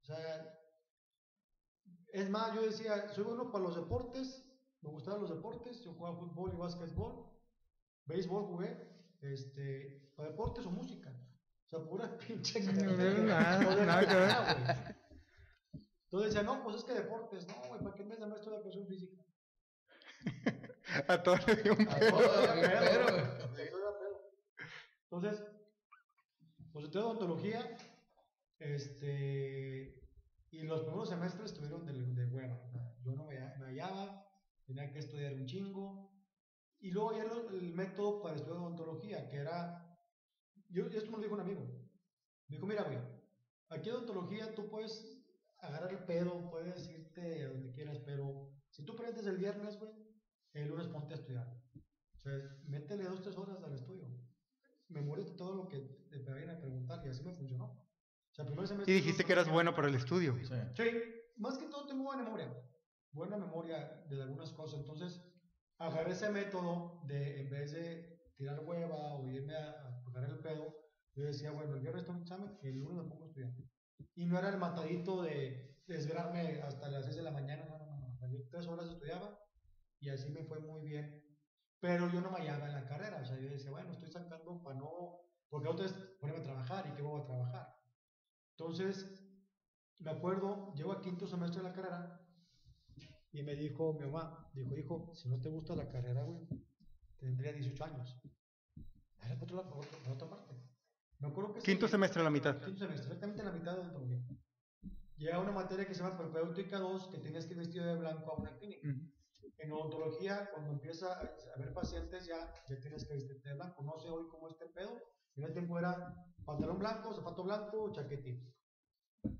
O 0.00 0.04
sea, 0.04 0.58
es 2.12 2.30
más, 2.30 2.54
yo 2.54 2.62
decía, 2.62 3.08
soy 3.10 3.24
bueno 3.24 3.52
para 3.52 3.64
los 3.64 3.76
deportes, 3.76 4.44
me 4.80 4.90
gustaban 4.90 5.20
los 5.20 5.30
deportes, 5.30 5.82
yo 5.84 5.92
jugaba 5.92 6.16
fútbol 6.16 6.52
y 6.54 6.56
básquetbol, 6.56 7.30
béisbol 8.06 8.44
jugué, 8.46 8.78
este, 9.20 10.10
para 10.16 10.30
deportes 10.30 10.64
o 10.64 10.70
música. 10.70 11.10
O 11.10 11.68
sea, 11.68 11.86
pura 11.86 12.16
pinche 12.26 12.60
No, 12.62 12.72
No, 12.72 13.26
nada 13.26 14.02
nada, 14.02 14.54
güey. 14.54 14.97
Entonces 16.10 16.32
decía, 16.34 16.42
no, 16.42 16.62
pues 16.64 16.76
es 16.76 16.84
que 16.84 16.94
deportes, 16.94 17.46
no, 17.48 17.54
güey, 17.68 17.80
¿para 17.82 17.94
qué 17.94 18.04
me 18.04 18.16
da 18.16 18.26
maestro 18.26 18.52
de 18.52 18.56
educación 18.58 18.86
física? 18.86 19.22
A 21.08 21.22
todos 21.22 21.46
le 21.46 21.56
dio 21.56 21.74
un 21.74 21.88
A 21.88 21.98
pedo. 21.98 22.18
Entonces, 25.10 25.44
pues 26.72 26.84
estudié 26.86 27.04
odontología, 27.04 27.76
este, 28.58 30.00
y 30.50 30.62
los 30.62 30.80
primeros 30.82 31.08
semestres 31.08 31.52
estuvieron 31.52 31.84
de, 31.86 31.92
de 31.92 32.26
hueva. 32.26 32.56
o 32.66 32.70
sea, 32.70 32.94
Yo 33.04 33.12
no 33.12 33.24
me, 33.24 33.34
me 33.58 33.66
hallaba, 33.66 34.26
tenía 34.66 34.90
que 34.90 34.98
estudiar 35.00 35.34
un 35.34 35.46
chingo. 35.46 36.10
Y 36.80 36.90
luego 36.90 37.12
ya 37.16 37.24
lo- 37.24 37.50
el 37.50 37.74
método 37.74 38.22
para 38.22 38.36
estudiar 38.36 38.58
odontología, 38.58 39.28
que 39.28 39.36
era, 39.38 39.98
yo, 40.70 40.86
esto 40.86 41.10
me 41.10 41.16
lo 41.18 41.22
dijo 41.24 41.34
un 41.34 41.40
amigo. 41.40 41.62
Me 42.48 42.56
dijo, 42.56 42.66
mira, 42.66 42.84
güey, 42.84 42.98
aquí 43.68 43.88
en 43.88 43.96
odontología 43.96 44.54
tú 44.54 44.68
puedes 44.70 45.17
agarrar 45.60 45.92
el 45.92 46.04
pedo, 46.04 46.50
puedes 46.50 46.88
irte 46.88 47.44
a 47.44 47.48
donde 47.48 47.72
quieras, 47.72 47.98
pero 48.04 48.50
si 48.70 48.84
tú 48.84 48.92
aprendes 48.92 49.26
el 49.26 49.36
viernes, 49.36 49.78
güey, 49.78 49.92
el 50.54 50.68
lunes 50.68 50.88
ponte 50.88 51.14
a 51.14 51.16
estudiar. 51.16 51.46
O 52.14 52.20
sea, 52.20 52.32
métele 52.66 53.04
dos, 53.04 53.22
tres 53.22 53.36
horas 53.36 53.62
al 53.62 53.74
estudio. 53.74 54.08
Memoriza 54.88 55.36
todo 55.36 55.54
lo 55.54 55.68
que 55.68 55.78
te 56.10 56.18
vayan 56.30 56.50
a 56.50 56.58
preguntar 56.58 57.04
y 57.04 57.08
así 57.08 57.22
me 57.22 57.32
funcionó. 57.34 57.64
O 57.66 58.34
sea, 58.34 58.44
primer 58.44 58.66
semestre 58.66 58.92
Y 58.92 58.96
dijiste 58.96 59.24
que 59.24 59.32
eras 59.32 59.48
bueno 59.48 59.74
para 59.74 59.88
el 59.88 59.94
estudio. 59.94 60.36
Sí. 60.44 60.54
Sí, 60.76 60.90
más 61.36 61.58
que 61.58 61.66
todo 61.66 61.86
tengo 61.86 62.04
buena 62.04 62.22
memoria. 62.22 62.54
Buena 63.12 63.36
memoria 63.36 64.04
de 64.08 64.22
algunas 64.22 64.52
cosas. 64.52 64.80
Entonces, 64.80 65.20
agarré 65.78 66.12
ese 66.12 66.30
método 66.30 67.00
de, 67.06 67.40
en 67.40 67.50
vez 67.50 67.72
de 67.72 68.18
tirar 68.36 68.60
hueva 68.64 69.14
o 69.14 69.28
irme 69.28 69.54
a, 69.56 69.70
a 69.70 70.02
tocar 70.02 70.24
el 70.24 70.38
pedo, 70.38 70.74
yo 71.14 71.24
decía, 71.24 71.50
bueno, 71.50 71.74
el 71.74 71.80
viernes 71.80 72.04
tengo 72.04 72.18
un 72.18 72.22
examen 72.22 72.58
y 72.62 72.68
el 72.68 72.78
lunes 72.78 73.04
me 73.04 73.10
pongo 73.10 73.24
a 73.24 73.26
estudiar. 73.26 73.52
Y 74.18 74.26
no 74.26 74.36
era 74.36 74.48
el 74.48 74.58
matadito 74.58 75.22
de 75.22 75.78
desvelarme 75.86 76.60
hasta 76.62 76.88
las 76.88 77.04
6 77.04 77.18
de 77.18 77.22
la 77.22 77.30
mañana, 77.30 77.64
no, 77.66 77.78
no, 77.78 78.18
no. 78.20 78.28
yo 78.28 78.48
tres 78.50 78.66
horas 78.66 78.88
estudiaba 78.88 79.38
y 80.00 80.08
así 80.08 80.28
me 80.30 80.42
fue 80.42 80.58
muy 80.58 80.88
bien. 80.88 81.22
Pero 81.78 82.10
yo 82.10 82.20
no 82.20 82.32
me 82.32 82.38
hallaba 82.38 82.66
en 82.66 82.74
la 82.74 82.84
carrera. 82.84 83.20
O 83.22 83.24
sea, 83.24 83.38
yo 83.38 83.48
decía, 83.48 83.70
bueno, 83.70 83.92
estoy 83.92 84.10
sacando 84.10 84.60
para 84.60 84.76
no. 84.76 85.20
Porque 85.48 85.68
otra 85.68 85.86
es 85.86 85.92
ponerme 86.18 86.40
a 86.40 86.44
trabajar 86.44 86.88
y 86.88 86.96
que 86.96 87.02
voy 87.02 87.20
a 87.20 87.26
trabajar. 87.26 87.76
Entonces, 88.56 89.22
me 90.00 90.10
acuerdo, 90.10 90.74
llego 90.74 90.90
a 90.90 91.00
quinto 91.00 91.28
semestre 91.28 91.62
de 91.62 91.68
la 91.68 91.74
carrera 91.74 92.20
y 93.30 93.44
me 93.44 93.54
dijo 93.54 93.92
mi 93.92 94.04
mamá, 94.06 94.50
dijo, 94.52 94.76
hijo, 94.76 95.12
si 95.14 95.28
no 95.28 95.40
te 95.40 95.48
gusta 95.48 95.76
la 95.76 95.88
carrera, 95.88 96.24
güey, 96.24 96.40
tendría 97.18 97.52
18 97.52 97.84
años. 97.84 98.20
Otra 100.10 100.28
parte. 100.28 100.47
Me 101.20 101.28
acuerdo 101.28 101.54
que 101.54 101.60
Quinto 101.60 101.88
semestre 101.88 102.20
a 102.20 102.24
la 102.24 102.30
mitad. 102.30 102.58
Quinto 102.60 102.78
semestre, 102.78 103.06
exactamente 103.06 103.42
la 103.42 103.52
mitad 103.52 103.72
de 103.74 103.80
odontología. 103.80 104.22
Llega 105.16 105.40
una 105.40 105.50
materia 105.50 105.84
que 105.86 105.94
se 105.94 106.02
llama 106.02 106.16
propedéutica 106.16 106.78
2, 106.78 107.08
que 107.08 107.18
tienes 107.18 107.46
que 107.46 107.54
ir 107.54 107.58
vestido 107.58 107.86
de 107.86 107.96
blanco 107.96 108.30
a 108.32 108.36
una 108.40 108.56
clínica. 108.56 108.88
Ujú. 108.88 109.10
En 109.58 109.72
odontología, 109.72 110.48
cuando 110.52 110.70
empieza 110.70 111.12
a 111.12 111.20
haber 111.56 111.72
pacientes, 111.72 112.26
ya, 112.26 112.52
ya 112.68 112.78
tienes 112.78 113.04
que 113.04 113.14
vestirte 113.14 113.48
de 113.48 113.56
blanco. 113.56 113.82
No 113.82 113.98
sé 113.98 114.08
hoy 114.08 114.28
cómo 114.30 114.48
este 114.48 114.66
pedo. 114.66 114.96
En 115.34 115.42
el 115.44 115.52
tiempo 115.52 115.76
era 115.78 116.14
pantalón 116.44 116.78
blanco, 116.78 117.12
zapato 117.12 117.42
blanco, 117.42 117.90
chaquetito. 117.90 118.52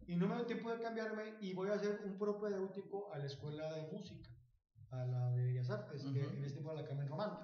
Y 0.09 0.17
no 0.17 0.27
me 0.27 0.35
dio 0.35 0.47
tiempo 0.47 0.73
de 0.73 0.81
cambiarme 0.83 1.37
y 1.41 1.55
voy 1.55 1.69
a 1.71 1.75
hacer 1.75 2.01
un 2.05 2.19
propedéutico 2.19 3.13
a 3.13 3.19
la 3.19 3.27
escuela 3.27 3.73
de 3.73 3.83
música, 3.93 4.31
a 4.91 5.05
la 5.07 5.31
de 5.31 5.45
Bellas 5.45 5.71
Artes, 5.71 6.03
que 6.03 6.09
Ujú. 6.09 6.37
en 6.37 6.45
este 6.45 6.55
tiempo 6.55 6.73
era 6.73 6.83
la 6.83 6.89
Carmen 6.89 7.09
Román. 7.09 7.39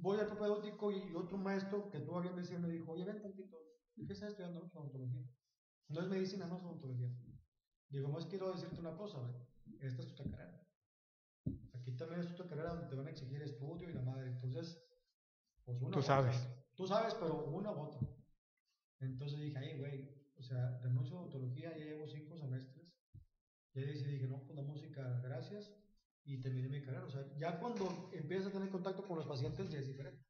Voy 0.00 0.18
al 0.20 0.26
propedéutico 0.26 0.92
y, 0.92 1.10
y 1.10 1.14
otro 1.14 1.36
maestro 1.38 1.90
que 1.90 2.00
tuvo 2.00 2.20
bien 2.20 2.36
decir 2.36 2.58
me 2.58 2.68
dijo, 2.68 2.92
oye, 2.92 3.04
ven 3.04 3.20
tantito, 3.20 3.56
¿qué 3.96 4.12
estás 4.12 4.30
estudiando? 4.30 4.60
No, 4.60 4.80
odontología. 4.80 5.24
No 5.88 6.00
es 6.00 6.08
medicina, 6.08 6.46
no 6.46 6.58
es 6.58 6.64
odontología. 6.64 7.10
Digo, 7.88 8.08
más 8.08 8.26
quiero 8.26 8.52
decirte 8.52 8.80
una 8.80 8.96
cosa, 8.96 9.18
güey. 9.18 9.34
Esta 9.80 10.02
es 10.02 10.14
tu 10.14 10.30
carrera. 10.30 10.62
Aquí 11.72 11.96
también 11.96 12.20
es 12.20 12.34
tu 12.34 12.46
carrera 12.46 12.74
donde 12.74 12.86
te 12.88 12.94
van 12.94 13.06
a 13.06 13.10
exigir 13.10 13.42
estudio 13.42 13.88
y 13.88 13.94
la 13.94 14.02
madre. 14.02 14.28
Entonces, 14.28 14.78
pues 15.64 15.80
una 15.80 15.96
Tú 15.96 16.02
sabes. 16.02 16.36
otra. 16.36 16.64
Tú 16.74 16.86
sabes, 16.86 17.14
pero 17.14 17.46
una 17.46 17.72
u 17.72 17.80
otra. 17.80 18.00
Entonces 19.00 19.40
dije, 19.40 19.58
ay, 19.58 19.78
güey, 19.78 20.08
o 20.36 20.42
sea, 20.42 20.78
renuncio 20.82 21.16
a 21.16 21.20
odontología, 21.22 21.76
ya 21.76 21.84
llevo 21.84 22.06
cinco 22.06 22.36
semestres. 22.36 22.86
Y 23.74 23.80
ahí 23.80 23.92
dije, 23.92 24.26
no, 24.28 24.44
pues 24.44 24.56
la 24.56 24.62
música, 24.62 25.20
gracias. 25.22 25.74
Y 26.30 26.40
terminé 26.42 26.68
mi 26.68 26.82
carrera. 26.82 27.06
O 27.06 27.10
sea, 27.10 27.24
ya 27.38 27.58
cuando 27.58 28.10
empiezas 28.12 28.48
a 28.48 28.52
tener 28.52 28.68
contacto 28.68 29.02
con 29.02 29.16
los 29.16 29.26
pacientes, 29.26 29.70
ya 29.70 29.78
es 29.78 29.86
diferente. 29.88 30.22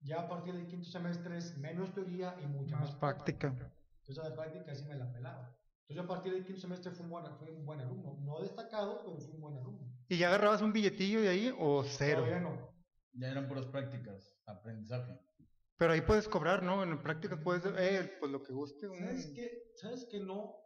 Ya 0.00 0.22
a 0.22 0.28
partir 0.28 0.54
del 0.54 0.66
quinto 0.66 0.88
semestre 0.88 1.36
es 1.36 1.56
menos 1.58 1.92
teoría 1.92 2.34
y 2.42 2.46
mucha 2.46 2.76
Más 2.76 2.90
más 2.92 2.96
práctica. 2.98 3.48
entonces 3.48 4.24
a 4.24 4.28
la 4.30 4.34
práctica 4.34 4.74
sí 4.74 4.84
me 4.86 4.94
la 4.96 5.12
pelaba. 5.12 5.54
Entonces 5.82 6.04
a 6.04 6.08
partir 6.08 6.32
del 6.32 6.44
quinto 6.46 6.60
semestre 6.62 6.92
fui 6.92 7.04
un 7.04 7.10
buen, 7.10 7.36
fui 7.36 7.50
un 7.50 7.66
buen 7.66 7.80
alumno. 7.80 8.16
No 8.24 8.40
destacado, 8.40 9.02
pero 9.04 9.18
fui 9.20 9.34
un 9.34 9.40
buen 9.42 9.56
alumno. 9.58 9.92
¿Y 10.08 10.16
ya 10.16 10.28
agarrabas 10.28 10.62
un 10.62 10.72
billetillo 10.72 11.20
de 11.20 11.28
ahí 11.28 11.54
o 11.58 11.84
cero? 11.84 12.22
Todavía 12.24 12.40
no. 12.40 12.72
Ya 13.12 13.28
eran 13.30 13.48
puras 13.48 13.66
prácticas, 13.66 14.32
aprendizaje. 14.46 15.18
Pero 15.76 15.92
ahí 15.92 16.00
puedes 16.00 16.26
cobrar, 16.26 16.62
¿no? 16.62 16.82
En 16.82 17.02
prácticas 17.02 17.38
puedes, 17.42 17.64
eh, 17.76 18.16
pues 18.18 18.32
lo 18.32 18.42
que 18.42 18.52
guste. 18.54 18.88
un- 18.88 18.98
¿Sabes 18.98 19.26
qué? 19.34 19.72
¿Sabes 19.76 20.06
qué 20.10 20.20
no? 20.20 20.56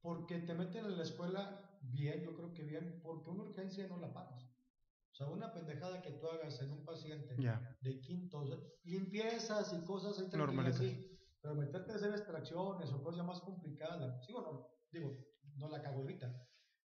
Porque 0.00 0.38
te 0.38 0.54
meten 0.54 0.86
en 0.86 0.96
la 0.96 1.02
escuela 1.02 1.68
bien, 1.82 2.22
yo 2.22 2.34
creo 2.34 2.52
que 2.52 2.64
bien, 2.64 3.00
porque 3.02 3.30
una 3.30 3.42
urgencia 3.44 3.86
no 3.88 3.98
la 3.98 4.12
pagas. 4.12 4.44
O 4.44 5.14
sea, 5.14 5.26
una 5.28 5.52
pendejada 5.52 6.00
que 6.00 6.12
tú 6.12 6.26
hagas 6.26 6.60
en 6.62 6.70
un 6.72 6.84
paciente 6.84 7.36
Ya. 7.38 7.76
de 7.80 8.00
quinto, 8.00 8.44
limpiezas 8.84 9.72
y 9.74 9.84
cosas 9.84 10.18
ahí 10.18 10.30
tranquilas, 10.30 10.54
Normalitas. 10.78 10.80
sí, 10.80 11.18
pero 11.40 11.54
meterte 11.54 11.92
a 11.92 11.96
hacer 11.96 12.10
extracciones 12.12 12.90
o 12.92 13.02
cosas 13.02 13.24
más 13.26 13.40
complicadas, 13.40 14.24
sí 14.24 14.32
o 14.32 14.40
no, 14.40 14.68
digo, 14.90 15.18
no 15.56 15.68
la 15.68 15.82
cago 15.82 16.00
ahorita, 16.00 16.48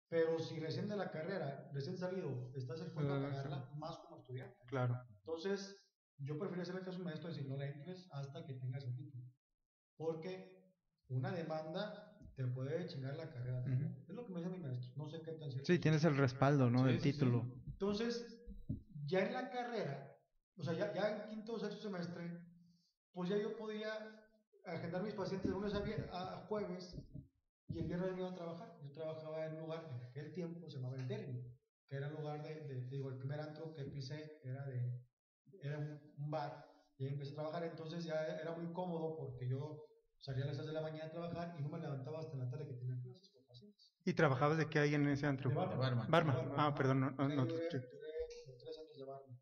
pero 0.10 0.38
si 0.40 0.60
recién 0.60 0.90
de 0.90 0.98
la 0.98 1.12
carrera, 1.12 1.70
recién 1.72 1.98
salido, 1.98 2.52
estás 2.56 2.82
expuesto 2.82 3.14
a 3.14 3.20
sí. 3.20 3.26
pagarla 3.28 3.70
más 3.76 3.98
como 4.00 4.18
estudiante. 4.18 4.66
Claro. 4.66 5.00
Entonces, 5.20 5.78
yo 6.18 6.38
prefiero 6.38 6.64
hacerle 6.64 6.82
caso 6.82 6.98
a 6.98 7.00
un 7.00 7.06
maestro 7.06 7.30
y 7.30 7.34
decir, 7.34 7.48
no 7.48 7.56
le 7.56 7.68
entres 7.70 8.06
hasta 8.12 8.44
que 8.46 8.56
tengas 8.56 8.84
el 8.84 8.96
título. 8.96 9.24
Porque 9.96 10.74
una 11.08 11.32
demanda 11.32 12.09
te 12.40 12.48
puede 12.48 12.88
chingar 12.88 13.16
la 13.18 13.30
carrera. 13.30 13.62
también. 13.64 13.96
Es 14.08 14.16
lo 14.16 14.26
que 14.26 14.32
me 14.32 14.40
dice 14.40 14.50
mi 14.52 14.60
maestro. 14.60 14.92
No 14.96 15.10
sé 15.10 15.22
qué 15.22 15.32
tan 15.34 15.52
cierto. 15.52 15.66
Sí, 15.66 15.80
tienes 15.80 16.04
el 16.06 16.16
respaldo, 16.16 16.70
¿no? 16.70 16.80
Sí, 16.80 16.86
Del 16.86 17.00
sí, 17.02 17.04
sí. 17.04 17.12
título. 17.14 17.46
Entonces, 17.68 18.40
ya 19.06 19.26
en 19.26 19.34
la 19.34 19.50
carrera, 19.50 20.18
o 20.56 20.64
sea, 20.64 20.74
ya, 20.74 20.94
ya 20.94 21.16
en 21.24 21.30
quinto 21.30 21.54
o 21.56 21.60
sexto 21.60 21.82
semestre, 21.82 22.42
pues 23.14 23.30
ya 23.30 23.38
yo 23.38 23.58
podía 23.58 23.92
agendar 24.66 25.04
mis 25.04 25.14
pacientes 25.16 25.50
de 25.52 25.58
lunes 25.58 25.74
a, 25.74 26.34
a 26.36 26.46
jueves 26.48 26.96
y 27.68 27.80
el 27.80 27.88
viernes 27.88 28.12
me 28.14 28.20
iba 28.20 28.30
a 28.30 28.36
trabajar. 28.36 28.78
Yo 28.84 28.92
trabajaba 28.94 29.46
en 29.46 29.56
un 29.56 29.60
lugar, 29.62 29.86
en 29.92 30.08
aquel 30.08 30.34
tiempo 30.34 30.70
se 30.70 30.78
llamaba 30.78 30.96
El 30.96 31.08
Derby, 31.10 31.44
que 31.88 31.96
era 31.98 32.08
el 32.08 32.14
lugar 32.16 32.42
de, 32.42 32.56
de- 32.68 32.88
digo, 32.90 33.10
el 33.10 33.18
primer 33.18 33.42
antro 33.42 33.74
que 33.76 33.84
pisé 33.84 34.40
era, 34.44 34.66
de, 34.66 35.04
era 35.62 35.78
un, 35.78 36.00
un 36.18 36.32
bar. 36.32 36.66
Y 36.98 37.06
ahí 37.06 37.14
empecé 37.14 37.32
a 37.32 37.36
trabajar, 37.36 37.64
entonces 37.64 38.04
ya 38.06 38.26
era 38.26 38.52
muy 38.56 38.72
cómodo 38.74 39.16
porque 39.18 39.48
yo 39.48 39.86
salía 40.20 40.44
a 40.44 40.48
las 40.48 40.56
6 40.58 40.68
de 40.68 40.74
la 40.74 40.82
mañana 40.82 41.06
a 41.06 41.12
trabajar 41.12 41.56
y 41.58 41.62
no 41.62 41.70
me 41.70 41.80
levantaba 41.80 42.20
hasta 42.20 42.36
la 42.38 42.50
tarde 42.50 42.68
que 42.68 42.74
tenía 42.74 43.02
clases 43.02 43.30
con 43.30 43.46
pacientes. 43.46 43.92
¿Y 44.06 44.14
trabajabas 44.14 44.58
de 44.58 44.70
qué 44.70 44.80
hay 44.80 44.96
en 44.96 45.08
ese 45.08 45.26
antro? 45.28 45.50
De 45.50 45.56
De 45.56 45.62
barman. 45.62 45.80
barman. 45.80 46.08
Barman. 46.12 46.36
De 46.50 46.54
Ah, 46.58 46.74
perdón, 46.76 47.00
no, 47.02 47.12
no, 47.12 47.30
no, 47.30 47.46
duré- 47.48 47.70
duré 47.70 47.80
tres 48.60 48.78
años 48.80 48.98
de 48.98 49.06
barman. 49.06 49.40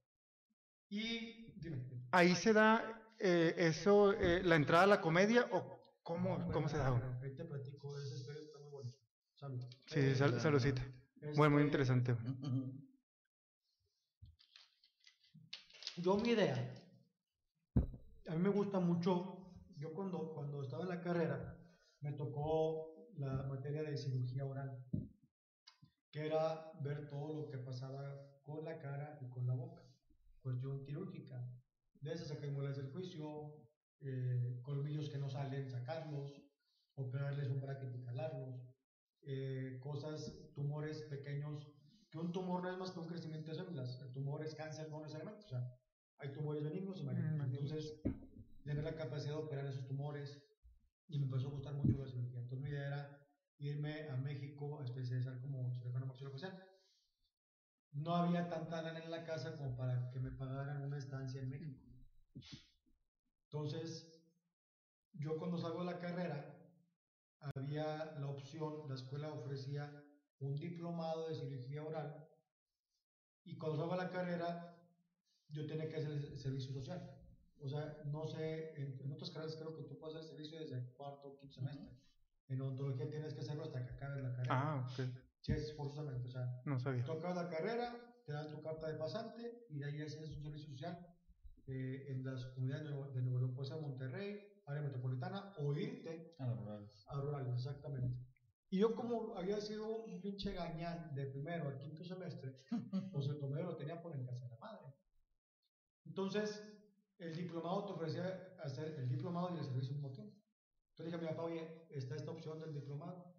Y 0.89 1.51
dime. 1.59 1.83
Ahí 2.11 2.35
se 2.35 2.53
da 2.53 2.83
eh, 3.19 3.53
eso, 3.57 4.13
eh, 4.13 4.41
la 4.43 4.55
entrada 4.55 4.83
a 4.83 4.87
la 4.87 5.01
comedia 5.01 5.47
o 5.51 5.79
cómo, 6.03 6.37
No, 6.37 6.51
cómo 6.51 6.69
se 6.69 6.77
da. 6.77 6.91
bueno, 6.91 7.05
Ahí 7.21 7.35
te 7.35 7.43
platico, 7.45 7.97
esa 7.99 8.15
historia 8.15 8.41
está 8.41 8.59
muy 8.59 8.69
buena. 8.71 8.91
Salud. 9.35 9.61
Sí, 9.87 10.15
sal- 10.15 10.39
saludcita. 10.39 10.81
Bueno, 11.35 11.51
muy 11.55 11.63
Este, 11.63 11.67
interesante. 11.67 12.15
Yo 15.97 16.15
mi 16.17 16.29
idea, 16.29 16.55
a 18.27 18.31
mí 18.33 18.39
me 18.39 18.49
gusta 18.49 18.79
mucho, 18.79 19.46
yo 19.77 19.93
cuando, 19.93 20.33
cuando 20.33 20.61
estaba 20.61 20.83
en 20.83 20.89
la 20.89 21.01
carrera, 21.01 21.57
me 22.01 22.11
tocó 22.13 23.07
la 23.17 23.43
materia 23.43 23.83
de 23.83 23.97
cirugía 23.97 24.45
oral, 24.45 24.83
que 26.11 26.25
era 26.25 26.71
ver 26.81 27.07
todo 27.09 27.33
lo 27.33 27.49
que 27.49 27.57
pasaba 27.57 28.41
con 28.43 28.63
la 28.63 28.79
cara 28.79 29.19
y 29.21 29.29
con 29.29 29.45
la 29.47 29.55
boca, 29.55 29.83
cuestión 30.41 30.83
quirúrgica. 30.83 31.47
De 32.01 32.13
esas 32.13 32.27
sacar 32.27 32.49
muelas 32.51 32.77
del 32.77 32.91
juicio, 32.91 33.55
eh, 34.01 34.59
colmillos 34.63 35.09
que 35.09 35.17
no 35.17 35.29
salen, 35.29 35.69
sacarlos, 35.69 36.41
operarles 36.95 37.49
un 37.49 37.59
bracket 37.59 37.95
y 37.95 38.03
calarlos, 38.03 38.61
eh, 39.23 39.79
cosas, 39.81 40.33
tumores 40.53 41.01
pequeños, 41.03 41.67
que 42.09 42.17
un 42.17 42.31
tumor 42.31 42.63
no 42.63 42.71
es 42.71 42.77
más 42.77 42.91
que 42.91 42.99
un 42.99 43.07
crecimiento 43.07 43.51
de 43.51 43.57
células, 43.57 43.99
el 44.01 44.11
tumor 44.13 44.43
es 44.43 44.55
cáncer 44.55 44.89
no 44.89 45.01
necesariamente, 45.01 45.45
o 45.45 45.49
sea, 45.49 45.75
hay 46.19 46.31
tumores 46.31 46.63
benignos 46.63 46.99
y 46.99 47.03
malignos, 47.03 47.37
Mm, 48.05 48.26
entonces 48.67 48.83
tener 48.83 48.83
la 48.83 48.95
capacidad 48.95 49.35
de 49.35 49.43
operar 49.43 49.65
esos 49.65 49.85
tumores, 49.87 50.37
y 51.07 51.17
me 51.17 51.25
empezó 51.25 51.47
a 51.47 51.51
gustar 51.51 51.73
mucho 51.73 51.97
la 51.97 52.07
cirugía. 52.07 52.39
Entonces 52.39 52.59
mi 52.59 52.69
idea 52.69 52.87
era 52.87 53.27
irme 53.59 54.09
a 54.09 54.17
México 54.17 54.79
a 54.79 54.83
especializar 54.83 55.39
como 55.39 55.73
cirujano 55.73 56.05
maxilofacial. 56.05 56.63
No 57.93 58.15
había 58.15 58.49
tanta 58.49 58.81
lana 58.81 58.99
en 58.99 59.09
la 59.09 59.23
casa 59.23 59.55
como 59.55 59.75
para 59.75 60.09
que 60.11 60.19
me 60.19 60.31
pagaran 60.31 60.83
una 60.83 60.97
estancia 60.97 61.41
en 61.41 61.49
México. 61.49 61.81
Entonces, 63.45 64.21
yo 65.13 65.37
cuando 65.37 65.57
salgo 65.57 65.79
de 65.79 65.85
la 65.85 65.99
carrera, 65.99 66.53
había 67.55 68.17
la 68.19 68.27
opción, 68.27 68.87
la 68.89 68.95
escuela 68.95 69.31
ofrecía 69.31 70.03
un 70.39 70.59
diplomado 70.59 71.29
de 71.29 71.35
cirugía 71.35 71.83
oral 71.83 72.27
y 73.45 73.57
cuando 73.57 73.77
salgo 73.77 73.95
de 73.95 74.03
la 74.03 74.09
carrera, 74.09 74.77
yo 75.49 75.65
tenía 75.65 75.87
que 75.87 75.95
hacer 75.95 76.11
el 76.11 76.37
servicio 76.37 76.73
social. 76.73 77.16
O 77.61 77.67
sea, 77.69 78.01
no 78.05 78.27
sé, 78.27 78.73
en, 78.81 78.99
en 79.01 79.11
otras 79.11 79.31
carreras 79.31 79.55
creo 79.55 79.75
que 79.75 79.83
tú 79.83 79.97
puedes 79.97 80.15
hacer 80.17 80.29
servicio 80.29 80.59
desde 80.59 80.75
el 80.77 80.89
cuarto 80.93 81.27
o 81.29 81.37
quinto 81.39 81.55
semestre. 81.55 81.89
En 82.49 82.61
odontología 82.61 83.09
tienes 83.09 83.33
que 83.33 83.41
hacerlo 83.41 83.63
hasta 83.63 83.83
que 83.83 83.91
acabes 83.93 84.23
la 84.23 84.31
carrera. 84.35 84.55
Ah, 84.55 84.87
ok. 84.89 85.07
Sí, 85.41 85.51
es 85.51 85.75
forzosamente. 85.75 86.27
O 86.27 86.31
sea, 86.31 86.61
No 86.65 86.79
sabía. 86.79 87.03
tú 87.03 87.11
acabas 87.13 87.37
la 87.37 87.49
carrera, 87.49 87.93
te 88.25 88.31
dan 88.31 88.49
tu 88.49 88.61
carta 88.61 88.87
de 88.87 88.97
pasante 88.97 89.65
y 89.69 89.79
de 89.79 89.85
ahí 89.85 90.01
haces 90.01 90.19
un 90.21 90.43
servicio 90.43 90.67
social 90.67 91.15
eh, 91.67 92.05
en 92.09 92.23
las 92.23 92.45
comunidades 92.47 92.85
de 92.85 92.91
Nuevo, 92.91 93.11
de 93.11 93.21
Nuevo 93.21 93.39
León, 93.39 93.53
puede 93.55 93.67
ser 93.69 93.81
Monterrey, 93.81 94.39
área 94.65 94.81
metropolitana, 94.83 95.53
o 95.57 95.73
irte 95.75 96.35
A 96.39 96.47
los 96.47 96.59
rurales. 96.59 97.05
a 97.07 97.19
rurales, 97.21 97.53
exactamente. 97.55 98.17
Y 98.69 98.79
yo 98.79 98.95
como 98.95 99.35
había 99.37 99.59
sido 99.61 100.05
un 100.05 100.21
pinche 100.21 100.53
gañán 100.53 101.13
de 101.15 101.25
primero 101.27 101.67
al 101.69 101.79
quinto 101.79 102.03
semestre, 102.05 102.53
pues 103.11 103.27
el 103.27 103.37
promedio 103.37 103.65
lo 103.65 103.75
tenía 103.77 104.01
por 104.01 104.13
en 104.15 104.25
casa 104.25 104.45
de 104.45 104.49
la 104.49 104.57
madre. 104.59 104.93
Entonces, 106.05 106.63
el 107.19 107.35
diplomado 107.35 107.85
te 107.85 107.93
ofrecía 107.93 108.55
hacer 108.63 108.95
el 108.99 109.09
diplomado 109.09 109.55
y 109.55 109.59
el 109.59 109.65
servicio 109.65 109.93
mismo 109.93 110.11
tiempo. 110.11 110.35
Entonces 110.89 111.13
dije 111.13 111.15
a 111.15 111.21
mi 111.21 111.35
papá, 111.35 111.43
oye, 111.43 111.87
está 111.89 112.15
esta 112.15 112.31
opción 112.31 112.59
del 112.59 112.73
diplomado. 112.73 113.35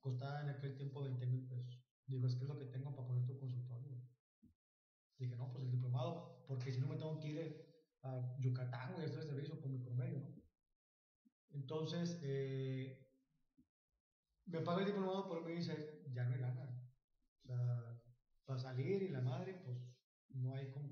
Costaba 0.00 0.40
en 0.42 0.50
aquel 0.50 0.76
tiempo 0.76 1.02
20 1.02 1.26
mil 1.26 1.46
pesos. 1.46 1.80
Digo, 2.06 2.26
es 2.26 2.34
que 2.34 2.42
es 2.42 2.48
lo 2.48 2.58
que 2.58 2.66
tengo 2.66 2.94
para 2.94 3.06
poner 3.06 3.26
tu 3.26 3.38
consultorio. 3.38 3.88
güey". 3.88 4.02
Dije, 5.18 5.36
no, 5.36 5.52
pues 5.52 5.64
el 5.64 5.70
diplomado, 5.70 6.44
porque 6.46 6.72
si 6.72 6.80
no 6.80 6.88
me 6.88 6.96
tengo 6.96 7.18
que 7.20 7.28
ir 7.28 7.72
a 8.02 8.36
Yucatán, 8.40 8.92
güey, 8.94 9.06
a 9.06 9.08
hacer 9.08 9.20
el 9.20 9.28
servicio 9.28 9.60
por 9.60 9.70
mi 9.70 9.78
promedio, 9.78 10.20
¿no? 10.20 10.42
Entonces, 11.50 12.18
eh, 12.22 13.06
me 14.46 14.60
paga 14.60 14.80
el 14.80 14.86
diplomado, 14.86 15.28
pero 15.28 15.42
me 15.42 15.52
dice, 15.52 16.02
ya 16.12 16.24
no 16.24 16.34
hay 16.34 16.40
lana. 16.40 16.90
O 17.42 17.46
sea, 17.46 18.02
para 18.44 18.58
salir 18.58 19.02
y 19.02 19.08
la 19.08 19.20
madre, 19.20 19.54
pues 19.64 19.78
no 20.30 20.54
hay 20.54 20.70
con. 20.70 20.91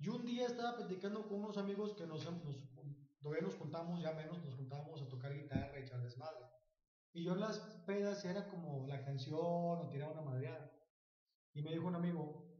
Y 0.00 0.08
un 0.08 0.24
día 0.24 0.46
estaba 0.46 0.76
platicando 0.76 1.28
con 1.28 1.40
unos 1.40 1.58
amigos 1.58 1.92
que 1.92 2.06
nos, 2.06 2.24
nos 2.24 2.56
todavía 3.20 3.42
nos 3.42 3.54
juntamos, 3.56 4.02
ya 4.02 4.12
menos, 4.12 4.42
nos 4.42 4.54
juntábamos 4.54 5.02
a 5.02 5.08
tocar 5.08 5.34
guitarra 5.34 5.78
y 5.78 5.82
echar 5.82 6.00
desmadre. 6.02 6.46
Y 7.12 7.24
yo 7.24 7.34
en 7.34 7.40
las 7.40 7.58
pedas 7.86 8.24
era 8.24 8.48
como 8.48 8.86
la 8.86 9.04
canción 9.04 9.38
o 9.38 9.88
tiraba 9.90 10.12
una 10.12 10.22
madreada. 10.22 10.72
Y 11.52 11.60
me 11.60 11.72
dijo 11.72 11.86
un 11.86 11.96
amigo, 11.96 12.50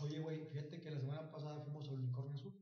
oye, 0.00 0.20
güey, 0.20 0.44
fíjate 0.44 0.82
que 0.82 0.90
la 0.90 1.00
semana 1.00 1.30
pasada 1.30 1.62
fuimos 1.62 1.88
al 1.88 1.94
Unicornio 1.94 2.34
Azul, 2.34 2.54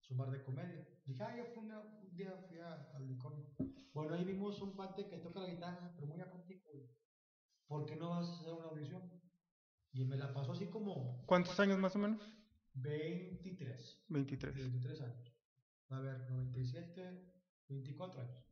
es 0.00 0.10
un 0.10 0.16
bar 0.16 0.30
de 0.30 0.42
comedia. 0.42 0.88
Dije, 1.04 1.22
ah, 1.22 1.36
ya 1.36 1.44
fui 1.44 1.64
un 1.64 2.16
día 2.16 2.42
fui 2.48 2.58
al 2.58 3.02
Unicornio. 3.02 3.44
Bueno, 3.92 4.14
ahí 4.14 4.24
vimos 4.24 4.62
un 4.62 4.74
pate 4.76 5.06
que 5.08 5.18
toca 5.18 5.40
la 5.40 5.50
guitarra, 5.50 5.92
pero 5.94 6.06
muy 6.06 6.20
apático, 6.22 6.70
güey. 6.72 6.88
¿Por 7.66 7.84
qué 7.84 7.96
no 7.96 8.10
vas 8.10 8.28
a 8.30 8.40
hacer 8.40 8.54
una 8.54 8.68
audición? 8.68 9.02
Y 9.92 10.06
me 10.06 10.16
la 10.16 10.32
pasó 10.32 10.52
así 10.52 10.66
como 10.68 11.22
¿Cuántos 11.26 11.58
años 11.60 11.78
más 11.78 11.94
o 11.96 11.98
menos? 11.98 12.22
23. 12.82 14.04
23. 14.08 14.54
23 14.54 15.00
años. 15.00 15.32
A 15.90 16.00
ver, 16.00 16.30
97, 16.30 17.32
24 17.68 18.20
años. 18.20 18.44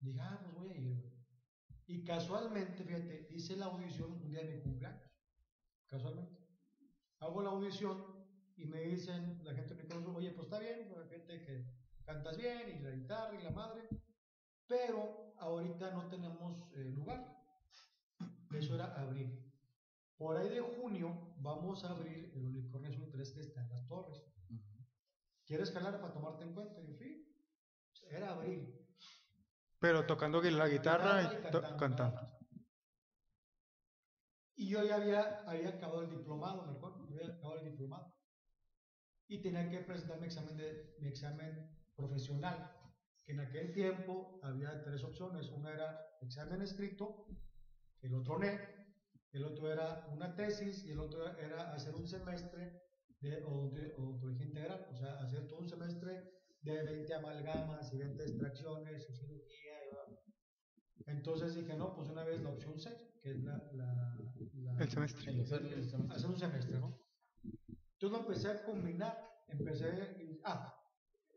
Dije, 0.00 0.20
ah, 0.20 0.38
pues 0.42 0.54
voy 0.54 0.68
a 0.70 0.76
ir, 0.76 0.96
güey. 0.96 1.14
Y 1.86 2.04
casualmente, 2.04 2.84
fíjate, 2.84 3.28
hice 3.30 3.56
la 3.56 3.66
audición 3.66 4.12
un 4.12 4.28
día 4.28 4.42
de 4.42 4.56
mi 4.56 4.62
cumpleaños. 4.62 5.10
Casualmente. 5.86 6.38
Hago 7.20 7.42
la 7.42 7.50
audición 7.50 8.04
y 8.56 8.66
me 8.66 8.82
dicen, 8.82 9.40
la 9.44 9.54
gente 9.54 9.74
me 9.74 9.86
conoce, 9.86 10.10
oye, 10.10 10.30
pues 10.32 10.46
está 10.46 10.58
bien, 10.58 10.88
pues, 10.92 11.08
fíjate 11.08 11.40
que 11.44 11.66
cantas 12.04 12.36
bien 12.36 12.76
y 12.76 12.82
la 12.82 12.90
guitarra 12.90 13.40
y 13.40 13.42
la 13.42 13.50
madre, 13.50 13.88
pero 14.66 15.34
ahorita 15.38 15.90
no 15.92 16.08
tenemos 16.08 16.70
eh, 16.74 16.84
lugar. 16.84 17.34
Eso 18.52 18.74
era 18.74 18.94
abril. 19.00 19.43
Por 20.16 20.36
ahí 20.36 20.48
de 20.48 20.60
junio 20.60 21.34
vamos 21.38 21.84
a 21.84 21.90
abrir 21.90 22.32
el 22.34 22.46
Unicornio 22.46 22.90
Azul 22.90 23.10
3 23.10 23.32
que 23.32 23.40
está 23.40 23.62
en 23.62 23.70
las 23.70 23.86
torres. 23.88 24.22
¿Quieres 25.44 25.72
jalar 25.72 26.00
para 26.00 26.12
tomarte 26.12 26.44
en 26.44 26.54
cuenta? 26.54 26.80
Y 26.80 26.94
sí. 26.94 27.20
Era 28.10 28.32
abril. 28.32 28.80
Pero 29.78 30.06
tocando 30.06 30.40
la 30.40 30.68
guitarra 30.68 31.22
y 31.22 31.78
cantando. 31.78 32.34
Y 34.56 34.68
yo 34.68 34.84
ya 34.84 34.96
había, 34.96 35.42
había 35.46 35.70
acabado 35.70 36.02
el 36.02 36.10
diplomado, 36.10 36.64
me 36.64 36.72
acuerdo. 36.72 37.06
Yo 37.08 37.16
había 37.20 37.34
acabado 37.34 37.60
el 37.60 37.70
diplomado. 37.70 38.14
Y 39.26 39.42
tenía 39.42 39.68
que 39.68 39.80
presentar 39.80 40.20
mi 40.20 40.26
examen, 40.26 40.56
de, 40.56 40.94
mi 41.00 41.08
examen 41.08 41.76
profesional. 41.94 42.70
Que 43.24 43.32
en 43.32 43.40
aquel 43.40 43.72
tiempo 43.72 44.38
había 44.42 44.82
tres 44.84 45.02
opciones. 45.02 45.48
Una 45.48 45.72
era 45.72 46.06
examen 46.20 46.62
escrito, 46.62 47.26
el 48.00 48.14
otro 48.14 48.38
NE, 48.38 48.83
el 49.34 49.44
otro 49.44 49.70
era 49.72 50.06
una 50.12 50.34
tesis 50.34 50.84
y 50.84 50.92
el 50.92 51.00
otro 51.00 51.36
era 51.38 51.72
hacer 51.74 51.94
un 51.94 52.06
semestre 52.06 52.80
de 53.20 53.42
odonto- 53.44 53.94
odontología 53.98 54.46
integral. 54.46 54.86
O 54.90 54.96
sea, 54.96 55.20
hacer 55.20 55.46
todo 55.48 55.60
un 55.60 55.68
semestre 55.68 56.30
de 56.62 56.82
20 56.84 57.14
amalgamas 57.14 57.92
y 57.92 57.98
20 57.98 58.22
extracciones 58.22 59.08
y 59.10 59.14
cirugía. 59.14 59.74
y. 59.84 61.10
Entonces 61.10 61.54
dije, 61.54 61.76
no, 61.76 61.94
pues 61.94 62.08
una 62.08 62.24
vez 62.24 62.40
la 62.42 62.50
opción 62.50 62.78
C, 62.78 62.90
que 63.22 63.30
es 63.32 63.42
la... 63.42 63.56
la- 63.74 64.16
la- 64.54 64.82
El 64.82 64.88
semestre. 64.90 65.30
El 65.32 65.46
semestre. 65.46 66.06
hacer 66.10 66.30
un 66.30 66.38
semestre, 66.38 66.78
¿no? 66.78 66.98
Entonces 67.42 68.10
lo 68.10 68.18
empecé 68.18 68.48
a 68.48 68.64
combinar, 68.64 69.18
empecé, 69.48 70.40
ah, 70.44 70.74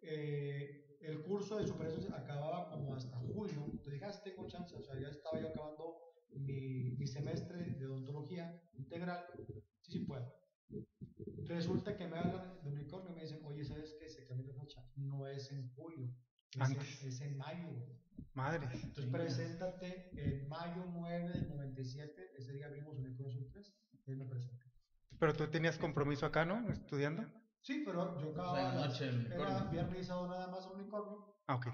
eh, 0.01 0.97
el 1.01 1.23
curso 1.23 1.57
de 1.57 1.67
superación 1.67 2.13
acababa 2.13 2.69
como 2.69 2.93
hasta 2.95 3.17
julio, 3.17 3.63
entonces 3.65 3.93
dije, 3.93 4.05
ah, 4.05 4.21
tengo 4.23 4.47
chance, 4.47 4.75
o 4.75 4.81
sea, 4.81 4.99
ya 4.99 5.09
estaba 5.09 5.39
yo 5.39 5.49
acabando 5.49 5.95
mi, 6.35 6.95
mi 6.97 7.07
semestre 7.07 7.57
de 7.77 7.85
odontología 7.87 8.61
integral, 8.73 9.25
sí, 9.47 9.63
sí 9.81 9.99
puedo. 10.05 10.33
Resulta 11.45 11.95
que 11.95 12.07
me 12.07 12.17
hablan 12.17 12.61
de 12.63 12.69
unicornio 12.71 13.11
y 13.11 13.15
me 13.15 13.21
dicen, 13.21 13.39
oye, 13.45 13.63
¿sabes 13.63 13.95
qué? 13.99 14.09
Se 14.09 14.25
cambió 14.27 14.47
la 14.53 14.59
fecha, 14.61 14.81
no 14.95 15.27
es 15.27 15.51
en 15.51 15.69
julio, 15.75 16.09
es, 16.55 16.61
Antes. 16.61 17.03
en, 17.03 17.09
es 17.09 17.21
en 17.21 17.37
mayo. 17.37 17.67
Madre. 18.33 18.65
Entonces 18.65 18.93
Chingas. 18.95 19.21
preséntate 19.21 20.09
en 20.13 20.47
mayo 20.49 20.83
9 20.93 21.29
del 21.29 21.47
97, 21.49 22.31
ese 22.37 22.53
día 22.53 22.67
abrimos 22.67 22.97
Unicornio 22.97 23.27
Azul 23.29 23.47
3, 23.51 23.73
y 24.07 24.15
me 24.15 24.25
presenté. 24.25 24.65
Pero 25.19 25.33
tú 25.33 25.47
tenías 25.47 25.77
compromiso 25.77 26.25
acá, 26.25 26.45
¿no? 26.45 26.69
Estudiando. 26.71 27.23
Sí, 27.61 27.81
pero 27.85 28.19
yo 28.21 28.29
O 28.29 28.33
sea, 28.33 28.43
acababa, 28.43 28.61
la 28.61 28.75
las- 28.75 28.87
noche 28.89 29.09
el 29.09 29.25
era 29.31 29.35
unicornio. 29.47 29.71
viernes 29.71 29.99
y 29.99 30.03
sábado 30.03 30.27
nada 30.27 30.47
más 30.47 30.67
unicornio. 30.67 31.35
Ah, 31.47 31.55
ok. 31.55 31.67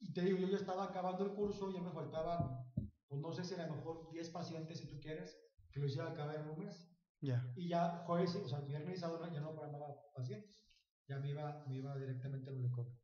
Y 0.00 0.12
te 0.12 0.22
digo, 0.22 0.38
yo 0.38 0.48
ya 0.48 0.56
estaba 0.56 0.84
acabando 0.84 1.24
el 1.24 1.32
curso, 1.34 1.70
ya 1.72 1.80
me 1.80 1.90
faltaban, 1.92 2.67
pues 3.08 3.20
no 3.20 3.32
sé 3.32 3.44
si 3.44 3.54
a 3.54 3.66
lo 3.66 3.74
mejor 3.74 4.10
10 4.10 4.30
pacientes, 4.30 4.78
si 4.78 4.86
tú 4.86 5.00
quieres, 5.00 5.38
que 5.72 5.80
lo 5.80 5.86
hiciera 5.86 6.10
acabar 6.10 6.36
en 6.36 6.48
un 6.48 6.58
mes. 6.58 6.88
Ya. 7.20 7.52
Y 7.56 7.68
ya 7.68 8.04
jueves, 8.06 8.36
o 8.36 8.48
sea, 8.48 8.60
viernes 8.60 8.98
y 8.98 9.00
sábado 9.00 9.26
ya 9.32 9.40
no 9.40 9.52
programaba 9.52 9.96
pacientes, 10.14 10.64
ya 11.08 11.18
me 11.18 11.30
iba, 11.30 11.64
me 11.66 11.76
iba 11.76 11.96
directamente 11.96 12.50
al 12.50 12.56
unicornio. 12.56 12.96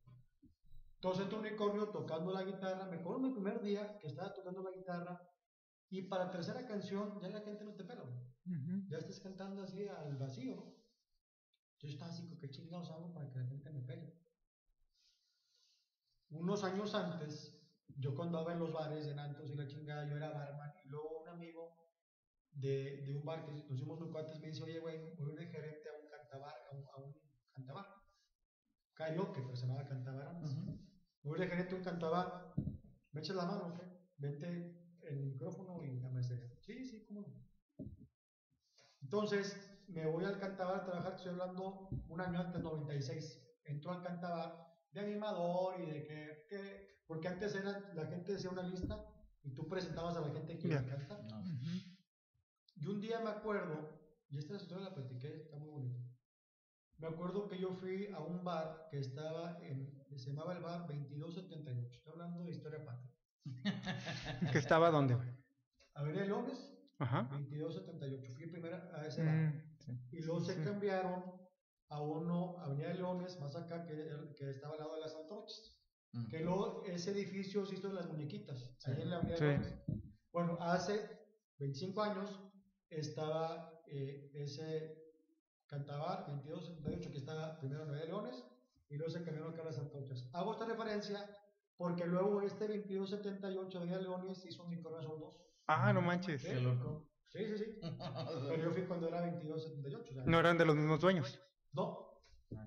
Entonces, 0.95 1.25
este 1.25 1.35
unicornio 1.35 1.89
tocando 1.89 2.31
la 2.31 2.43
guitarra, 2.43 2.85
me 2.85 2.97
acuerdo 2.97 3.19
mi 3.19 3.31
primer 3.31 3.61
día 3.61 3.97
que 3.99 4.07
estaba 4.07 4.33
tocando 4.33 4.63
la 4.63 4.71
guitarra, 4.71 5.21
y 5.89 6.03
para 6.03 6.25
la 6.25 6.31
tercera 6.31 6.65
canción 6.65 7.19
ya 7.21 7.29
la 7.29 7.41
gente 7.41 7.63
no 7.63 7.73
te 7.73 7.83
pela, 7.83 8.01
güey. 8.01 8.35
Ujú. 8.47 8.87
ya 8.89 8.97
estás 8.99 9.19
cantando 9.19 9.63
así 9.63 9.87
al 9.87 10.17
vacío, 10.17 10.55
¿no? 10.55 10.75
Yo 11.79 11.89
estaba 11.89 12.11
así, 12.11 12.27
¿qué 12.39 12.49
chingados 12.49 12.89
hago 12.91 13.11
para 13.13 13.29
que 13.29 13.39
la 13.39 13.45
gente 13.45 13.69
me 13.71 13.81
pele? 13.81 14.13
Unos 16.29 16.63
años 16.63 16.93
antes, 16.95 17.54
yo 17.95 18.15
cuando 18.15 18.37
andaba 18.39 18.53
en 18.53 18.59
los 18.59 18.71
bares 18.73 19.07
en 19.07 19.19
Antos 19.19 19.51
y 19.51 19.55
la 19.55 19.67
chingada, 19.67 20.05
yo 20.05 20.15
era 20.17 20.29
barman, 20.31 20.71
y 20.83 20.89
luego 20.89 21.19
un 21.21 21.27
amigo 21.29 21.73
de, 22.51 23.01
de 23.05 23.13
un 23.13 23.25
bar 23.25 23.43
que 23.45 23.51
nos 23.51 23.69
hicimos 23.69 23.99
muy 23.99 24.09
cuates 24.09 24.39
me 24.39 24.47
dice, 24.47 24.63
oye, 24.63 24.79
güey, 24.79 24.99
voy 25.17 25.31
a 25.31 25.33
ir 25.33 25.39
de 25.39 25.47
gerente 25.47 25.89
a 25.89 25.93
un 25.93 26.07
cantabar, 26.07 26.55
a 26.71 26.75
un, 26.75 26.85
a 26.93 26.97
un 26.97 27.15
cantabar. 27.53 27.85
Karaoke, 28.95 29.41
pero 29.41 29.55
se 29.55 29.65
llamaba 29.67 29.85
cantabar 29.85 30.27
antes. 30.27 30.51
Ujú. 30.55 30.77
Voy 31.23 31.39
de 31.39 31.47
gerente 31.47 31.73
a 31.75 31.77
un 31.77 31.83
cantabar, 31.83 32.53
me 33.11 33.19
echas 33.21 33.35
la 33.35 33.45
mano, 33.45 33.67
¿ok? 33.67 33.79
Vente 34.17 34.73
el 35.01 35.19
micrófono 35.21 35.83
y 35.83 35.99
la 35.99 36.09
mesera. 36.09 36.47
Sí, 36.59 36.85
sí, 36.85 37.03
cómo 37.03 37.21
no. 37.21 37.33
Entonces, 39.01 39.57
me 39.87 40.05
voy 40.05 40.25
al 40.25 40.37
Cantabar 40.37 40.75
a 40.75 40.83
trabajar, 40.83 41.13
estoy 41.13 41.31
hablando 41.31 41.87
un 42.07 42.21
año 42.21 42.39
antes, 42.39 42.61
96. 42.61 43.39
Entro 43.63 43.91
al 43.91 44.01
Cantabar 44.01 44.57
de 44.91 44.99
animador 44.99 45.79
y 45.79 45.85
de 45.85 46.03
que, 46.03 46.45
que- 46.47 46.94
porque 47.07 47.27
antes 47.27 47.55
era, 47.55 47.91
la 47.93 48.05
gente 48.07 48.33
decía 48.33 48.49
una 48.49 48.63
lista 48.63 49.05
y 49.43 49.51
tú 49.51 49.67
presentabas 49.67 50.15
a 50.17 50.21
la 50.21 50.29
gente 50.29 50.57
que 50.57 50.67
iba 50.67 50.79
a 50.79 50.85
cantar. 50.85 51.23
No. 51.25 51.43
Y 52.75 52.87
un 52.87 52.99
día 52.99 53.19
me 53.19 53.29
acuerdo, 53.29 53.99
y 54.29 54.37
esta 54.37 54.55
historia 54.55 54.89
la 54.89 54.95
platiqué, 54.95 55.35
está 55.35 55.57
muy 55.57 55.69
bonita. 55.69 56.03
Me 56.97 57.07
acuerdo 57.07 57.47
que 57.47 57.59
yo 57.59 57.71
fui 57.73 58.07
a 58.07 58.19
un 58.19 58.43
bar 58.43 58.87
que 58.89 58.99
estaba 58.99 59.59
en, 59.61 60.05
se 60.15 60.29
llamaba 60.29 60.53
el 60.53 60.61
bar 60.61 60.87
2278. 60.87 61.97
Estoy 61.97 62.13
hablando 62.13 62.43
de 62.43 62.51
historia 62.51 62.85
patria. 62.85 63.11
¿Que 64.51 64.57
estaba 64.57 64.89
dónde? 64.89 65.17
Avenida 65.93 66.25
Leones, 66.25 66.73
Ajá. 66.99 67.27
2278. 67.31 68.33
Fui 68.33 68.47
primero 68.47 68.77
a 68.93 69.05
ese 69.05 69.23
bar. 69.23 69.35
Mm, 69.35 69.77
sí. 69.79 69.99
Y 70.11 70.21
luego 70.21 70.39
se 70.41 70.63
cambiaron 70.63 71.23
a 71.89 72.01
uno, 72.01 72.57
Avenida 72.59 72.89
de 72.89 72.95
Leones, 72.95 73.39
más 73.39 73.55
acá, 73.55 73.85
que, 73.85 74.09
que 74.37 74.49
estaba 74.49 74.73
al 74.73 74.79
lado 74.79 74.95
de 74.95 75.01
las 75.01 75.15
antorchas. 75.15 75.74
Mm. 76.15 76.27
Que 76.29 76.39
luego 76.39 76.83
ese 76.85 77.11
edificio 77.11 77.65
se 77.65 77.75
hizo 77.75 77.89
de 77.89 77.95
las 77.95 78.07
muñequitas, 78.07 78.73
Sí. 78.77 78.91
ahí 78.91 79.01
en 79.01 79.09
la 79.09 79.21
Sí. 79.35 79.45
Bueno, 80.31 80.57
hace 80.61 81.09
25 81.59 82.01
años 82.01 82.39
estaba 82.89 83.71
eh, 83.87 84.31
ese 84.33 84.97
cantabar 85.67 86.25
2278 86.27 87.11
que 87.11 87.17
estaba 87.17 87.59
primero 87.59 87.83
en 87.83 87.89
Avenida 87.89 88.05
de 88.05 88.11
Leones 88.11 88.43
y 88.89 88.95
luego 88.97 89.11
se 89.11 89.23
cambiaron 89.23 89.53
acá 89.53 89.61
a 89.61 89.65
las 89.65 89.79
antorchas. 89.79 90.29
Hago 90.33 90.53
esta 90.53 90.65
referencia 90.65 91.37
porque 91.77 92.05
luego 92.05 92.41
este 92.41 92.67
2278 92.67 93.77
Avenida 93.77 93.97
de 93.97 94.03
Leones 94.03 94.45
hizo 94.45 94.63
un 94.63 94.73
Azul 94.73 95.19
2. 95.19 95.35
Ah, 95.67 95.91
no 95.93 96.01
manches. 96.01 96.43
Qué 96.43 96.55
loco. 96.61 97.09
Sí, 97.27 97.39
sí, 97.45 97.57
sí. 97.57 97.79
Pero 98.47 98.63
yo 98.63 98.71
fui 98.71 98.83
cuando 98.83 99.07
era 99.09 99.21
2278. 99.21 100.11
o 100.11 100.13
sea, 100.13 100.23
No 100.25 100.39
eran 100.39 100.57
de 100.57 100.65
los 100.65 100.75
mismos 100.75 100.99
dueños. 101.01 101.39
no, 101.73 102.21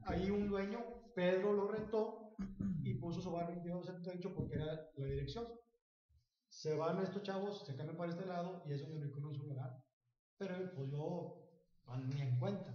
ahí 0.04 0.30
un 0.30 0.48
dueño, 0.48 0.80
Pedro 1.14 1.52
lo 1.54 1.68
rentó 1.68 2.34
puso 3.00 3.20
su 3.20 3.30
bar 3.30 3.46
2278 3.46 4.34
porque 4.34 4.56
era 4.56 4.90
la 4.96 5.06
dirección. 5.06 5.46
Se 6.48 6.74
van 6.74 7.02
estos 7.02 7.22
chavos, 7.22 7.64
se 7.66 7.76
cambian 7.76 7.96
para 7.96 8.10
este 8.10 8.26
lado 8.26 8.62
y 8.66 8.72
es 8.72 8.80
donde 8.80 8.96
Unicornio 8.98 9.32
su 9.34 9.46
lugar. 9.46 9.82
Pero 10.38 10.72
pues 10.74 10.90
yo 10.90 11.48
pues, 11.84 12.00
ni 12.14 12.20
en 12.22 12.38
cuenta. 12.38 12.74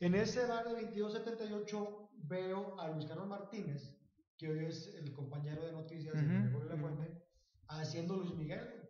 En 0.00 0.14
ese 0.14 0.46
bar 0.46 0.64
de 0.64 0.72
2278 0.82 2.10
veo 2.12 2.78
a 2.78 2.88
Luis 2.88 3.06
Carlos 3.06 3.26
Martínez, 3.26 3.96
que 4.36 4.50
hoy 4.50 4.64
es 4.66 4.94
el 4.94 5.12
compañero 5.12 5.64
de 5.64 5.72
noticias 5.72 6.14
de 6.14 6.20
Ujú, 6.20 6.44
Gregorio 6.44 6.68
La. 6.70 6.76
Fuente, 6.76 7.24
haciendo 7.68 8.16
Luis 8.16 8.34
Miguel. 8.34 8.88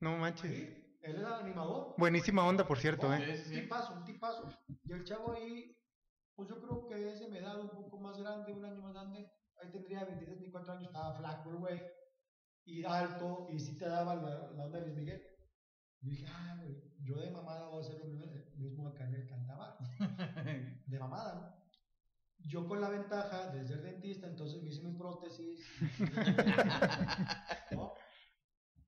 No 0.00 0.16
manches. 0.18 0.50
Sí, 0.50 0.96
él 1.02 1.16
era 1.16 1.38
animador. 1.38 1.94
Buenísima 1.98 2.46
onda, 2.46 2.66
por 2.66 2.78
cierto, 2.78 3.08
Oh, 3.08 3.14
¿eh? 3.14 3.42
Un 3.46 3.52
tipazo, 3.52 3.94
un 3.94 4.04
tipazo. 4.04 4.48
Y 4.84 4.92
el 4.92 5.04
chavo 5.04 5.32
ahí, 5.32 5.76
pues 6.36 6.48
yo 6.48 6.60
creo 6.60 6.86
que 6.86 7.12
es 7.12 7.20
de 7.20 7.28
mi 7.28 7.38
edad 7.38 7.60
un 7.60 7.70
poco 7.70 7.98
más 7.98 8.18
grande, 8.18 8.52
un 8.52 8.64
año 8.64 8.80
más 8.82 8.92
grande. 8.92 9.28
Ahí 9.60 9.70
tendría 9.72 10.04
23, 10.04 10.38
24 10.38 10.72
años, 10.72 10.86
estaba 10.86 11.14
flaco 11.16 11.50
el 11.50 11.56
güey. 11.56 11.80
Y 12.64 12.84
alto, 12.84 13.46
y 13.50 13.58
sí 13.58 13.78
te 13.78 13.86
daba 13.88 14.14
la, 14.14 14.52
la 14.52 14.66
onda 14.66 14.78
de 14.78 14.86
Luis 14.86 14.96
Miguel. 14.98 15.22
Y 16.00 16.10
dije, 16.10 16.26
ah, 16.28 16.56
güey, 16.58 16.82
yo 17.02 17.16
de 17.16 17.30
mamada 17.30 17.68
voy 17.68 17.82
a 17.82 17.86
hacer 17.86 17.98
lo 17.98 18.04
mismo- 18.06 18.24
en 19.00 19.14
el 19.14 19.26
cantabar. 19.28 19.76
De 20.86 20.98
mamada, 20.98 21.34
¿no? 21.34 21.68
Yo 22.46 22.66
con 22.68 22.80
la 22.80 22.88
ventaja 22.88 23.50
de 23.50 23.64
ser 23.66 23.82
dentista, 23.82 24.26
entonces 24.26 24.62
me 24.62 24.68
hice 24.70 24.82
mi 24.82 24.96
prótesis. 24.96 25.60
¿no? 27.72 27.94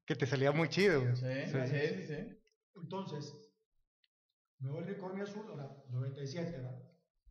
Que 0.05 0.15
te 0.15 0.27
salía 0.27 0.53
muy 0.53 0.69
chido. 0.69 1.01
güey. 1.01 1.17
Sí, 1.17 1.47
sí, 1.47 1.67
sí, 1.67 2.07
sí. 2.07 2.39
Entonces, 2.77 3.35
me 4.59 4.71
voy 4.71 4.83
al 4.83 4.91
unicornio 4.91 5.25
azul, 5.25 5.47
ahora 5.49 5.83
97, 5.89 6.51
¿verdad? 6.53 6.83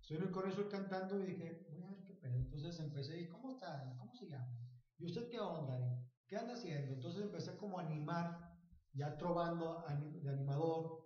Estoy 0.01 0.17
en 0.17 0.23
el 0.23 0.27
unicornio 0.29 0.53
azul 0.53 0.69
cantando 0.69 1.19
y 1.19 1.23
dije, 1.27 1.67
voy 1.71 1.83
a 1.83 1.87
qué 2.19 2.27
pedo. 2.27 2.37
Entonces 2.39 2.79
empecé, 2.79 3.19
¿y 3.21 3.27
cómo 3.29 3.51
está? 3.51 3.95
¿Cómo 3.99 4.13
se 4.15 4.27
llama? 4.27 4.47
¿Y 4.97 5.05
usted 5.05 5.29
qué 5.29 5.39
onda? 5.39 6.05
¿Qué 6.27 6.37
anda 6.37 6.53
haciendo? 6.53 6.93
Entonces 6.93 7.21
empecé 7.23 7.57
como 7.57 7.79
a 7.79 7.83
animar, 7.83 8.37
ya 8.93 9.17
trovando 9.17 9.83
de 10.21 10.29
animador. 10.29 10.99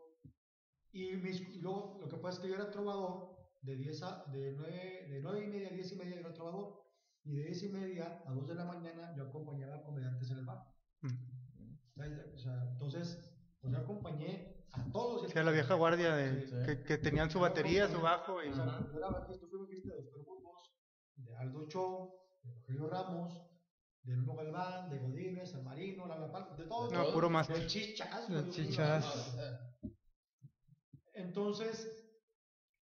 Y, 0.92 1.16
mis- 1.18 1.56
luego 1.62 1.98
lo 2.02 2.08
que 2.08 2.18
pasa 2.18 2.38
es 2.38 2.42
que 2.44 2.50
yo 2.50 2.56
era 2.56 2.72
trovador 2.72 3.36
de 3.62 3.76
10 3.76 4.04
a, 4.04 4.26
de 4.32 4.54
9, 4.58 5.08
de 5.10 5.20
9 5.22 5.44
y 5.46 5.48
media 5.48 5.70
a 5.70 5.72
10 5.72 5.92
y 5.94 5.96
media 5.96 6.20
era 6.20 6.34
trovador. 6.34 6.84
Y 7.24 7.36
de 7.36 7.44
10 7.46 7.64
y 7.64 7.70
media 7.70 8.22
a 8.26 8.34
2 8.34 8.48
de 8.48 8.56
la 8.56 8.66
mañana 8.66 9.16
yo 9.16 9.24
acompañaba 9.24 9.76
a 9.78 9.84
comediantes 9.84 10.30
en 10.32 10.40
el 10.40 10.46
bar. 10.46 10.68
O 12.34 12.38
sea, 12.38 12.70
entonces, 12.72 13.20
pues 13.62 13.74
yo 13.74 13.80
acompañé 13.80 14.66
a 14.74 14.84
todos. 14.92 15.32
Sí, 15.32 15.38
a 15.38 15.44
la 15.44 15.52
vieja 15.52 15.76
guardia 15.76 16.16
de, 16.16 16.48
Sí. 16.48 16.56
que, 16.66 16.84
que 16.84 16.98
tenían 16.98 17.30
su 17.30 17.40
batería, 17.40 17.88
su 17.88 18.02
bajo 18.02 18.44
y... 18.44 18.50
O 18.50 18.54
sea, 18.54 18.80
yo 18.92 18.98
era 18.98 19.10
bajista, 19.10 19.46
fui 19.48 19.60
bajista 19.60 19.94
de 19.94 20.00
Oscar 20.00 20.20
Burgos, 20.20 20.23
de 21.34 21.40
Aldo 21.40 21.68
Cho, 21.68 22.14
de 22.44 22.54
Rogelio 22.54 22.88
Ramos, 22.88 23.42
de 24.04 24.16
Nuno 24.16 24.36
Galván, 24.36 24.90
de 24.90 25.00
Godínez, 25.00 25.52
San 25.52 25.64
Marino, 25.64 26.06
La 26.08 26.18
La 26.18 26.32
Palma, 26.32 26.56
de 26.56 26.66
todos. 26.66 26.92
No, 26.92 27.12
puro 27.14 27.30
máster. 27.30 27.58
De 27.58 27.68
chichas. 27.68 28.30
De 28.30 28.50
chichas. 28.50 29.36
Entonces, 31.14 31.90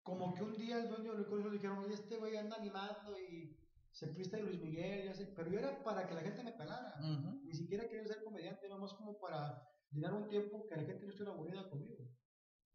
como 0.03 0.33
que 0.33 0.43
un 0.43 0.55
día 0.55 0.79
el 0.79 0.89
dueño 0.89 1.13
del 1.13 1.25
colegio 1.25 1.51
le 1.51 1.57
dijeron, 1.57 1.79
oye, 1.79 1.93
este 1.93 2.17
güey 2.17 2.37
anda 2.37 2.55
animando 2.57 3.19
y 3.19 3.57
se 3.91 4.07
presta 4.07 4.37
de 4.37 4.43
Luis 4.43 4.61
Miguel, 4.61 5.05
ya 5.05 5.13
sé. 5.13 5.25
Pero 5.35 5.49
yo 5.49 5.59
era 5.59 5.83
para 5.83 6.07
que 6.07 6.15
la 6.15 6.21
gente 6.21 6.43
me 6.43 6.53
pelara. 6.53 6.95
Ni 7.43 7.53
siquiera 7.53 7.87
quería 7.87 8.07
ser 8.07 8.23
comediante, 8.23 8.67
nada 8.67 8.79
más 8.79 8.93
como 8.93 9.19
para 9.19 9.67
llenar 9.91 10.13
un 10.13 10.29
tiempo 10.29 10.67
que 10.67 10.75
la 10.75 10.83
gente 10.83 11.03
no 11.03 11.09
estuviera 11.09 11.33
aburrida 11.33 11.69
conmigo. 11.69 12.07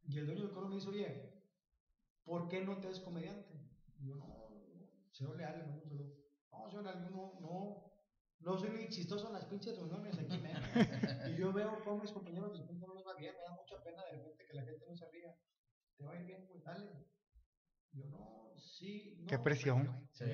Y 0.07 0.19
el 0.19 0.27
dueño 0.27 0.43
del 0.43 0.53
coro 0.53 0.69
me 0.69 0.75
dice, 0.75 0.91
oye, 0.91 1.33
¿por 2.25 2.49
qué 2.49 2.63
no 2.63 2.79
te 2.79 2.89
haces 2.89 3.01
comediante? 3.01 3.55
Y 3.99 4.09
yo, 4.09 4.17
no, 4.17 4.44
señor 5.15 5.37
Leal, 5.37 5.59
le 5.59 5.65
mando 5.67 5.83
un 5.85 5.91
saludo. 5.91 6.15
No, 6.53 6.69
señor 6.71 6.85
Leal, 6.85 7.11
no, 7.11 7.41
no, 7.41 7.93
no 8.41 8.59
soy 8.59 8.71
ni 8.71 8.89
chistoso 8.89 9.29
en 9.29 9.35
las 9.35 9.45
pinches 9.47 9.77
reuniones 9.77 10.19
aquí, 10.19 10.39
men". 10.39 10.53
Y 11.31 11.37
yo 11.37 11.53
veo 11.53 11.83
cómo 11.85 12.03
mis 12.03 12.13
compañeros 12.13 12.53
de 12.53 12.59
repente 12.61 12.87
no 12.87 12.95
les 12.95 13.07
va 13.07 13.15
bien, 13.15 13.35
me 13.35 13.43
da 13.43 13.53
mucha 13.55 13.83
pena 13.83 14.03
de 14.11 14.19
repente 14.19 14.45
que 14.47 14.55
la 14.55 14.63
gente 14.65 14.85
no 14.89 14.97
se 14.97 15.11
ría. 15.11 15.35
Te 15.97 16.05
va 16.05 16.13
a 16.13 16.17
ir 16.17 16.27
bien, 16.27 16.47
pues 16.49 16.63
dale. 16.65 16.91
Yo, 17.93 18.05
no, 18.07 18.53
sí, 18.59 19.17
no. 19.21 19.27
Qué 19.29 19.39
presión. 19.39 20.09
Sí. 20.13 20.25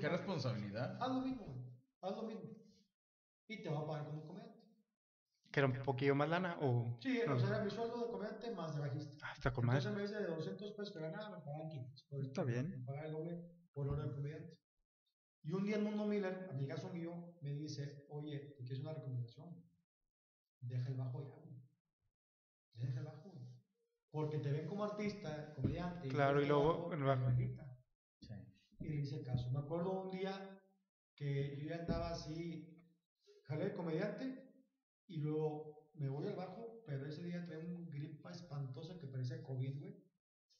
Qué 0.00 0.08
responsabilidad. 0.08 0.98
haz 1.00 1.08
lo 1.08 1.20
mismo, 1.20 1.44
güey, 1.44 1.64
haz 2.00 2.16
lo 2.16 2.22
mismo. 2.22 2.50
Y 3.48 3.62
te 3.62 3.68
va 3.68 3.80
a 3.80 3.86
pagar 3.86 4.06
como 4.06 4.26
comediante. 4.26 4.53
Que 5.54 5.60
era 5.60 5.68
un 5.68 5.82
poquillo 5.84 6.16
más 6.16 6.28
lana 6.28 6.58
o... 6.62 6.98
Sí, 7.00 7.20
no. 7.28 7.36
o 7.36 7.38
sea, 7.38 7.48
era 7.50 7.64
mi 7.64 7.70
sueldo 7.70 8.04
de 8.06 8.10
comediante 8.10 8.50
más 8.50 8.74
de 8.74 8.80
bajista. 8.80 9.24
Ah, 9.24 9.32
está 9.34 9.52
con. 9.52 9.66
Entonces, 9.66 9.88
en 9.92 9.96
vez 9.96 10.10
de 10.10 10.26
200 10.26 10.72
pesos 10.72 10.92
que 10.92 10.98
ganaba, 11.00 11.30
me 11.30 11.44
pagaban 11.44 11.68
500. 11.68 12.02
Por- 12.10 12.20
Está 12.24 12.42
bien. 12.42 12.70
Me 12.70 12.78
pagaban 12.84 13.06
el 13.06 13.12
doble 13.12 13.44
por 13.72 13.88
hora 13.88 14.02
de 14.04 14.12
comediante. 14.14 14.58
Y 15.44 15.52
un 15.52 15.64
día 15.64 15.76
el 15.76 15.84
Mundo 15.84 16.06
Miller, 16.06 16.48
amigazo 16.50 16.88
mío, 16.92 17.36
me 17.40 17.50
dice, 17.54 18.04
oye, 18.08 18.56
te 18.58 18.64
quiero 18.64 18.82
una 18.82 18.94
recomendación. 18.94 19.64
Deja 20.58 20.88
el 20.88 20.94
bajo 20.96 21.22
ya, 21.22 21.36
güey. 21.36 21.62
Deja 22.74 22.98
el 22.98 23.04
bajo, 23.04 23.30
güey. 23.30 23.46
Porque 24.10 24.38
te 24.38 24.50
ven 24.50 24.66
como 24.66 24.82
artista, 24.82 25.52
comediante. 25.54 26.08
Claro, 26.08 26.38
y 26.40 26.42
deja 26.46 26.52
luego 26.52 26.92
el 26.92 27.02
bajo. 27.04 27.26
bajita. 27.26 27.78
Sí. 28.22 28.34
Y 28.80 28.88
le 28.88 28.96
hice 28.96 29.22
caso. 29.22 29.48
Me 29.52 29.60
acuerdo 29.60 30.02
un 30.02 30.10
día 30.10 30.60
que 31.14 31.56
yo 31.56 31.68
ya 31.68 31.76
andaba 31.76 32.10
así, 32.10 32.76
jalé 33.44 33.66
de 33.66 33.74
comediante 33.74 34.43
y 35.06 35.18
luego 35.18 35.90
me 35.94 36.08
voy 36.08 36.26
al 36.26 36.36
bajo, 36.36 36.82
pero 36.86 37.06
ese 37.06 37.22
día 37.22 37.44
traía 37.44 37.64
un 37.64 37.90
gripa 37.90 38.30
espantosa 38.30 38.98
que 38.98 39.06
parecía 39.06 39.42
COVID, 39.42 39.80
güey. 39.80 39.94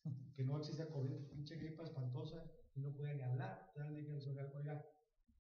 Que 0.34 0.45
no 0.45 0.59
existía 0.59 0.90
COVID, 0.90 1.28
pinche 1.30 1.57
gripa 1.57 1.84
espantosa 1.84 2.45
y 2.74 2.80
no 2.80 2.92
podía 2.92 3.14
ni 3.14 3.22
hablar. 3.22 3.72
Ya 3.76 3.88
le 3.88 4.01
dije 4.01 4.12
al 4.12 4.20
señor, 4.20 4.53
oiga, 4.57 4.84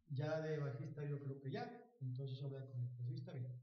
ya 0.08 0.40
de 0.40 0.58
bajista 0.58 1.04
yo 1.04 1.20
creo 1.20 1.40
que 1.40 1.50
ya. 1.50 1.80
Entonces 2.00 2.42
hablé 2.42 2.64
con 2.66 2.80
él, 2.80 2.90
pues 2.96 3.08
sí 3.08 3.14
está 3.14 3.32
bien. 3.32 3.60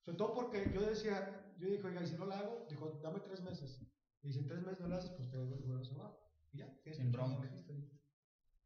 Sobre 0.00 0.18
todo 0.18 0.34
porque 0.34 0.70
yo 0.72 0.82
decía, 0.82 1.54
yo 1.58 1.68
dije, 1.68 1.86
oiga, 1.86 2.02
y 2.02 2.06
si 2.06 2.16
no 2.16 2.26
la 2.26 2.38
hago, 2.38 2.66
dijo, 2.68 3.00
dame 3.02 3.20
tres 3.20 3.42
meses. 3.42 3.80
Y 4.22 4.32
si 4.32 4.38
en 4.38 4.46
tres 4.46 4.62
meses 4.62 4.80
no 4.80 4.88
la 4.88 4.96
haces, 4.96 5.10
pues 5.10 5.28
te 5.28 5.36
vuelves 5.36 5.92
a 5.92 5.96
bajo. 5.96 6.20
Y 6.52 6.58
ya, 6.58 6.80
tienes 6.82 6.98
Sin 6.98 7.12
bronca. 7.12 7.50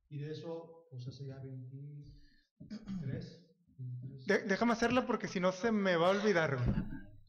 Y 0.08 0.18
de 0.18 0.32
eso, 0.32 0.86
pues 0.90 1.06
hace 1.06 1.26
ya 1.26 1.38
23. 1.38 3.49
23. 3.80 4.26
De- 4.26 4.48
déjame 4.48 4.72
hacerla 4.72 5.06
porque 5.06 5.28
si 5.28 5.40
no 5.40 5.52
se 5.52 5.72
me 5.72 5.96
va 5.96 6.08
a 6.08 6.10
olvidar. 6.10 6.56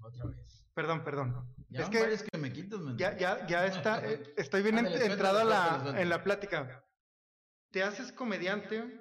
Otra 0.01 0.25
vez. 0.25 0.65
Perdón, 0.73 1.03
perdón. 1.03 1.53
Ya 1.69 1.83
es 1.83 1.89
que 1.89 2.29
que 2.31 2.37
me 2.37 2.49
men. 2.49 2.97
ya, 2.97 3.17
ya, 3.17 3.47
ya 3.47 3.65
está, 3.67 4.05
eh, 4.05 4.33
estoy 4.37 4.61
bien 4.61 4.77
Ándale, 4.77 5.05
entrado 5.05 5.39
a 5.39 5.43
la, 5.43 6.01
en 6.01 6.09
la 6.09 6.23
plática. 6.23 6.83
¿Te 7.71 7.83
haces 7.83 8.11
comediante? 8.11 8.99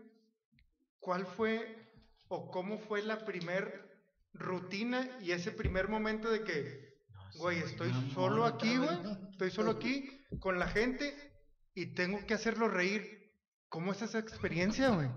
¿Cuál 1.00 1.26
fue 1.26 1.76
o 2.28 2.50
cómo 2.50 2.78
fue 2.78 3.02
la 3.02 3.24
primer 3.24 3.90
rutina 4.32 5.08
y 5.20 5.32
ese 5.32 5.50
primer 5.50 5.88
momento 5.88 6.30
de 6.30 6.44
que, 6.44 6.94
güey, 7.36 7.58
estoy 7.58 7.92
solo 8.14 8.44
aquí, 8.44 8.76
güey, 8.76 8.98
estoy 9.32 9.50
solo 9.50 9.72
aquí 9.72 10.24
con 10.38 10.58
la 10.60 10.68
gente 10.68 11.12
y 11.74 11.94
tengo 11.94 12.24
que 12.26 12.34
hacerlo 12.34 12.68
reír? 12.68 13.32
¿Cómo 13.68 13.92
es 13.92 14.02
esa 14.02 14.18
experiencia, 14.18 14.90
güey? 14.90 15.08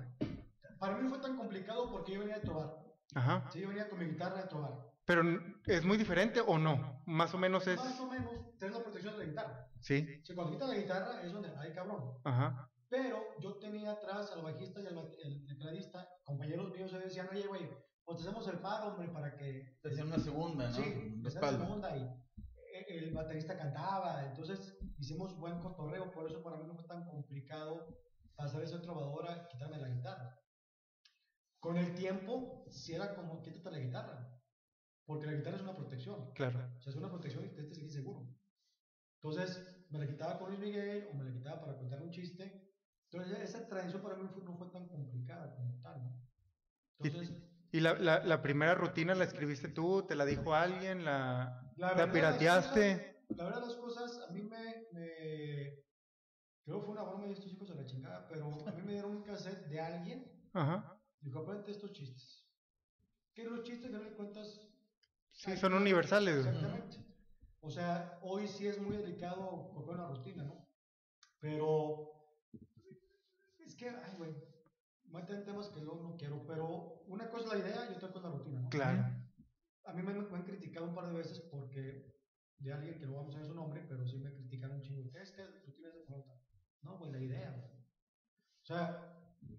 Para 0.83 0.97
mí 0.97 1.07
fue 1.07 1.19
tan 1.19 1.37
complicado 1.37 1.89
porque 1.89 2.11
yo 2.11 2.19
venía 2.19 2.35
a 2.35 2.41
trobar. 2.41 2.75
Ajá. 3.15 3.49
Sí, 3.53 3.61
yo 3.61 3.69
venía 3.69 3.89
con 3.89 3.99
mi 3.99 4.05
guitarra 4.05 4.41
a 4.41 4.49
trobar. 4.49 4.73
Pero 5.05 5.21
es 5.65 5.85
muy 5.85 5.95
diferente 5.95 6.41
o 6.45 6.57
no? 6.57 7.01
Más 7.05 7.33
o 7.33 7.37
menos 7.37 7.65
es. 7.67 7.77
Más 7.77 7.97
o 8.01 8.11
menos, 8.11 8.33
tienes 8.59 8.75
la 8.75 8.83
protección 8.83 9.13
de 9.13 9.19
la 9.19 9.29
guitarra. 9.29 9.67
Sí. 9.79 10.21
Si 10.25 10.35
cuando 10.35 10.51
quitas 10.51 10.67
la 10.67 10.75
guitarra 10.75 11.21
es 11.21 11.31
donde, 11.31 11.53
ay 11.57 11.73
cabrón. 11.73 12.17
Ajá. 12.25 12.69
Pero 12.89 13.17
yo 13.39 13.55
tenía 13.59 13.93
atrás 13.93 14.29
al 14.33 14.41
bajista 14.41 14.81
y 14.81 14.87
al 14.87 15.45
tecladista, 15.47 16.05
compañeros 16.25 16.69
míos, 16.73 16.91
se 16.91 16.99
decían, 16.99 17.29
oye, 17.31 17.47
güey, 17.47 17.69
pues 18.03 18.17
te 18.17 18.27
hacemos 18.27 18.45
el 18.49 18.59
paro, 18.59 18.89
hombre, 18.89 19.07
para 19.07 19.37
que... 19.37 19.77
Te 19.81 19.87
hacían 19.87 20.07
una 20.07 20.19
segunda, 20.19 20.67
¿no? 20.67 20.75
Sí, 20.75 20.81
De 20.83 21.23
que 21.23 21.31
sea 21.31 21.39
espalda. 21.39 21.65
segunda 21.65 21.95
y 21.95 22.03
eh, 22.03 22.85
el 22.89 23.13
baterista 23.13 23.57
cantaba, 23.57 24.25
entonces 24.25 24.77
hicimos 24.97 25.37
buen 25.37 25.59
cotorreo, 25.59 26.11
por 26.11 26.29
eso 26.29 26.43
para 26.43 26.57
mí 26.57 26.65
no 26.67 26.75
fue 26.75 26.83
tan 26.83 27.05
complicado 27.05 27.87
pasar 28.35 28.59
de 28.59 28.67
ser 28.67 28.81
trovador 28.81 29.29
a 29.29 29.47
quitarme 29.47 29.77
la 29.77 29.87
guitarra. 29.87 30.42
Con 31.63 31.77
el 31.77 31.95
tiempo, 31.95 32.65
si 32.69 32.93
era 32.93 33.15
como, 33.15 33.41
quítate 33.41 33.71
la 33.71 33.79
guitarra. 33.79 34.17
Porque 35.05 35.27
la 35.27 35.33
guitarra 35.33 35.57
es 35.57 35.63
una 35.63 35.75
protección. 35.75 36.31
Claro. 36.33 36.59
O 36.77 36.81
sea, 36.81 36.91
es 36.91 36.97
una 36.97 37.09
protección 37.09 37.45
y 37.45 37.49
te 37.49 37.73
sientes 37.73 37.93
seguro. 37.93 38.27
Entonces, 39.21 39.85
me 39.89 39.99
la 39.99 40.07
quitaba 40.07 40.39
con 40.39 40.49
Luis 40.49 40.61
Miguel 40.61 41.07
o 41.11 41.15
me 41.15 41.25
la 41.25 41.33
quitaba 41.33 41.61
para 41.61 41.77
contar 41.77 42.01
un 42.03 42.11
chiste. 42.11 42.45
Entonces, 43.11 43.39
esa 43.41 43.67
tradición 43.67 44.01
para 44.01 44.15
mí 44.15 44.27
fue- 44.33 44.43
no 44.43 44.57
fue 44.57 44.67
tan 44.69 44.87
complicada 44.89 45.55
como 45.55 45.79
tal, 45.81 46.03
¿no? 46.03 46.21
Entonces, 46.99 47.33
¿Y 47.71 47.79
la, 47.79 47.95
la, 47.95 48.23
la 48.23 48.41
primera 48.43 48.75
rutina 48.75 49.15
la 49.15 49.23
escribiste 49.25 49.69
tú? 49.69 50.05
¿Te 50.07 50.15
la 50.15 50.25
dijo 50.25 50.53
alguien? 50.53 51.05
¿La, 51.05 51.61
la, 51.77 51.95
la 51.95 52.11
pirateaste? 52.11 53.15
cosas- 53.27 53.37
la 53.37 53.43
verdad, 53.45 53.61
las 53.63 53.75
cosas 53.77 54.21
a 54.29 54.31
mí 54.33 54.41
me, 54.43 54.85
me. 54.93 55.79
Creo 56.65 56.79
que 56.79 56.85
fue 56.85 56.93
una 56.93 57.03
broma 57.03 57.25
de 57.27 57.33
estos 57.33 57.53
hijos 57.53 57.71
a 57.71 57.75
la 57.75 57.85
chingada, 57.85 58.27
pero 58.29 58.65
a 58.67 58.71
mí 58.71 58.81
me 58.83 58.93
dieron 58.93 59.15
un 59.17 59.23
cassette 59.23 59.67
de 59.69 59.79
alguien. 59.81 60.31
Ajá. 60.53 60.92
Dijo, 61.23 61.39
aprende 61.39 61.71
estos 61.71 61.91
chistes. 61.93 62.45
Que 63.33 63.45
los 63.45 63.63
chistes, 63.63 63.89
que 63.89 63.97
no 63.97 64.03
le 64.03 64.13
cuentas. 64.13 64.61
Sí, 65.31 65.57
son 65.57 65.73
universales. 65.73 66.43
güey. 66.43 66.55
Exactamente. 66.55 66.97
O 67.61 67.69
sea, 67.69 68.19
hoy 68.21 68.47
sí 68.47 68.67
es 68.67 68.79
muy 68.79 68.97
delicado 68.97 69.71
copiar 69.73 69.97
una 69.97 70.09
rutina, 70.09 70.43
¿no? 70.43 70.67
Pero 71.39 72.11
es 73.59 73.75
que, 73.75 73.89
ay, 73.89 74.13
güey, 74.17 74.31
voy 75.05 75.21
a 75.21 75.25
tener 75.25 75.45
temas 75.45 75.69
que 75.69 75.79
luego 75.79 76.03
no 76.03 76.17
quiero, 76.17 76.45
pero 76.45 77.03
una 77.07 77.29
cosa 77.29 77.45
es 77.45 77.53
la 77.53 77.69
idea 77.69 77.91
y 77.91 77.95
otra 77.95 78.11
cosa 78.11 78.27
es 78.27 78.33
la 78.33 78.39
rutina, 78.39 78.59
¿no? 78.59 78.69
Claro. 78.69 79.03
A 79.85 79.93
mí 79.93 80.01
me, 80.01 80.13
me 80.13 80.37
han 80.37 80.43
criticado 80.43 80.87
un 80.87 80.95
par 80.95 81.07
de 81.07 81.13
veces 81.13 81.39
porque 81.51 82.13
de 82.59 82.73
alguien 82.73 82.97
que 82.99 83.05
no 83.05 83.15
vamos 83.15 83.35
a 83.35 83.39
ver 83.39 83.47
su 83.47 83.53
nombre, 83.53 83.85
pero 83.87 84.05
sí 84.07 84.17
me 84.17 84.33
criticaron 84.33 84.77
un 84.77 84.81
chingo. 84.81 85.09
¿Qué 85.11 85.21
es 85.21 85.31
que 85.31 85.45
rutina 85.45 85.87
es 85.89 85.95
de 85.95 86.03
flauta? 86.05 86.33
No, 86.81 86.97
pues 86.99 87.11
la 87.11 87.19
idea, 87.19 87.51
güey. 87.51 87.71
O 87.71 88.65
sea, 88.65 89.12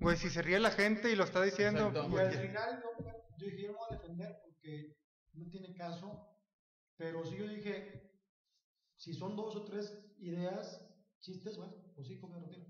Güey, 0.05 0.16
si 0.18 0.28
se 0.28 0.42
ríe 0.42 0.61
la 0.61 0.70
gente 0.70 1.11
y 1.11 1.16
lo 1.16 1.24
está 1.24 1.40
diciendo, 1.42 1.88
Exacto. 1.88 2.09
y 2.09 2.11
pues, 2.11 2.36
al 2.36 2.46
final 2.46 2.82
yo, 2.82 3.05
yo 3.38 3.46
dije, 3.46 3.62
yo 3.62 3.72
no 3.72 3.78
voy 3.78 3.86
a 3.90 3.96
defender 3.96 4.36
porque 4.44 4.96
no 5.32 5.50
tiene 5.50 5.74
caso, 5.74 6.28
pero 6.96 7.24
sí 7.24 7.36
yo 7.38 7.48
dije, 7.48 8.12
si 8.96 9.14
son 9.14 9.34
dos 9.34 9.57
o 9.57 9.64
tres 9.64 9.98
ideas, 10.18 10.80
chistes, 11.20 11.57
bueno, 11.57 11.72
pues 11.94 12.07
sí, 12.07 12.20
copia 12.20 12.38
rutina. 12.38 12.66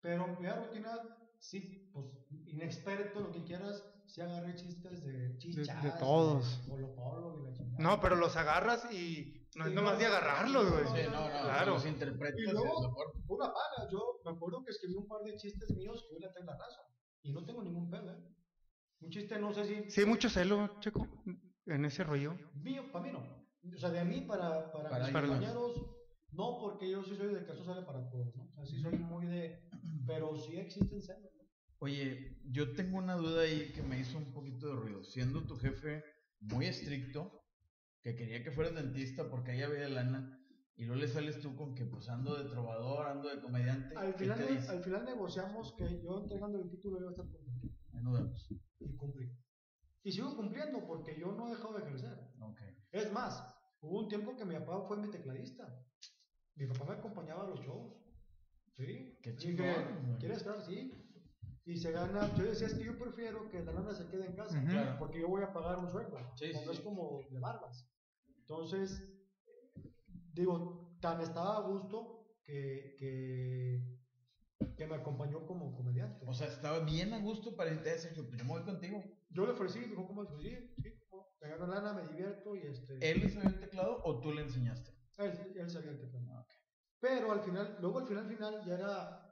Pero 0.00 0.26
mi 0.40 0.48
rutina, 0.48 0.90
sí, 1.38 1.88
pues 1.92 2.06
inexperto, 2.46 3.20
lo 3.20 3.30
que 3.30 3.44
quieras, 3.44 3.84
sí 4.06 4.20
agarré 4.20 4.54
chistes 4.56 5.04
de 5.04 5.36
chichas, 5.38 5.82
de 5.84 5.90
todos. 6.00 6.64
Polo 6.68 6.94
Polo 6.96 7.38
y 7.40 7.44
la 7.44 7.52
chingada. 7.56 7.78
No, 7.78 8.00
pero 8.00 8.16
los 8.16 8.36
agarras 8.36 8.92
y 8.92 9.46
no 9.54 9.66
es 9.66 9.72
nomás 9.72 9.94
no, 9.94 9.98
de 10.00 10.06
agarrarlos, 10.06 10.70
güey. 10.70 10.84
Sí, 11.04 11.08
no, 11.10 11.20
no, 11.28 11.42
Claro. 11.42 11.74
los 11.74 11.86
interpretas 11.86 12.40
Y 12.40 12.50
luego- 12.50 12.82
de 12.82 12.88
una 13.28 13.46
paga, 13.52 13.88
yo 13.90 14.15
me 14.26 14.36
acuerdo 14.36 14.64
que 14.64 14.72
escribí 14.72 14.94
un 14.96 15.06
par 15.06 15.22
de 15.22 15.36
chistes 15.36 15.70
míos 15.76 16.04
que 16.08 16.16
hoy 16.16 16.20
la 16.20 16.32
tengo 16.32 16.50
en 16.50 16.58
la 16.58 16.64
raza. 16.64 16.80
Y 17.22 17.32
no 17.32 17.44
tengo 17.44 17.62
ningún 17.62 17.90
pedo, 17.90 18.10
¿eh? 18.12 18.18
Un 19.00 19.10
chiste, 19.10 19.38
no 19.38 19.52
sé 19.52 19.64
si 19.66 19.90
Sí, 19.90 20.00
hay 20.00 20.06
mucho 20.06 20.28
celo, 20.28 20.78
Checo, 20.80 21.06
en 21.66 21.84
ese 21.84 22.02
rollo. 22.04 22.36
Mío, 22.54 22.90
para 22.92 23.04
mí 23.04 23.12
no. 23.12 23.46
O 23.74 23.78
sea, 23.78 23.90
de 23.90 24.04
mí 24.04 24.22
para, 24.22 24.72
para, 24.72 24.90
Para 24.90 25.04
mis 25.06 25.12
compañeros, 25.12 25.72
no, 26.32 26.58
porque 26.60 26.90
yo 26.90 27.02
sí 27.02 27.16
soy 27.16 27.34
de 27.34 27.44
que 27.44 27.52
esto 27.52 27.64
sale 27.64 27.82
para 27.82 28.08
todos, 28.08 28.34
¿no? 28.36 28.44
O 28.44 28.52
sea, 28.52 28.64
sí 28.66 28.80
soy 28.80 28.98
muy 28.98 29.26
de. 29.26 29.68
Pero 30.06 30.36
sí 30.36 30.56
existen 30.56 31.02
celos, 31.02 31.32
¿no? 31.36 31.44
Oye, 31.78 32.38
yo 32.44 32.74
tengo 32.74 32.98
una 32.98 33.16
duda 33.16 33.42
ahí 33.42 33.72
que 33.72 33.82
me 33.82 33.98
hizo 33.98 34.18
un 34.18 34.32
poquito 34.32 34.68
de 34.68 34.76
ruido. 34.76 35.04
Siendo 35.04 35.46
tu 35.46 35.56
jefe 35.56 36.04
muy 36.40 36.66
estricto, 36.66 37.42
que 38.02 38.14
quería 38.14 38.42
que 38.42 38.52
fueras 38.52 38.74
dentista 38.74 39.28
porque 39.28 39.50
ahí 39.50 39.62
había 39.62 39.88
lana, 39.88 40.35
y 40.76 40.84
luego 40.84 41.00
le 41.00 41.08
sales 41.08 41.40
tú 41.40 41.56
con 41.56 41.74
que 41.74 41.86
pues 41.86 42.08
ando 42.08 42.36
de 42.36 42.50
trovador, 42.50 43.06
ando 43.06 43.28
de 43.28 43.40
comediante. 43.40 43.96
Al 43.96 44.14
¿qué 44.14 44.24
final, 44.24 44.68
al 44.68 44.84
final 44.84 45.04
negociamos 45.06 45.74
que 45.78 46.02
yo 46.02 46.18
entregando 46.18 46.60
el 46.60 46.68
título 46.68 46.98
iba 46.98 47.08
a 47.08 47.10
estar 47.12 47.26
contento. 47.30 47.68
Ahí 47.94 48.02
nos 48.02 48.12
vemos. 48.12 48.48
Y 48.80 48.96
cumplí. 48.96 49.32
Y 50.02 50.12
sigo 50.12 50.36
cumpliendo 50.36 50.86
porque 50.86 51.18
yo 51.18 51.32
no 51.32 51.46
he 51.46 51.50
dejado 51.50 51.74
de 51.74 51.82
ejercer. 51.84 52.18
Ok. 52.40 52.60
Es 52.92 53.10
más, 53.10 53.42
hubo 53.80 54.00
un 54.00 54.08
tiempo 54.08 54.36
que 54.36 54.44
mi 54.44 54.54
papá 54.54 54.82
fue 54.86 54.98
mi 54.98 55.10
tecladista. 55.10 55.66
Mi 56.56 56.66
papá 56.66 56.84
me 56.84 56.98
acompañaba 56.98 57.44
a 57.44 57.48
los 57.48 57.60
shows. 57.60 57.94
¿Sí? 58.74 59.18
Qué 59.22 59.34
chingón. 59.36 60.16
¿Quieres 60.20 60.38
estar? 60.38 60.60
Sí. 60.60 60.92
Y 61.64 61.76
se 61.78 61.90
gana. 61.90 62.32
Yo 62.36 62.44
decía, 62.44 62.66
es 62.66 62.74
que 62.74 62.84
yo 62.84 62.98
prefiero 62.98 63.48
que 63.48 63.64
la 63.64 63.72
lana 63.72 63.94
se 63.94 64.06
quede 64.08 64.26
en 64.26 64.36
casa. 64.36 64.62
Claro. 64.62 64.98
Porque 64.98 65.20
yo 65.20 65.28
voy 65.28 65.42
a 65.42 65.52
pagar 65.54 65.78
un 65.78 65.90
sueldo. 65.90 66.18
Sí, 66.36 66.52
no 66.52 66.60
sí, 66.60 66.68
es 66.70 66.80
como 66.80 67.22
de 67.30 67.40
barbas. 67.40 67.90
Entonces, 68.40 69.15
digo, 70.36 70.96
tan 71.00 71.20
estaba 71.20 71.56
a 71.56 71.60
gusto 71.60 72.28
que, 72.44 72.94
que, 72.98 73.98
que 74.76 74.86
me 74.86 74.94
acompañó 74.96 75.46
como 75.46 75.74
comediante. 75.74 76.24
O 76.26 76.32
sea, 76.34 76.46
estaba 76.48 76.80
bien 76.80 77.12
a 77.14 77.18
gusto 77.20 77.56
para 77.56 77.72
irte 77.72 77.90
a 77.90 77.94
pues 77.94 78.14
yo 78.38 78.44
me 78.44 78.50
voy 78.50 78.62
contigo. 78.62 79.02
yo 79.30 79.46
le 79.46 79.52
ofrecí, 79.52 79.80
dijo, 79.80 80.06
¿cómo? 80.06 80.24
Pues, 80.26 80.42
sí, 80.42 80.54
sí, 80.82 80.90
¿cómo? 81.08 81.26
me 81.40 81.48
gano 81.48 81.66
lana, 81.66 81.92
me 81.92 82.06
divierto 82.06 82.54
y 82.54 82.60
este. 82.62 82.98
¿Él 83.10 83.20
le 83.20 83.28
sabía 83.30 83.50
el 83.50 83.60
teclado 83.60 84.00
o 84.04 84.20
tú 84.20 84.32
le 84.32 84.42
enseñaste? 84.42 84.90
Él, 85.18 85.32
él 85.56 85.70
sabía 85.70 85.90
el 85.90 86.00
teclado. 86.00 86.26
Ah. 86.30 86.46
Pero 87.00 87.32
al 87.32 87.40
final, 87.40 87.76
luego 87.80 87.98
al 87.98 88.06
final, 88.06 88.28
final 88.28 88.64
ya 88.66 88.74
era. 88.74 89.22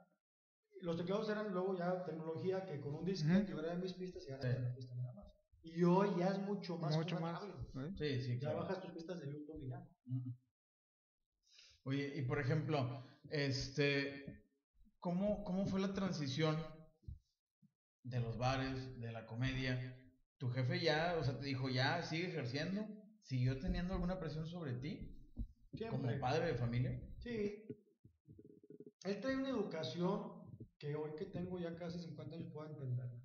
Los 0.81 0.97
teclados 0.97 1.29
eran 1.29 1.53
luego 1.53 1.77
ya 1.77 2.03
tecnología 2.03 2.65
que 2.65 2.81
con 2.81 2.95
un 2.95 3.05
disquete 3.05 3.49
yo 3.51 3.57
grabé 3.57 3.77
mis 3.77 3.93
pistas 3.93 4.23
y 4.27 4.31
ahora 4.31 4.43
Sí. 4.43 4.49
ya 4.53 4.59
la 4.59 4.75
pista 4.75 4.95
nada 4.95 5.13
más. 5.13 5.25
Y 5.63 5.83
hoy 5.83 6.09
ya 6.19 6.27
es 6.27 6.39
mucho 6.39 6.77
más. 6.77 6.95
Mucho 6.95 7.19
más. 7.19 7.41
¿eh? 7.43 7.93
Sí, 7.97 8.21
sí, 8.21 8.33
Ya 8.33 8.39
claro. 8.39 8.57
bajas 8.59 8.81
tus 8.81 8.91
pistas 8.91 9.19
de 9.21 9.31
YouTube 9.31 9.63
y 9.63 9.69
ya. 9.69 9.87
Oye, 11.85 12.13
y 12.15 12.23
por 12.23 12.39
ejemplo, 12.39 13.03
este, 13.29 14.25
¿cómo, 14.99 15.43
¿cómo 15.43 15.67
fue 15.67 15.79
la 15.79 15.93
transición 15.93 16.57
de 18.03 18.19
los 18.19 18.37
bares, 18.39 18.99
de 18.99 19.11
la 19.11 19.27
comedia? 19.27 19.95
¿Tu 20.39 20.49
jefe 20.49 20.79
ya, 20.79 21.15
o 21.19 21.23
sea, 21.23 21.37
te 21.37 21.45
dijo, 21.45 21.69
ya 21.69 22.01
sigue 22.01 22.27
ejerciendo? 22.27 22.87
¿Siguió 23.21 23.59
teniendo 23.59 23.93
alguna 23.93 24.19
presión 24.19 24.47
sobre 24.47 24.73
ti 24.73 25.15
como 25.89 26.01
Siempre. 26.01 26.17
padre 26.17 26.47
de 26.47 26.55
familia? 26.55 26.99
Sí. 27.19 27.65
Él 29.03 29.19
trae 29.21 29.35
una 29.37 29.49
educación 29.49 30.43
que 30.79 30.95
hoy 30.95 31.11
que 31.15 31.25
tengo 31.25 31.59
ya 31.59 31.75
casi 31.75 31.99
50 31.99 32.35
años 32.35 32.49
puedo 32.51 32.67
entenderla. 32.67 33.21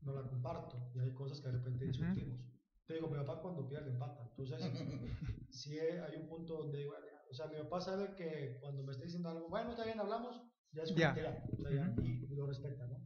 No 0.00 0.14
la 0.14 0.22
comparto 0.26 0.90
y 0.94 0.98
hay 1.00 1.12
cosas 1.12 1.40
que 1.42 1.48
de 1.48 1.58
repente 1.58 1.84
discutimos. 1.84 2.40
Te 2.86 2.94
digo, 2.94 3.08
mi 3.08 3.16
papá 3.18 3.40
cuando 3.42 3.68
pierde 3.68 3.90
empata. 3.90 4.24
Entonces, 4.30 4.62
sí 5.50 5.78
hay 5.78 6.16
un 6.16 6.26
punto 6.26 6.54
donde 6.56 6.78
digo, 6.78 6.94
"Ah, 6.96 7.11
o 7.32 7.34
sea, 7.34 7.46
mi 7.46 7.56
papá 7.56 7.80
sabe 7.80 8.14
que 8.14 8.58
cuando 8.60 8.82
me 8.84 8.92
está 8.92 9.04
diciendo 9.04 9.30
algo, 9.30 9.48
bueno, 9.48 9.70
está 9.70 9.84
bien, 9.84 9.98
hablamos, 9.98 10.40
ya 10.72 10.82
es 10.82 10.92
que 10.92 11.00
ya, 11.00 11.44
o 11.50 11.56
sea, 11.56 11.70
ya, 11.72 11.94
y, 12.02 12.26
y 12.30 12.34
lo 12.36 12.46
respeta, 12.46 12.86
¿no? 12.86 12.98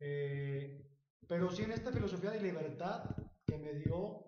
Eh, 0.00 0.84
pero 1.28 1.50
sí 1.50 1.62
en 1.62 1.72
esta 1.72 1.92
filosofía 1.92 2.30
de 2.32 2.40
libertad 2.42 3.04
que 3.46 3.56
me 3.58 3.74
dio 3.74 4.26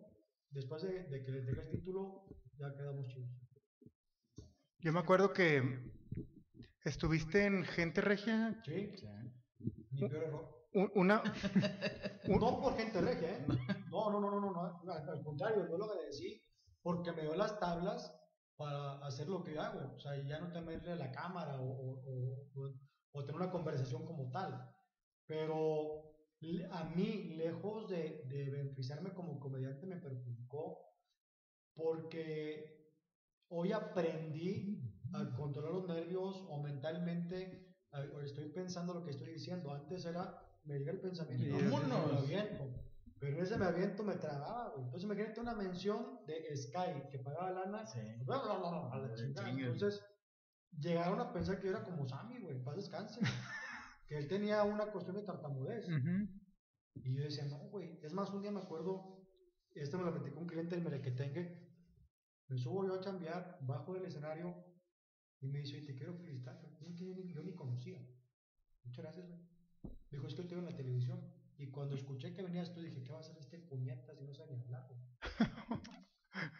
después 0.51 0.83
de, 0.83 1.05
de 1.05 1.22
que 1.24 1.31
le 1.33 1.39
entregué 1.41 1.62
el 1.62 1.70
título, 1.70 2.24
ya 2.57 2.72
quedamos 2.74 3.09
chidos. 3.09 3.31
Yo 4.79 4.93
me 4.93 5.01
acuerdo 5.01 5.33
que 5.33 5.91
estuviste 6.85 7.45
en 7.45 7.64
Gente 7.64 8.01
Regia. 8.01 8.61
Sí, 8.64 8.93
mi 9.91 10.09
peor 10.09 10.22
error. 10.24 10.57
Una, 10.95 11.22
Un- 12.29 12.39
No 12.39 12.61
por 12.61 12.77
gente 12.77 13.01
regia, 13.01 13.39
¿eh? 13.39 13.47
No, 13.91 14.11
no, 14.11 14.20
no, 14.20 14.31
no, 14.31 14.41
no, 14.41 14.53
no, 14.53 14.83
no, 14.85 14.93
al 14.93 15.24
contrario, 15.24 15.66
yo 15.68 15.79
lo 15.79 15.85
agradecí 15.87 16.41
porque 16.83 17.12
me 17.12 17.22
dio 17.22 17.35
las 17.35 17.59
tablas 17.59 18.14
para 18.57 19.05
hacer 19.07 19.29
lo 19.29 19.45
que 19.45 19.55
yo 19.55 19.61
hago, 19.63 19.95
o 19.97 19.99
sea, 19.99 20.17
ya 20.27 20.41
no 20.41 20.51
temerle 20.51 20.93
a 20.93 20.97
la 20.97 21.11
cámara 21.13 21.61
o, 21.61 21.67
o- 21.67 22.01
o- 22.07 22.63
o- 22.63 22.75
o 23.13 23.25
tener 23.25 23.41
una 23.41 23.51
conversación 23.51 24.05
como 24.07 24.31
tal. 24.31 24.73
Pero 25.27 26.03
a 26.71 26.85
mí, 26.85 27.25
lejos 27.37 27.89
de, 27.89 28.23
de 28.29 28.51
beneficiarme 28.51 29.13
como 29.15 29.39
comediante, 29.41 29.87
me 29.87 29.97
perjudicó 29.97 30.79
porque 31.75 32.95
hoy 33.49 33.73
aprendí 33.73 34.83
a 35.13 35.35
controlar 35.37 35.73
los 35.73 35.87
nervios 35.89 36.45
o 36.49 36.63
mentalmente 36.63 37.63
a- 37.93 38.03
estoy 38.25 38.47
pensando 38.53 38.95
lo 38.95 39.05
que 39.05 39.11
estoy 39.11 39.29
diciendo. 39.33 39.71
Antes 39.73 40.05
era, 40.05 40.35
me 40.65 40.79
llega 40.79 40.93
el 40.93 41.01
pensamiento 41.01 41.45
y 41.45 41.49
Y 41.49 41.53
vámonos. 41.53 42.13
me 42.13 42.19
aviento. 42.19 42.86
Pero 43.19 43.43
ese 43.43 43.57
me 43.57 43.64
aviento 43.67 44.03
me 44.05 44.17
trababa, 44.17 44.71
güey. 44.71 44.85
Entonces 44.85 45.05
imagínate 45.05 45.41
una 45.41 45.55
mención 45.55 46.21
de 46.27 46.57
Sky 46.57 47.09
que 47.11 47.19
pagaba 47.19 47.51
lana. 47.51 47.87
Sí. 47.87 48.01
bla, 48.25 48.43
bla, 48.43 48.59
bla, 48.59 48.91
a 48.93 48.99
la 48.99 49.14
chingada. 49.14 49.51
Entonces 49.51 50.05
llegaron 50.79 51.21
a 51.21 51.33
pensar 51.33 51.59
que 51.59 51.67
yo 51.67 51.71
era 51.71 51.83
como 51.83 52.07
Sammy, 52.07 52.39
güey, 52.41 52.62
paz 52.62 52.77
descanse. 52.77 53.21
que 54.07 54.19
él 54.19 54.29
tenía 54.29 54.62
una 54.64 54.93
cuestión 54.93 55.17
de 55.17 55.23
tartamudez. 55.23 55.87
Y 56.95 57.14
yo 57.17 57.25
decía, 57.25 57.45
no, 57.47 57.59
güey. 57.71 57.99
Es 58.03 58.12
más, 58.12 58.31
un 58.31 58.43
día 58.43 58.51
me 58.51 58.61
acuerdo, 58.61 59.27
este 59.75 59.97
me 59.97 60.05
lo 60.05 60.12
platicó 60.14 60.41
un 60.41 60.47
cliente 60.47 60.75
del 60.75 60.85
Merequetengue. 60.85 61.67
Me 62.49 62.59
subo 62.59 62.87
yo 62.87 62.95
a 62.95 63.01
cambiar, 63.01 63.59
bajo 63.62 63.95
del 63.95 64.05
escenario 64.05 64.55
y 65.41 65.49
me 65.49 65.59
dice, 65.59 65.77
"Oye, 65.77 65.87
te 65.87 65.95
quiero 65.97 66.14
felicitar. 66.14 66.61
Yo, 66.81 66.89
ni, 66.89 67.33
yo 67.33 67.43
ni 67.43 67.55
conocía. 67.55 67.99
Muchas 68.85 69.05
gracias, 69.05 69.27
güey. 69.27 69.41
Dijo, 70.11 70.27
es 70.27 70.35
que 70.35 70.43
te 70.45 70.55
veo 70.55 70.61
en 70.61 70.71
la 70.71 70.77
televisión. 70.77 71.21
Y 71.59 71.69
cuando 71.71 71.95
escuché 71.97 72.35
que 72.35 72.43
venías 72.43 72.73
tú, 72.73 72.81
dije, 72.81 73.03
¿qué 73.03 73.13
va 73.13 73.19
a 73.19 73.21
hacer 73.21 73.37
este 73.39 73.59
puñetas 73.59 74.21
y 74.21 74.25
no 74.25 74.35
sabe 74.35 74.57
ni 74.57 74.63
hablar? 74.63 74.89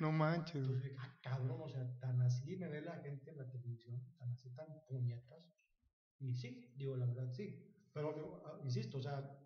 No 0.01 0.11
manches. 0.11 0.57
Entonces 0.57 0.85
dije, 0.85 0.97
ah, 0.99 1.19
cabrón, 1.23 1.61
o 1.61 1.69
sea, 1.69 1.87
tan 1.99 2.21
así 2.23 2.57
me 2.57 2.69
ve 2.69 2.81
la 2.81 2.97
gente 3.01 3.31
en 3.31 3.37
la 3.37 3.49
televisión, 3.51 4.03
tan 4.17 4.31
así, 4.31 4.49
tan 4.55 4.67
puñetas. 4.89 5.45
Y 6.19 6.35
sí, 6.35 6.73
digo, 6.77 6.97
la 6.97 7.05
verdad 7.05 7.31
sí. 7.31 7.63
Pero, 7.93 8.13
digo, 8.15 8.43
ah, 8.47 8.59
insisto, 8.65 8.99
o 8.99 9.03
sea, 9.03 9.39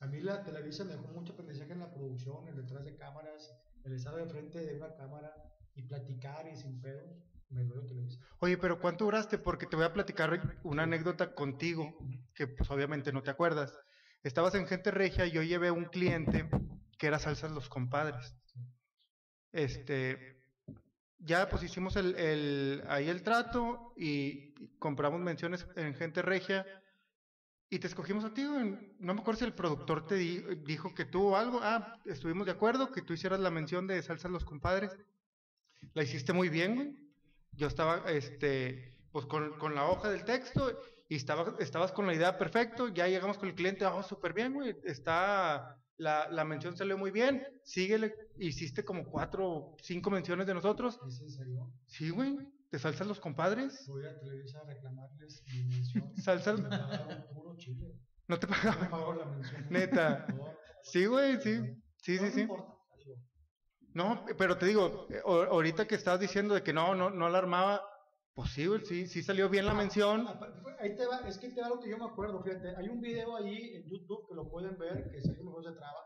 a 0.00 0.06
mí 0.06 0.20
la 0.20 0.44
Televisa 0.44 0.84
me 0.84 0.92
dejó 0.92 1.08
mucho 1.08 1.32
aprendizaje 1.32 1.72
en 1.72 1.80
la 1.80 1.90
producción, 1.90 2.46
en 2.48 2.56
detrás 2.56 2.84
de 2.84 2.96
cámaras, 2.96 3.52
el 3.84 3.92
estar 3.92 4.14
de 4.14 4.26
frente 4.26 4.58
de 4.60 4.76
una 4.76 4.94
cámara 4.94 5.32
y 5.74 5.82
platicar 5.82 6.46
y 6.48 6.56
sin 6.56 6.80
pedos. 6.80 7.16
Me 7.50 7.64
dio 7.64 7.82
Televisa. 7.84 8.20
Oye, 8.40 8.58
pero 8.58 8.78
¿cuánto 8.78 9.06
duraste? 9.06 9.38
Porque 9.38 9.66
te 9.66 9.74
voy 9.74 9.86
a 9.86 9.92
platicar 9.94 10.58
una 10.64 10.82
anécdota 10.82 11.34
contigo, 11.34 11.96
que 12.34 12.46
pues 12.46 12.70
obviamente 12.70 13.10
no 13.10 13.22
te 13.22 13.30
acuerdas. 13.30 13.72
Estabas 14.22 14.54
en 14.54 14.66
Gente 14.66 14.90
Regia 14.90 15.26
y 15.26 15.30
yo 15.30 15.42
llevé 15.42 15.70
un 15.70 15.86
cliente 15.86 16.48
que 16.98 17.06
era 17.06 17.18
Salsas 17.18 17.52
Los 17.52 17.68
Compadres. 17.68 18.34
Este, 19.52 20.40
ya 21.18 21.48
pues 21.48 21.62
hicimos 21.62 21.96
el, 21.96 22.14
el, 22.16 22.84
ahí 22.88 23.08
el 23.08 23.22
trato 23.22 23.92
y 23.96 24.54
compramos 24.78 25.20
menciones 25.20 25.66
en 25.76 25.94
Gente 25.94 26.22
Regia 26.22 26.66
y 27.70 27.78
te 27.78 27.86
escogimos 27.86 28.24
a 28.24 28.34
ti. 28.34 28.42
No 28.98 29.14
me 29.14 29.20
acuerdo 29.20 29.38
si 29.40 29.44
el 29.44 29.54
productor 29.54 30.06
te 30.06 30.16
di- 30.16 30.42
dijo 30.64 30.94
que 30.94 31.04
tú 31.04 31.36
algo. 31.36 31.60
Ah, 31.62 31.98
estuvimos 32.04 32.46
de 32.46 32.52
acuerdo 32.52 32.90
que 32.92 33.02
tú 33.02 33.12
hicieras 33.12 33.40
la 33.40 33.50
mención 33.50 33.86
de 33.86 34.02
Salsas 34.02 34.30
Los 34.30 34.44
Compadres. 34.44 34.96
La 35.94 36.02
hiciste 36.02 36.32
muy 36.32 36.48
bien, 36.48 36.74
güey. 36.74 36.94
Yo 37.52 37.66
estaba, 37.66 38.10
este, 38.10 38.96
pues 39.12 39.26
con 39.26 39.74
la 39.74 39.86
hoja 39.86 40.10
del 40.10 40.24
texto 40.24 40.78
y 41.08 41.16
estaba, 41.16 41.54
estabas 41.58 41.92
con 41.92 42.06
la 42.06 42.14
idea 42.14 42.36
perfecto. 42.38 42.88
Ya 42.88 43.08
llegamos 43.08 43.38
con 43.38 43.48
el 43.48 43.54
cliente, 43.54 43.84
vamos 43.84 44.06
súper 44.06 44.32
bien, 44.34 44.52
güey. 44.54 44.76
Está, 44.84 45.76
la, 45.96 46.28
la 46.30 46.44
mención 46.44 46.76
salió 46.76 46.98
muy 46.98 47.10
bien. 47.10 47.46
Síguele, 47.64 48.14
hiciste 48.38 48.84
como 48.84 49.04
cuatro, 49.04 49.74
cinco 49.82 50.10
menciones 50.10 50.46
de 50.46 50.54
nosotros. 50.54 50.98
¿Es 51.06 51.20
en 51.20 51.30
serio? 51.30 51.72
Sí, 51.86 52.10
güey. 52.10 52.36
¿Te 52.70 52.78
salsas 52.78 53.06
los 53.06 53.18
compadres? 53.20 53.86
Voy 53.88 54.04
a 54.04 54.18
Televisa 54.20 54.58
a 54.60 54.64
reclamarles 54.64 55.42
mi 55.54 55.62
mención. 55.64 56.12
Salsas, 56.22 56.60
Me 56.60 56.68
pagaron 56.68 57.24
puro 57.34 57.56
chile. 57.56 57.94
no 58.26 58.38
te 58.38 58.46
No 58.46 58.52
me 58.52 58.58
pagaban. 58.58 58.90
pagaron 58.90 59.18
la 59.18 59.24
mención. 59.26 59.66
Neta. 59.70 60.26
No, 60.36 60.52
Sí, 60.82 61.06
güey, 61.06 61.40
sí. 61.40 61.60
Sí, 62.02 62.16
no 62.16 62.26
sí, 62.26 62.30
sí. 62.32 62.48
No, 63.94 64.24
pero 64.36 64.56
te 64.58 64.66
digo, 64.66 65.06
eh, 65.10 65.20
o- 65.24 65.42
ahorita 65.44 65.86
que 65.86 65.94
estás 65.94 66.20
diciendo 66.20 66.54
de 66.54 66.62
que 66.62 66.72
no, 66.72 66.94
no, 66.94 67.10
no 67.10 67.28
la 67.28 67.38
armaba, 67.38 67.82
pues 68.38 68.50
sí, 68.52 68.68
sí, 68.84 69.06
sí 69.08 69.20
salió 69.22 69.48
bien 69.48 69.66
la 69.66 69.74
mención. 69.74 70.24
Ah, 70.28 70.38
pa- 70.38 70.54
Ahí 70.80 70.94
te 70.94 71.06
va, 71.06 71.26
es 71.26 71.38
que 71.38 71.48
te 71.50 71.60
va 71.60 71.68
lo 71.70 71.80
que 71.80 71.90
yo 71.90 71.98
me 71.98 72.04
acuerdo, 72.04 72.40
fíjate, 72.40 72.68
hay 72.76 72.88
un 72.88 73.00
video 73.00 73.34
ahí 73.34 73.74
en 73.74 73.88
YouTube 73.90 74.28
que 74.28 74.34
lo 74.36 74.48
pueden 74.48 74.78
ver, 74.78 75.10
que 75.10 75.20
Sergio 75.20 75.42
Mejor 75.44 75.64
se 75.64 75.72
traba. 75.72 75.98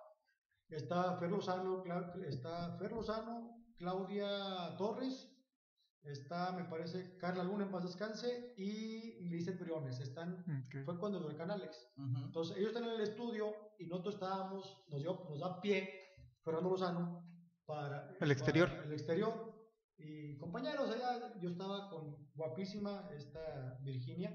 Está 0.71 1.19
Fer 1.19 1.31
Lozano, 1.31 1.85
está 2.27 2.79
Fer 2.79 2.91
Lozano, 2.93 3.67
Claudia 3.77 4.75
Torres, 4.79 5.29
está, 6.05 6.53
me 6.53 6.65
parece, 6.65 7.19
Carla 7.19 7.45
Luna 7.45 7.65
en 7.67 7.71
paz 7.71 7.83
descanse 7.85 8.55
y 8.57 9.29
Lizeth 9.29 9.61
Briones. 9.61 10.01
Están, 10.01 10.43
fue 10.87 10.99
cuando 10.99 11.19
el 11.19 11.25
huracán 11.27 11.51
Alex. 11.51 11.93
Entonces, 12.25 12.57
ellos 12.57 12.69
están 12.71 12.85
en 12.85 12.93
el 12.95 13.03
estudio 13.03 13.53
y 13.79 13.87
nosotros 13.89 14.15
estábamos, 14.15 14.85
nos, 14.89 15.03
dio, 15.03 15.27
nos 15.29 15.39
da 15.41 15.61
pie 15.61 15.91
Fernando 16.43 16.71
Lozano 16.71 17.29
para 17.67 18.17
El 18.19 18.31
exterior. 18.31 18.71
para 18.71 18.85
el 18.85 18.93
exterior. 18.95 19.52
Y 20.05 20.37
compañeros, 20.39 20.91
allá 20.91 21.39
yo 21.41 21.51
estaba 21.51 21.89
con 21.91 22.17
guapísima 22.35 23.09
esta 23.15 23.79
Virginia, 23.83 24.35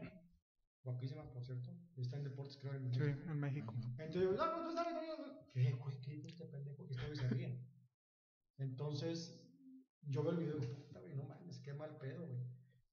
guapísima 0.83 1.29
por 1.33 1.43
cierto, 1.43 1.71
está 1.97 2.17
en 2.17 2.23
deportes 2.23 2.57
creo 2.57 2.73
en 2.75 2.93
Sí, 2.93 2.99
México. 2.99 3.31
en 3.31 3.39
México. 3.39 3.73
Entonces 3.97 4.21
yo, 4.23 4.31
no, 4.31 4.45
no, 4.45 4.63
no, 4.63 4.73
no, 4.73 5.17
no. 5.17 5.51
¿Qué, 5.53 5.71
güey? 5.73 5.99
¿Qué 6.01 6.25
este 6.25 6.45
pendejo? 6.45 6.85
Y 6.85 6.91
este 6.93 7.15
se 7.15 7.27
ríe. 7.29 7.59
Entonces, 8.57 9.43
yo 10.03 10.23
veo 10.23 10.31
el 10.31 10.37
video 10.37 10.57
y 10.57 10.61
digo, 10.61 10.75
puta, 10.85 10.99
güey, 10.99 11.15
no 11.15 11.23
mames, 11.25 11.59
qué 11.59 11.73
mal 11.73 11.97
pedo, 11.97 12.25
güey. 12.27 12.43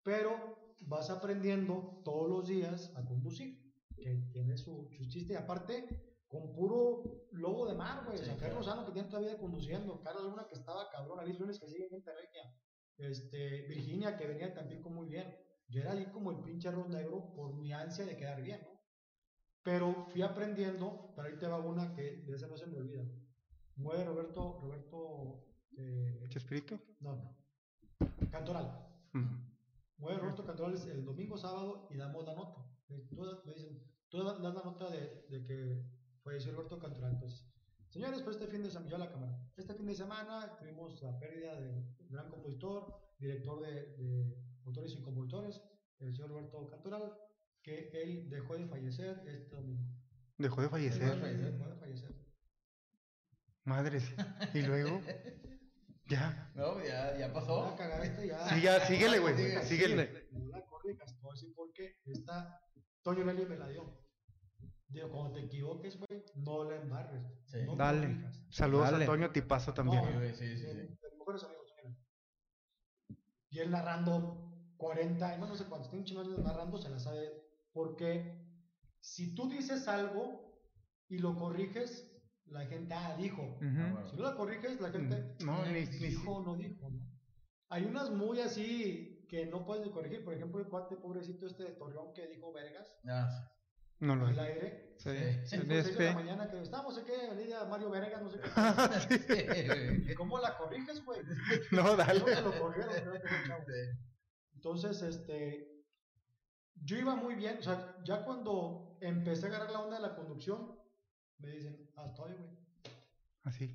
Pero 0.03 0.75
vas 0.87 1.11
aprendiendo 1.11 2.03
todos 2.05 2.29
los 2.29 2.49
días 2.49 2.93
a 2.97 3.05
conducir, 3.05 3.63
que 3.97 4.17
tiene 4.33 4.57
su, 4.59 4.89
su 4.91 5.07
chiste. 5.09 5.33
Y 5.35 5.37
aparte, 5.37 6.19
con 6.29 6.53
puro 6.53 7.29
lobo 7.31 7.67
de 7.67 7.75
mar, 7.75 8.05
güey. 8.05 8.19
Sí, 8.19 8.25
o 8.25 8.27
sea, 8.27 8.35
Fer 8.35 8.49
claro. 8.51 8.57
Lozano 8.57 8.87
que 8.87 8.93
tiene 8.93 9.09
toda 9.09 9.23
la 9.23 9.29
vida 9.29 9.39
conduciendo, 9.39 10.01
Carla 10.03 10.23
Luna 10.23 10.47
que 10.49 10.55
estaba 10.55 10.91
cabrón, 10.91 11.21
Alice 11.21 11.39
Lunes 11.39 11.59
que 11.59 11.69
sigue 11.69 11.85
en 11.85 11.91
gente 11.91 12.13
regia, 12.13 12.43
este, 12.99 13.63
Virginia 13.63 14.17
que 14.17 14.27
venía 14.27 14.55
también 14.55 14.83
con 14.83 14.95
muy 14.95 15.09
bien. 15.09 15.37
Yo 15.69 15.81
era 15.81 15.93
ahí 15.93 16.07
como 16.07 16.31
el 16.31 16.43
pinche 16.45 16.69
arroz 16.69 16.89
negro 16.89 17.33
por 17.35 17.55
mi 17.55 17.73
ansia 17.73 18.05
de 18.05 18.17
quedar 18.17 18.43
bien, 18.43 18.61
¿no? 18.63 18.81
Pero 19.63 20.07
fui 20.11 20.23
aprendiendo, 20.23 21.13
pero 21.17 21.29
ahí 21.29 21.39
te 21.39 21.47
va 21.47 21.59
una 21.59 21.95
que 21.95 22.23
de 22.27 22.35
esa 22.35 22.47
no 22.47 22.57
se 22.57 22.67
me 22.67 22.77
olvida. 22.77 23.05
Mueve 23.77 24.05
Roberto, 24.05 24.61
Roberto, 24.61 25.47
eh, 25.77 26.27
¿Chespirito? 26.29 26.79
no, 27.01 27.17
no, 27.17 27.37
Cantoral. 28.31 28.87
Mueve 29.97 30.19
Roberto 30.19 30.45
Cantoral 30.45 30.75
el 30.75 31.05
domingo, 31.05 31.37
sábado 31.39 31.89
y 31.91 31.97
damos 31.97 32.25
la 32.27 32.35
nota. 32.35 32.61
Tú 33.09 33.17
me 33.47 33.53
dicen, 33.55 33.83
tú 34.11 34.23
das 34.23 34.39
la 34.41 34.53
nota 34.53 34.91
de, 34.91 35.27
de 35.31 35.45
que 35.45 35.83
falleció 36.23 36.53
Roberto 36.53 36.79
Cantoral. 36.79 37.13
Entonces, 37.15 37.54
señores, 37.95 38.23
pues 38.23 38.37
este 38.37 38.49
fin 38.49 38.65
de 38.65 38.71
semana, 38.71 38.91
yo 38.91 38.97
a 38.97 38.99
la 38.99 39.11
cámara, 39.11 39.39
este 39.57 39.73
fin 39.73 39.87
de 39.87 39.95
semana 39.95 40.57
tuvimos 40.59 41.01
la 41.01 41.17
pérdida 41.17 41.61
de 41.61 41.69
un 41.69 42.09
gran 42.11 42.29
compositor, 42.29 42.93
director 43.21 43.61
de, 43.61 43.95
de 43.97 44.37
autores 44.65 44.93
y 44.95 45.01
compositores, 45.01 45.63
el 46.01 46.13
señor 46.13 46.31
Roberto 46.31 46.69
Cantoral, 46.69 47.17
que 47.63 47.91
él 47.93 48.29
dejó 48.29 48.57
de 48.57 48.67
fallecer 48.67 49.23
este 49.29 49.55
domingo. 49.55 49.85
Dejó 50.39 50.63
de 50.63 50.69
fallecer. 50.69 51.21
fallecer. 51.21 51.53
Dejó 51.53 51.71
de 51.71 51.77
fallecer. 51.77 52.15
Madres. 53.63 54.13
Y 54.55 54.63
luego, 54.63 55.01
ya. 56.09 56.51
No, 56.57 56.85
ya, 56.85 57.17
ya 57.17 57.33
pasó. 57.33 57.77
cagaste 57.79 58.27
ya. 58.27 58.49
Sí, 58.49 58.61
ya, 58.61 58.81
síguele, 58.87 59.21
güey. 59.21 59.37
Síguele. 59.63 60.27
No 60.33 60.49
la 60.49 60.67
corrijas, 60.67 61.15
te 61.15 61.23
voy 61.23 61.31
a 61.31 61.35
decir 61.35 61.55
por 61.55 61.73
qué. 61.73 61.97
Esta 62.07 62.61
Toño 63.03 63.25
Nelly 63.25 63.47
me 63.47 63.57
la 63.57 63.69
dio. 63.69 64.04
Digo, 64.95 65.11
cuando 65.11 65.33
te 65.33 65.41
equivoques, 65.45 65.99
güey, 65.99 66.25
no 66.37 66.65
la 66.71 66.77
embarres. 66.77 67.23
Sí. 67.47 67.59
No 67.67 67.75
Dale. 67.77 68.31
Saludos 68.49 68.91
Dale. 68.93 69.05
a 69.05 69.07
Toño 69.09 69.31
Tipazo 69.33 69.75
también. 69.75 70.05
Sí, 70.05 70.13
güey, 70.15 70.35
sí, 70.35 70.57
sí, 70.57 70.63
De- 70.65 70.71
sí. 70.73 70.77
de 70.77 70.85
mis 71.11 71.19
mejores 71.19 71.43
amigos, 71.45 71.67
Toño 71.75 71.83
Nelly. 71.91 73.19
Y 73.51 73.59
él 73.59 73.71
narrando 73.71 74.53
40 74.77 75.29
años, 75.29 75.49
no 75.49 75.57
sé 75.57 75.65
cuántos, 75.65 75.91
tiene 75.91 76.03
un 76.03 76.07
chingo 76.07 76.21
años 76.23 76.39
narrando, 76.39 76.79
se 76.79 76.91
la 76.91 76.99
sabe. 76.99 77.29
Porque 77.73 78.41
si 79.01 79.35
tú 79.35 79.49
dices 79.49 79.89
algo 79.89 80.61
y 81.09 81.19
lo 81.19 81.35
corriges, 81.37 82.11
la 82.47 82.65
gente, 82.67 82.95
ah, 82.95 83.17
dijo. 83.19 83.43
Ujú. 83.43 84.09
Si 84.11 84.17
no 84.17 84.23
la 84.23 84.37
corriges, 84.37 84.81
la 84.81 84.91
gente 84.91 85.35
no, 85.45 85.65
ni- 85.67 85.73
ni- 85.73 85.87
dijo 85.87 86.37
o 86.37 86.43
no 86.45 86.57
dijo, 86.57 86.89
¿no? 86.91 87.01
Hay 87.71 87.85
unas 87.85 88.11
muy 88.11 88.39
así 88.41 89.27
que 89.29 89.47
no 89.47 89.65
puedes 89.67 89.89
corregir. 89.89 90.23
Por 90.25 90.35
ejemplo, 90.35 90.61
el 90.61 90.69
cuate 90.69 90.97
pobrecito 90.97 91.47
este 91.47 91.65
de 91.65 91.73
Torreón 91.73 92.13
que 92.15 92.29
dijo 92.29 92.53
Vergas 92.53 92.97
Ah, 93.09 93.51
No 94.05 94.17
lo 94.17 94.29
es. 94.29 94.39
aire. 94.39 94.95
Sí. 94.99 95.11
sí. 95.11 95.57
Cinco, 95.57 95.67
seis 95.69 95.97
de 95.97 96.05
la 96.05 96.13
mañana 96.15 96.51
que 96.51 96.61
estamos, 96.61 96.95
no 96.95 97.01
sé 97.01 97.07
qué, 97.07 97.27
Avenida 97.27 97.65
Mario 97.65 97.91
Vergas, 97.91 98.23
no 98.23 98.31
sé 98.31 98.39
qué. 98.39 98.49
Sí, 98.49 99.67
güey. 99.67 100.11
¿Y 100.13 100.15
¿Cómo 100.15 100.39
la 100.39 100.59
corriges, 100.59 101.03
güey? 101.05 101.21
No, 101.71 101.97
dale. 101.97 102.21
No 102.21 102.41
lo 102.43 102.59
corrieron, 102.59 102.95
el. 102.95 103.99
Entonces, 104.55 105.03
este, 105.03 105.85
yo 106.83 106.99
iba 106.99 107.17
muy 107.17 107.35
bien, 107.35 107.59
o 107.59 107.63
sea, 107.63 107.97
ya 108.05 108.25
cuando 108.25 108.99
empecé 109.01 109.47
a 109.47 109.49
agarrar 109.49 109.71
la 109.71 109.81
onda 109.81 109.97
de 109.97 110.03
la 110.03 110.15
conducción, 110.15 110.79
me 111.39 111.51
dicen, 111.51 111.91
ah, 111.97 112.07
estoy, 112.07 112.33
güey. 112.33 112.51
Así. 113.43 113.75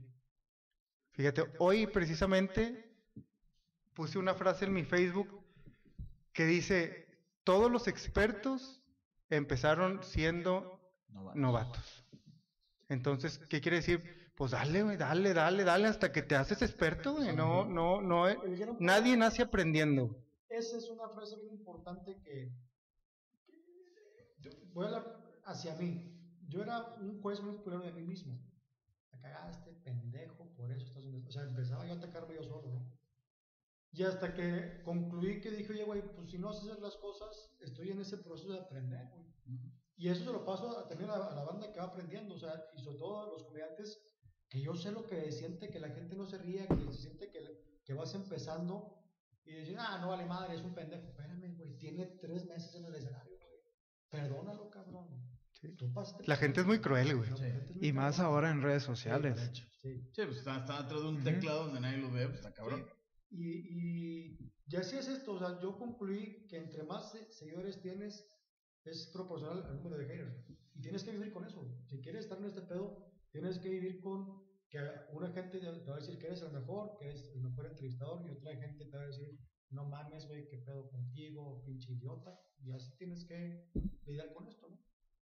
Fíjate, 1.11 1.43
hoy 1.57 1.87
precisamente 1.87 2.95
puse 3.93 4.17
una 4.19 4.35
frase 4.35 4.65
en 4.65 4.73
mi 4.73 4.83
Facebook 4.83 5.43
que 6.33 6.45
dice, 6.45 7.07
todos 7.43 7.71
los 7.71 7.87
expertos 7.87 8.78
empezaron 9.29 10.03
siendo 10.03 10.79
No 11.09 11.25
va. 11.25 11.35
novatos. 11.35 12.05
Entonces, 12.89 13.39
¿qué 13.49 13.61
quiere 13.61 13.77
decir? 13.77 14.01
Pues 14.35 14.51
dale, 14.51 14.83
güey, 14.83 14.97
dale, 14.97 15.33
dale, 15.33 15.63
dale 15.63 15.87
hasta 15.87 16.11
que 16.11 16.23
te 16.23 16.35
haces 16.35 16.61
experto, 16.61 17.13
güey. 17.13 17.35
No, 17.35 17.65
no, 17.65 18.01
no, 18.01 18.27
eh, 18.29 18.37
nadie 18.79 19.17
nace 19.17 19.41
aprendiendo. 19.41 20.15
Esa 20.49 20.77
es 20.77 20.89
una 20.89 21.09
frase 21.09 21.35
bien 21.37 21.53
importante 21.53 22.17
que, 22.23 22.51
que- 24.41 24.51
voy 24.73 24.85
a 24.85 24.87
hablar 24.87 25.17
hacia 25.45 25.75
mí. 25.75 26.01
Yo 26.47 26.61
era 26.63 26.79
un 26.99 27.21
juez 27.21 27.41
muy 27.41 27.55
culero 27.57 27.83
de 27.83 27.91
mí 27.91 28.03
mismo. 28.03 28.39
La 29.11 29.19
cagaste, 29.19 29.73
pendejo, 29.83 30.49
por 30.55 30.71
eso 30.71 30.85
estás. 30.85 31.03
O 31.27 31.31
sea, 31.31 31.43
empezaba 31.43 31.85
yo 31.85 31.93
a 31.93 31.97
atacarme 31.97 32.35
yo 32.35 32.43
solo, 32.43 32.69
¿no? 32.69 32.98
Y 33.91 34.03
hasta 34.03 34.33
que 34.33 34.81
concluí 34.83 35.41
que 35.41 35.49
dije, 35.51 35.73
oye, 35.73 35.83
güey, 35.83 36.01
pues 36.15 36.29
si 36.29 36.37
no 36.37 36.49
haces 36.49 36.79
las 36.79 36.95
cosas, 36.97 37.51
estoy 37.59 37.89
en 37.89 37.99
ese 38.01 38.17
proceso 38.17 38.51
de 38.53 38.59
aprender, 38.59 39.07
güey. 39.13 39.25
Y 39.97 40.09
eso 40.09 40.23
se 40.23 40.31
lo 40.31 40.45
paso 40.45 40.77
a- 40.77 40.87
también 40.87 41.09
a, 41.09 41.15
a 41.15 41.35
la 41.35 41.43
banda 41.43 41.71
que 41.73 41.79
va 41.79 41.85
aprendiendo, 41.87 42.35
o 42.35 42.39
sea, 42.39 42.53
y 42.75 42.81
sobre 42.81 42.97
todo 42.97 43.21
a 43.21 43.25
los 43.27 43.43
comediantes, 43.43 43.99
que 44.47 44.61
yo 44.61 44.75
sé 44.75 44.91
lo 44.91 45.05
que 45.05 45.31
siente 45.31 45.69
que 45.69 45.79
la 45.79 45.89
gente 45.89 46.15
no 46.15 46.25
se 46.25 46.37
ría, 46.37 46.67
que 46.67 46.91
se 46.91 46.93
siente 47.01 47.29
que, 47.31 47.39
que 47.83 47.93
vas 47.93 48.13
empezando 48.15 48.95
y 49.43 49.53
dicen, 49.55 49.77
ah, 49.79 49.97
no 49.99 50.09
vale 50.09 50.25
madre, 50.25 50.55
es 50.55 50.61
un 50.61 50.73
pendejo. 50.75 51.07
Espérame, 51.07 51.55
güey, 51.57 51.75
tiene 51.77 52.05
tres 52.21 52.45
meses 52.45 52.73
en 52.75 52.85
el 52.85 52.95
escenario, 52.95 53.37
güey. 53.37 53.59
Perdónalo, 54.09 54.69
cabrón. 54.69 55.07
Sí. 55.51 55.75
Tú 55.75 55.91
pasaste 55.91 56.23
La 56.27 56.37
gente 56.37 56.61
es 56.61 56.67
muy 56.67 56.79
cruel, 56.79 57.17
güey. 57.17 57.29
Sí. 57.35 57.45
Y 57.81 57.91
más 57.91 58.15
cabrón. 58.17 58.33
ahora 58.35 58.51
en 58.51 58.61
redes 58.61 58.83
sociales. 58.83 59.51
sí. 59.81 59.99
Sí, 60.13 60.23
pues 60.25 60.37
está, 60.37 60.57
está 60.59 60.77
atrás 60.79 61.01
de 61.01 61.07
un 61.07 61.23
teclado 61.23 61.65
donde 61.65 61.79
nadie 61.81 61.97
lo 61.97 62.11
ve, 62.11 62.25
pues 62.27 62.37
está 62.39 62.53
cabrón. 62.53 62.85
Y, 63.31 63.47
y, 63.47 64.37
y 64.67 64.75
así 64.75 64.95
es 64.97 65.07
esto, 65.07 65.33
o 65.33 65.39
sea, 65.39 65.59
yo 65.61 65.77
concluí 65.77 66.45
que 66.47 66.57
entre 66.57 66.83
más 66.83 67.11
se- 67.11 67.31
seguidores 67.31 67.79
tienes, 67.81 68.27
es 68.85 69.07
proporcional 69.13 69.63
al 69.65 69.75
número 69.77 69.97
de 69.97 70.05
haters. 70.07 70.35
Y 70.75 70.81
tienes 70.81 71.03
que 71.03 71.11
vivir 71.11 71.31
con 71.31 71.45
eso. 71.45 71.77
Si 71.85 71.99
quieres 72.01 72.23
estar 72.23 72.37
en 72.39 72.45
este 72.45 72.61
pedo, 72.61 73.05
tienes 73.31 73.59
que 73.59 73.69
vivir 73.69 73.99
con 74.01 74.47
que 74.69 74.79
una 75.13 75.29
gente 75.31 75.59
te 75.59 75.65
va 75.67 75.95
a 75.95 75.99
decir 75.99 76.17
que 76.19 76.27
eres 76.27 76.41
el 76.41 76.51
mejor, 76.53 76.95
que 76.99 77.05
eres 77.07 77.31
el 77.35 77.41
mejor 77.41 77.65
entrevistador, 77.67 78.25
y 78.25 78.29
otra 78.31 78.55
gente 78.55 78.85
te 78.85 78.97
va 78.97 79.03
a 79.03 79.07
decir, 79.07 79.39
no 79.71 79.85
mames, 79.89 80.27
güey, 80.27 80.47
qué 80.47 80.57
pedo 80.57 80.89
contigo, 80.89 81.63
pinche 81.65 81.91
idiota. 81.93 82.39
Y 82.63 82.71
así 82.71 82.91
tienes 82.97 83.25
que 83.25 83.69
lidiar 84.05 84.33
con 84.33 84.47
esto, 84.47 84.69
¿no? 84.69 84.79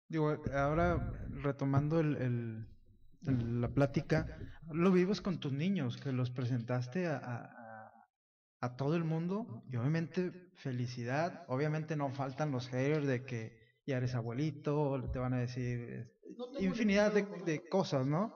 Digo, 0.07 0.29
ahora 0.53 1.11
retomando 1.29 1.99
el, 1.99 2.15
el- 2.17 2.67
la 3.61 3.69
plática, 3.73 4.37
lo 4.71 4.91
vives 4.91 5.21
con 5.21 5.39
tus 5.39 5.53
niños, 5.53 5.97
que 5.97 6.11
los 6.11 6.29
presentaste 6.29 7.07
a- 7.07 7.61
a 8.63 8.77
todo 8.77 8.95
el 8.95 9.03
mundo 9.03 9.61
y 9.69 9.75
obviamente 9.75 10.31
felicidad, 10.55 11.43
obviamente 11.49 11.97
no 11.97 12.09
faltan 12.11 12.51
los 12.51 12.69
haters 12.69 13.05
de 13.05 13.25
que 13.25 13.59
ya 13.85 13.97
eres 13.97 14.15
abuelito, 14.15 15.09
te 15.11 15.19
van 15.19 15.33
a 15.33 15.39
decir 15.39 16.09
No 16.37 16.45
tengo 16.45 16.61
infinidad 16.61 17.11
de, 17.11 17.67
cosas, 17.67 18.07
¿no? 18.07 18.33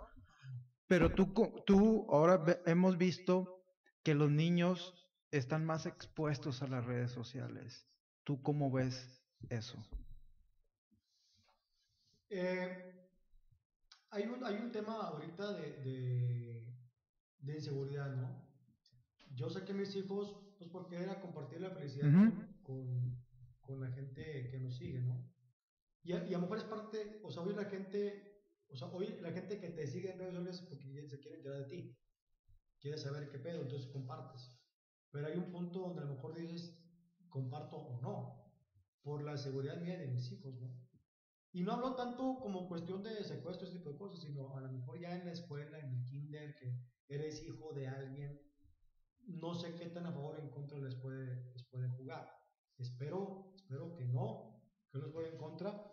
Pero 0.85 1.13
tú, 1.13 1.33
tú 1.65 2.05
ahora 2.09 2.43
hemos 2.65 2.97
visto 2.97 3.63
que 4.03 4.15
los 4.15 4.29
niños 4.29 4.93
están 5.31 5.65
más 5.65 5.85
expuestos 5.85 6.61
a 6.61 6.67
las 6.67 6.83
redes 6.83 7.11
sociales. 7.11 7.87
¿Tú 8.25 8.41
cómo 8.41 8.69
ves 8.69 9.23
eso? 9.49 9.81
Eh, 12.29 13.09
hay, 14.09 14.23
un, 14.25 14.43
hay 14.43 14.55
un 14.55 14.73
tema 14.73 15.07
ahorita 15.07 15.53
de, 15.53 15.71
de, 15.83 16.77
de 17.39 17.55
inseguridad, 17.55 18.13
¿no? 18.13 18.46
Yo 19.37 19.51
saqué 19.51 19.71
a 19.71 19.75
mis 19.75 19.95
hijos, 19.95 20.35
pues 20.57 20.67
porque 20.71 20.95
era 20.95 21.21
compartir 21.21 21.61
la 21.61 21.69
felicidad 21.69 22.09
Ujú. 22.09 22.33
con, 22.33 22.57
con, 22.63 23.23
con 23.61 23.79
la 23.79 23.91
gente 23.91 24.49
que 24.49 24.59
nos 24.59 24.75
sigue, 24.75 24.99
¿no? 24.99 25.31
Y 26.01 26.13
a, 26.13 26.27
y 26.27 26.33
a 26.33 26.37
lo 26.37 26.41
mejor 26.41 26.57
es 26.57 26.63
parte, 26.63 27.21
o 27.23 27.29
sea, 27.29 27.43
hoy 27.43 27.53
la 27.53 27.65
gente, 27.65 28.41
o 28.67 28.75
sea, 28.75 28.87
hoy 28.87 29.19
la 29.21 29.31
gente 29.31 29.59
que 29.59 29.69
te 29.69 29.85
sigue 29.85 30.09
en 30.09 30.17
redes 30.17 30.33
sociales 30.33 30.61
porque 30.61 31.07
se 31.07 31.19
quiere 31.19 31.37
enterar 31.37 31.59
de 31.59 31.65
ti, 31.65 31.95
quiere 32.79 32.97
saber 32.97 33.29
qué 33.29 33.37
pedo, 33.37 33.61
entonces 33.61 33.87
compartes. 33.91 34.59
Pero 35.11 35.27
hay 35.27 35.37
un 35.37 35.51
punto 35.51 35.81
donde 35.81 36.01
a 36.01 36.05
lo 36.05 36.15
mejor 36.15 36.33
dices, 36.33 36.75
comparto 37.29 37.77
o 37.77 38.01
no, 38.01 38.43
por 39.03 39.21
la 39.21 39.37
seguridad 39.37 39.79
mía 39.79 39.99
de 39.99 40.07
mis 40.07 40.31
hijos, 40.31 40.59
¿no? 40.59 40.83
Y 41.51 41.61
no 41.61 41.73
hablo 41.73 41.93
tanto 41.95 42.39
como 42.41 42.67
cuestión 42.67 43.03
de 43.03 43.23
secuestro, 43.23 43.67
ese 43.67 43.77
tipo 43.77 43.91
de 43.91 43.97
cosas, 43.97 44.19
sino 44.19 44.57
a 44.57 44.61
lo 44.61 44.71
mejor 44.71 44.99
ya 44.99 45.15
en 45.15 45.25
la 45.25 45.31
escuela, 45.31 45.77
en 45.77 45.93
el 45.93 46.03
kinder, 46.05 46.55
que 46.55 46.75
eres 47.07 47.43
hijo 47.43 47.71
de 47.73 47.87
alguien, 47.87 48.46
no 49.27 49.53
sé 49.53 49.75
qué 49.75 49.87
tan 49.87 50.05
a 50.05 50.11
favor 50.11 50.35
o 50.35 50.41
en 50.41 50.49
contra 50.49 50.79
les 50.79 50.95
puede, 50.95 51.51
les 51.53 51.63
puede 51.65 51.89
jugar. 51.89 52.27
Espero, 52.77 53.53
espero 53.55 53.95
que 53.95 54.05
no, 54.05 54.61
que 54.91 54.99
los 54.99 55.11
juegue 55.11 55.31
en 55.31 55.37
contra. 55.37 55.91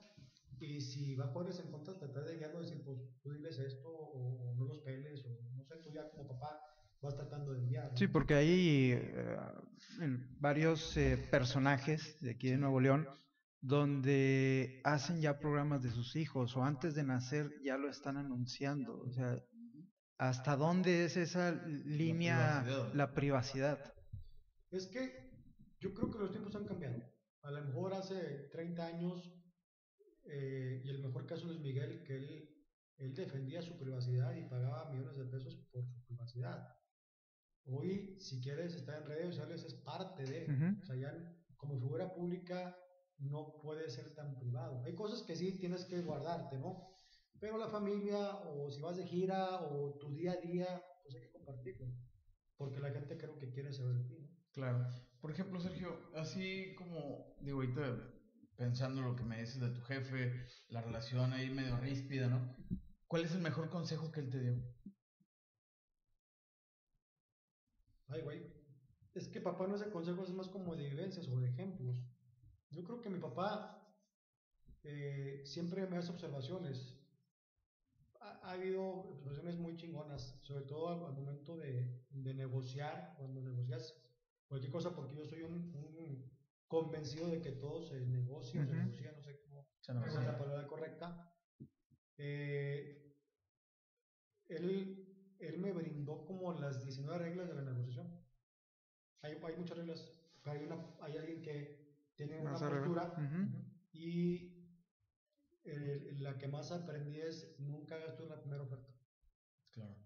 Y 0.61 0.81
si 0.81 1.15
va 1.15 1.25
a 1.27 1.29
jugarles 1.29 1.61
en 1.61 1.71
contra, 1.71 1.99
tratar 1.99 2.25
de 2.25 2.37
guiarlos, 2.37 2.69
decir, 2.69 2.85
pues 2.85 2.99
tú 3.23 3.33
diles 3.33 3.59
esto, 3.59 3.89
o, 3.89 4.55
no 4.57 4.65
los 4.65 4.79
peles, 4.79 5.25
o 5.27 5.31
no 5.57 5.65
sé, 5.65 5.77
tú 5.83 5.91
ya 5.93 6.09
como 6.11 6.29
papá 6.29 6.61
vas 7.03 7.17
tratando 7.17 7.53
de 7.53 7.67
guiar. 7.67 7.91
¿no? 7.91 7.97
Sí, 7.97 8.07
porque 8.07 8.35
hay 8.35 8.93
eh, 8.93 9.37
varios 10.41 10.97
eh, 10.97 11.19
personajes 11.31 12.19
de 12.21 12.31
aquí 12.31 12.51
de 12.51 12.57
Nuevo 12.57 12.81
León 12.81 13.07
donde 13.61 14.83
hacen 14.85 15.23
ya 15.23 15.39
programas 15.39 15.83
de 15.83 15.91
sus 15.91 16.17
hijos 16.17 16.55
o 16.55 16.63
antes 16.63 16.95
de 16.95 17.03
nacer 17.03 17.51
ya 17.65 17.79
lo 17.79 17.89
están 17.89 18.19
anunciando. 18.19 19.01
O 19.01 19.11
sea, 19.11 19.43
¿hasta 20.19 20.57
dónde 20.57 21.05
es 21.05 21.17
esa 21.17 21.53
línea, 21.53 22.63
privacidad. 22.63 22.95
la 22.95 23.15
privacidad? 23.15 23.95
Es 24.71 24.87
que 24.87 25.31
yo 25.81 25.93
creo 25.95 26.11
que 26.11 26.19
los 26.19 26.31
tiempos 26.31 26.55
han 26.57 26.65
cambiado. 26.67 27.03
A 27.43 27.51
lo 27.51 27.63
mejor 27.63 27.95
hace 27.95 28.49
30 28.53 28.87
años, 28.87 29.33
eh, 30.25 30.83
y 30.85 30.89
el 30.89 31.01
mejor 31.01 31.27
caso 31.27 31.51
es 31.51 31.59
Miguel, 31.59 32.03
que 32.05 32.17
él, 32.17 32.49
él 32.97 33.15
defendía 33.15 33.61
su 33.61 33.77
privacidad 33.77 34.35
y 34.35 34.49
pagaba 34.49 34.91
millones 34.91 35.17
de 35.17 35.25
pesos 35.27 35.57
por 35.73 35.85
su 35.85 36.05
privacidad. 36.07 36.69
Hoy, 37.67 38.17
si 38.21 38.41
quieres 38.41 38.75
estar 38.75 39.03
en 39.03 39.09
redes 39.09 39.27
sociales, 39.29 39.65
es 39.65 39.75
parte 39.75 40.25
de. 40.25 40.45
Ujú. 40.53 40.83
O 40.83 40.87
sea, 40.87 40.97
ya 40.97 41.13
como 41.57 41.79
figura 41.79 42.13
pública 42.15 42.77
no 43.19 43.61
puede 43.63 43.89
ser 43.89 44.15
tan 44.15 44.39
privado. 44.39 44.83
Hay 44.85 44.95
cosas 44.95 45.23
que 45.23 45.37
sí 45.37 45.59
tienes 45.59 45.85
que 45.85 46.03
guardarte, 46.03 46.59
¿no? 46.59 46.94
Pero 47.41 47.59
la 47.59 47.69
familia, 47.69 48.37
o 48.47 48.71
si 48.71 48.81
vas 48.81 48.97
de 48.97 49.05
gira, 49.05 49.61
o 49.63 49.99
tu 49.99 50.15
día 50.15 50.33
a 50.33 50.37
día, 50.37 50.83
pues 51.03 51.15
hay 51.15 51.23
que 51.23 51.33
compartirlo. 51.33 51.87
Porque 52.57 52.81
la 52.81 52.91
gente 52.91 53.17
creo 53.19 53.39
que 53.39 53.51
quiere 53.51 53.73
saber 53.73 53.97
de 53.97 54.05
ti, 54.05 54.19
¿no? 54.21 54.29
Claro. 54.53 54.87
Por 55.21 55.31
ejemplo, 55.31 55.61
Sergio, 55.61 55.99
así 56.15 56.75
como, 56.77 57.37
digo, 57.41 57.61
ahorita 57.61 58.15
pensando 58.57 59.03
lo 59.03 59.17
que 59.17 59.25
me 59.25 59.41
dices 59.41 59.61
de 59.61 59.71
tu 59.71 59.81
jefe, 59.83 60.47
la 60.69 60.81
relación 60.81 61.33
ahí 61.33 61.51
medio 61.51 61.77
ríspida, 61.79 62.29
¿no? 62.29 62.55
¿Cuál 63.09 63.25
es 63.25 63.33
el 63.35 63.43
mejor 63.43 63.69
consejo 63.69 64.11
que 64.13 64.21
él 64.21 64.31
te 64.31 64.41
dio? 64.41 64.63
Ay, 68.09 68.23
güey. 68.23 68.43
Es 69.15 69.29
que 69.29 69.41
papá 69.41 69.67
no 69.67 69.75
es 69.75 69.81
de 69.81 69.91
consejos, 69.91 70.29
es 70.29 70.35
más 70.35 70.49
como 70.49 70.75
de 70.75 70.89
vivencias 70.89 71.29
o 71.29 71.39
de 71.39 71.49
ejemplos. 71.49 71.97
Yo 72.71 72.83
creo 72.85 73.01
que 73.01 73.11
mi 73.11 73.21
papá 73.21 73.81
eh, 74.83 75.43
siempre 75.45 75.87
me 75.87 75.97
hace 75.97 76.11
observaciones. 76.11 76.94
Ha, 78.25 78.41
ha 78.43 78.53
habido 78.53 78.83
observaciones 78.83 79.59
muy 79.59 79.77
chingonas, 79.77 80.39
sobre 80.41 80.65
todo 80.65 80.89
al, 80.89 81.05
al 81.05 81.13
momento 81.13 81.57
de, 81.57 82.07
de 82.11 82.35
negociar, 82.35 83.15
cuando 83.19 83.43
negocias 83.43 83.95
cualquier 84.47 84.73
cosa, 84.73 84.95
porque 84.95 85.15
yo 85.17 85.25
soy 85.27 85.43
un, 85.43 85.53
un 85.75 86.33
convencido 86.67 87.29
de 87.29 87.41
que 87.41 87.53
todo 87.53 87.83
se 87.83 88.01
negocia, 88.01 88.63
o 88.63 88.67
se 88.67 88.75
negocia, 88.75 89.13
no 89.13 89.23
sé 89.23 89.39
cómo 89.41 89.67
Se 89.81 89.93
es 89.93 90.15
la 90.15 90.39
palabra 90.39 90.67
correcta. 90.67 91.31
Eh, 92.17 93.15
él, 94.49 95.35
él 95.39 95.59
me 95.59 95.73
brindó 95.73 96.25
como 96.25 96.53
las 96.53 96.83
19 96.83 97.19
reglas 97.19 97.49
de 97.49 97.55
la 97.55 97.63
negociación. 97.63 98.09
Hay, 99.23 99.39
hay 99.43 99.57
muchas 99.57 99.77
reglas, 99.77 100.11
pero 100.43 100.59
hay, 100.59 100.65
una, 100.65 100.77
hay 101.01 101.17
alguien 101.17 101.43
que 101.43 101.85
tiene 102.15 102.39
una 102.41 102.53
postura 102.53 103.15
y 103.93 104.54
eh, 105.65 106.15
la 106.19 106.39
que 106.39 106.49
más 106.49 106.71
aprendí 106.73 107.21
es 107.21 107.55
nunca 107.59 107.97
hagas 107.97 108.17
tú 108.17 108.27
la 108.27 108.41
primera 108.41 108.63
oferta. 108.63 108.93
Claro. 109.71 109.97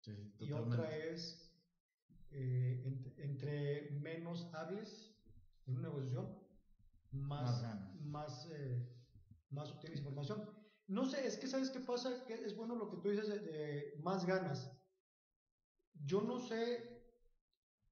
Sí, 0.00 0.34
Y 0.40 0.52
otra 0.52 0.96
es, 0.96 1.50
eh, 2.30 2.82
ent- 2.84 3.12
entre 3.18 3.90
menos 3.92 4.48
hables 4.54 5.14
en 5.66 5.74
una 5.76 5.88
negociación, 5.88 6.38
Más 7.12 7.62
más, 7.62 7.94
más, 8.00 8.48
eh, 8.52 8.88
más 9.50 9.70
obtienes 9.72 10.00
información. 10.00 10.48
No 10.88 11.06
sé, 11.06 11.26
es 11.26 11.36
que 11.38 11.46
sabes 11.48 11.70
qué 11.70 11.80
pasa, 11.80 12.24
que 12.26 12.34
es 12.34 12.56
bueno 12.56 12.74
lo 12.76 12.90
que 12.90 12.98
tú 12.98 13.10
dices 13.10 13.28
de, 13.28 13.38
de 13.40 13.94
más 14.02 14.26
ganas. 14.26 14.72
Yo 16.04 16.20
no 16.22 16.38
sé, 16.38 17.00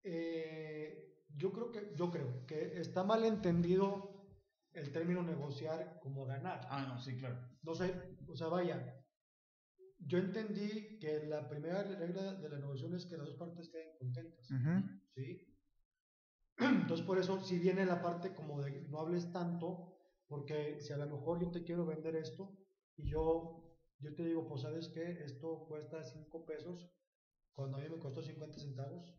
eh, 0.04 1.14
yo 1.36 1.52
creo 1.52 1.70
que, 1.70 1.92
yo 1.94 2.10
creo 2.10 2.46
que 2.46 2.80
está 2.80 3.04
mal 3.04 3.24
entendido 3.24 4.09
el 4.74 4.92
término 4.92 5.22
negociar 5.22 5.98
como 6.00 6.24
ganar. 6.26 6.66
Ah, 6.70 6.86
no, 6.86 6.98
sí, 6.98 7.16
claro. 7.16 7.38
No 7.62 7.74
sé, 7.74 8.16
o 8.28 8.36
sea, 8.36 8.48
vaya. 8.48 8.96
Yo 9.98 10.18
entendí 10.18 10.98
que 10.98 11.26
la 11.26 11.48
primera 11.48 11.82
regla 11.82 12.34
de 12.34 12.48
la 12.48 12.58
negociación 12.58 12.94
es 12.94 13.06
que 13.06 13.16
las 13.16 13.26
dos 13.26 13.36
partes 13.36 13.68
queden 13.68 13.96
contentas. 13.98 14.50
Ujú. 14.50 14.82
¿sí? 15.14 15.46
Entonces, 16.58 17.04
por 17.04 17.18
eso, 17.18 17.40
si 17.40 17.58
viene 17.58 17.84
la 17.84 18.00
parte 18.00 18.32
como 18.34 18.60
de 18.62 18.82
no 18.88 19.00
hables 19.00 19.30
tanto, 19.32 19.98
porque 20.26 20.80
si 20.80 20.92
a 20.92 20.96
lo 20.96 21.06
mejor 21.06 21.40
yo 21.40 21.50
te 21.50 21.62
quiero 21.64 21.84
vender 21.84 22.16
esto 22.16 22.56
y 22.96 23.10
yo, 23.10 23.76
yo 23.98 24.14
te 24.14 24.24
digo, 24.24 24.46
pues 24.46 24.62
sabes 24.62 24.88
que 24.88 25.22
esto 25.24 25.66
cuesta 25.68 26.02
5 26.04 26.46
pesos, 26.46 26.88
cuando 27.52 27.76
a 27.76 27.80
mí 27.80 27.88
me 27.88 27.98
costó 27.98 28.22
50 28.22 28.58
centavos, 28.58 29.14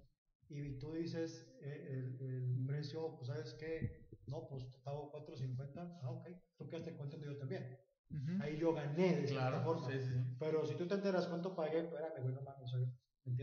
y 0.52 0.78
tú 0.80 0.94
dices 0.94 1.48
eh, 1.62 1.88
el, 1.92 2.28
el 2.28 2.66
precio, 2.68 3.16
pues 3.16 3.28
sabes 3.28 3.54
que, 3.54 4.08
no, 4.28 4.48
pues 4.50 4.70
te 4.70 4.78
pago 4.80 5.12
4.50, 5.12 6.00
ah, 6.04 6.10
ok, 6.12 6.28
tú 6.58 6.68
quedaste 6.70 6.96
contento 6.98 7.26
yo 7.26 7.38
también. 7.38 7.78
Ujú. 8.10 8.42
Ahí 8.44 8.58
yo 8.58 8.74
gané 8.74 9.16
de 9.16 9.28
cierta 9.28 9.50
Claro, 9.50 9.64
forma. 9.64 9.88
sí, 9.90 10.00
sí, 10.00 10.14
sí. 10.14 10.36
Pero 10.40 10.66
si 10.66 10.76
tú 10.76 10.86
te 10.88 10.96
enteras 10.96 11.28
cuánto 11.28 11.56
pagué, 11.56 11.80
espérame, 11.80 12.22
güey, 12.22 12.34
no 12.36 12.42
mames. 12.42 12.72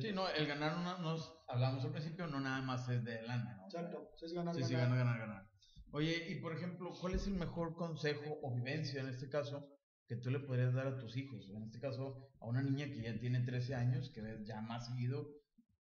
Sí, 0.00 0.12
no, 0.12 0.28
el 0.28 0.46
ganar 0.46 0.76
no, 0.78 0.98
nos 0.98 1.32
hablamos 1.48 1.84
al 1.84 1.92
principio, 1.92 2.26
no 2.26 2.40
nada 2.40 2.60
más 2.60 2.88
es 2.88 3.02
de 3.04 3.22
lana, 3.22 3.56
¿no? 3.56 3.64
Exacto, 3.64 4.10
es 4.20 4.32
ganar, 4.32 4.54
Sí, 4.54 4.64
sí, 4.64 4.74
ganar. 4.74 4.90
ganar, 4.90 5.06
ganar, 5.06 5.28
ganar. 5.28 5.48
Oye, 5.92 6.26
y 6.28 6.34
por 6.40 6.52
ejemplo, 6.52 6.92
¿cuál 7.00 7.14
es 7.14 7.26
el 7.26 7.34
mejor 7.34 7.74
consejo 7.74 8.38
o 8.42 8.54
vivencia 8.54 9.00
en 9.00 9.08
este 9.08 9.28
caso 9.28 9.66
que 10.06 10.16
tú 10.16 10.30
le 10.30 10.40
podrías 10.40 10.74
dar 10.74 10.86
a 10.86 10.98
tus 10.98 11.16
hijos? 11.16 11.48
En 11.54 11.62
este 11.62 11.80
caso, 11.80 12.28
a 12.40 12.46
una 12.46 12.60
niña 12.62 12.86
que 12.90 13.00
ya 13.02 13.18
tiene 13.18 13.40
13 13.40 13.74
años, 13.74 14.10
que 14.10 14.20
ves 14.20 14.44
ya 14.44 14.60
más 14.60 14.86
seguido, 14.86 15.30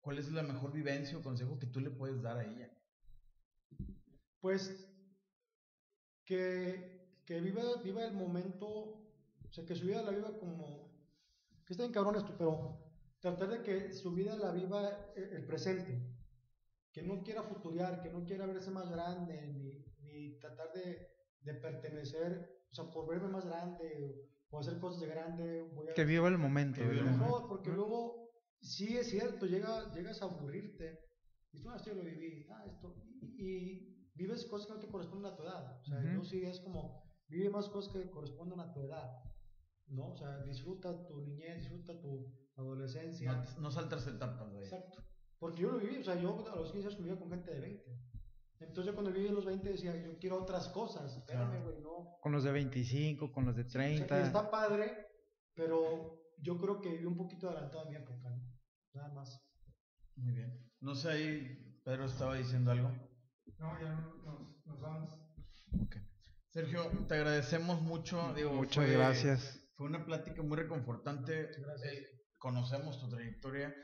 ¿cuál 0.02 0.18
es 0.18 0.30
la 0.30 0.42
mejor 0.42 0.72
vivencia 0.72 1.16
o 1.16 1.22
consejo 1.22 1.58
que 1.58 1.66
tú 1.66 1.80
le 1.80 1.90
puedes 1.90 2.20
dar 2.20 2.36
a 2.36 2.44
ella? 2.44 2.70
Pues 4.40 4.86
que, 6.24 7.22
que 7.24 7.40
viva, 7.40 7.62
viva 7.82 8.04
el 8.04 8.12
momento, 8.12 8.66
o 8.68 9.52
sea, 9.52 9.64
que 9.64 9.74
su 9.74 9.86
vida 9.86 10.02
la 10.02 10.10
viva 10.10 10.38
como, 10.38 10.92
que 11.64 11.72
está 11.72 11.84
bien 11.84 11.94
cabrón 11.94 12.16
esto, 12.16 12.34
pero 12.36 12.78
tratar 13.20 13.48
de 13.48 13.62
que 13.62 13.92
su 13.92 14.12
vida 14.12 14.36
la 14.36 14.50
viva 14.52 15.12
el, 15.16 15.46
presente, 15.46 16.02
que 16.92 17.02
no 17.02 17.22
quiera 17.22 17.42
futurear, 17.42 18.02
que 18.02 18.10
no 18.10 18.24
quiera 18.24 18.46
verse 18.46 18.70
más 18.70 18.90
grande, 18.90 19.46
ni, 19.46 19.84
ni 20.00 20.38
tratar 20.38 20.72
de, 20.72 21.08
de 21.40 21.54
pertenecer, 21.54 22.64
o 22.70 22.74
sea, 22.74 22.90
por 22.90 23.08
verme 23.08 23.28
más 23.28 23.46
grande 23.46 24.28
o 24.50 24.58
hacer 24.58 24.78
cosas 24.78 25.00
de 25.00 25.06
grande. 25.06 25.62
Voy 25.74 25.88
a... 25.88 25.94
Que 25.94 26.04
viva 26.04 26.28
el 26.28 26.38
momento. 26.38 26.80
Que 26.80 26.88
viva 26.88 27.10
el. 27.10 27.18
No, 27.18 27.46
porque 27.48 27.70
luego, 27.70 28.21
sí 28.62 28.96
es 28.96 29.10
cierto, 29.10 29.46
llega, 29.46 29.92
llegas 29.92 30.22
a 30.22 30.26
aburrirte. 30.26 30.98
Y 31.52 31.60
tú, 31.60 31.68
ah, 31.70 31.76
esto 31.76 31.90
ya 31.90 31.96
lo 31.96 32.04
viví, 32.04 32.46
ah, 32.50 32.64
esto. 32.66 32.94
Y, 33.20 33.44
y 33.44 34.10
vives 34.14 34.46
cosas 34.46 34.66
que 34.68 34.72
no 34.74 34.80
te 34.80 34.88
corresponden 34.88 35.32
a 35.32 35.36
tu 35.36 35.42
edad. 35.42 35.80
O 35.80 35.84
sea, 35.84 35.98
Ujú. 35.98 36.08
yo 36.08 36.24
sí 36.24 36.42
es 36.44 36.60
como, 36.60 37.02
vive 37.28 37.50
más 37.50 37.68
cosas 37.68 37.92
que 37.92 38.08
corresponden 38.10 38.60
a 38.60 38.72
tu 38.72 38.80
edad. 38.80 39.10
¿No? 39.88 40.12
O 40.12 40.16
sea, 40.16 40.42
disfruta 40.44 41.06
tu 41.06 41.20
niñez, 41.20 41.58
disfruta 41.58 42.00
tu 42.00 42.32
adolescencia. 42.56 43.32
No, 43.56 43.60
no 43.60 43.70
saltas 43.70 44.06
etapas, 44.06 44.48
güey. 44.50 44.62
Exacto. 44.64 45.02
Porque 45.38 45.62
yo 45.62 45.72
lo 45.72 45.78
viví, 45.78 45.98
o 45.98 46.04
sea, 46.04 46.18
yo 46.18 46.46
a 46.50 46.56
los 46.56 46.70
15 46.72 46.86
años 46.86 46.96
convivía 46.96 47.18
con 47.18 47.28
gente 47.30 47.50
de 47.52 47.60
20. 47.60 47.84
Entonces 48.60 48.86
yo 48.86 48.94
cuando 48.94 49.12
viví 49.12 49.28
a 49.28 49.32
los 49.32 49.44
20 49.44 49.68
decía, 49.68 49.94
yo 50.00 50.16
quiero 50.18 50.40
otras 50.40 50.68
cosas. 50.68 51.14
Espérame, 51.16 51.50
Claro. 51.50 51.64
güey, 51.64 51.80
no. 51.82 52.16
Con 52.22 52.32
los 52.32 52.44
de 52.44 52.52
25, 52.52 53.32
con 53.32 53.44
los 53.44 53.56
de 53.56 53.62
O 53.62 53.68
sea, 53.68 53.80
30. 53.82 54.18
y 54.20 54.22
está 54.22 54.50
padre, 54.50 55.08
pero 55.54 56.20
yo 56.38 56.58
creo 56.58 56.80
que 56.80 56.90
viví 56.90 57.04
un 57.04 57.16
poquito 57.16 57.48
adelantado 57.50 57.86
a 57.86 57.90
mi 57.90 57.96
época, 57.96 58.16
¿no? 58.21 58.21
Nada 58.94 59.08
más. 59.14 59.40
Muy 60.16 60.32
bien. 60.32 60.70
No 60.80 60.94
sé, 60.94 61.10
ahí 61.10 61.80
Pedro 61.84 62.04
estaba 62.04 62.34
diciendo 62.36 62.70
algo. 62.72 62.88
No, 63.58 63.80
ya 63.80 63.92
nos, 64.24 64.66
nos 64.66 64.80
vamos. 64.80 65.14
Ok. 65.80 65.96
Sergio, 66.50 66.90
te 67.08 67.14
agradecemos 67.14 67.80
mucho. 67.80 68.34
Digo, 68.34 68.52
Muchas 68.52 68.74
fue- 68.84 68.92
gracias. 68.92 69.58
Fue 69.76 69.86
una 69.86 70.04
plática 70.04 70.42
muy 70.42 70.56
reconfortante. 70.56 71.48
Gracias. 71.58 71.92
Eh, 71.92 72.06
conocemos 72.38 73.00
tu 73.00 73.08
trayectoria. 73.08 73.74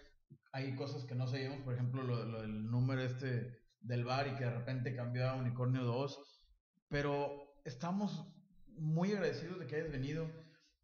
Hay 0.52 0.74
cosas 0.76 1.04
que 1.04 1.14
no 1.14 1.26
seguimos, 1.26 1.60
por 1.62 1.74
ejemplo, 1.74 2.02
lo, 2.02 2.24
lo 2.24 2.42
del 2.42 2.70
número 2.70 3.00
este 3.02 3.56
del 3.80 4.04
bar 4.04 4.26
y 4.28 4.34
que 4.36 4.44
de 4.44 4.50
repente 4.50 4.94
cambió 4.94 5.28
a 5.30 5.36
Unicornio 5.36 5.84
2. 5.84 6.18
Pero 6.88 7.54
estamos 7.64 8.26
muy 8.76 9.12
agradecidos 9.12 9.58
de 9.60 9.66
que 9.66 9.76
hayas 9.76 9.90
venido. 9.92 10.28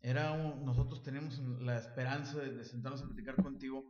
Era 0.01 0.33
un- 0.33 0.65
nosotros 0.65 1.03
teníamos 1.03 1.39
la 1.61 1.79
esperanza 1.79 2.39
de, 2.39 2.53
de 2.55 2.65
sentarnos 2.65 3.03
a 3.03 3.07
platicar 3.07 3.37
contigo 3.37 3.85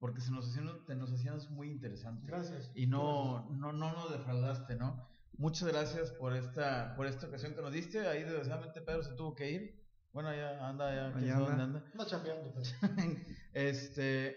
porque 0.00 0.20
se 0.20 0.32
nos 0.32 0.48
hacían, 0.48 0.84
te 0.86 0.96
nos 0.96 1.12
hacías 1.12 1.50
muy 1.50 1.70
interesante 1.70 2.26
Gracias. 2.26 2.72
y 2.74 2.86
no, 2.86 3.48
no, 3.50 3.72
no 3.72 3.92
nos 3.92 4.10
defraudaste, 4.10 4.74
¿no? 4.74 5.06
Muchas 5.34 5.68
gracias 5.68 6.10
por 6.10 6.34
esta, 6.34 6.94
por 6.96 7.06
esta 7.06 7.26
ocasión 7.26 7.54
que 7.54 7.62
nos 7.62 7.72
diste. 7.72 8.06
Ahí 8.06 8.24
desgraciadamente 8.24 8.80
Pedro 8.80 9.02
se 9.02 9.14
tuvo 9.14 9.34
que 9.34 9.50
ir. 9.50 9.80
Bueno, 10.12 10.34
ya 10.34 10.68
anda, 10.68 10.92
ya, 10.94 11.10
dónde 11.10 11.30
anda. 11.32 11.64
anda. 11.64 11.92
No 11.94 12.04
chambeando, 12.04 12.52
pues. 12.52 12.74
Este, 13.52 14.36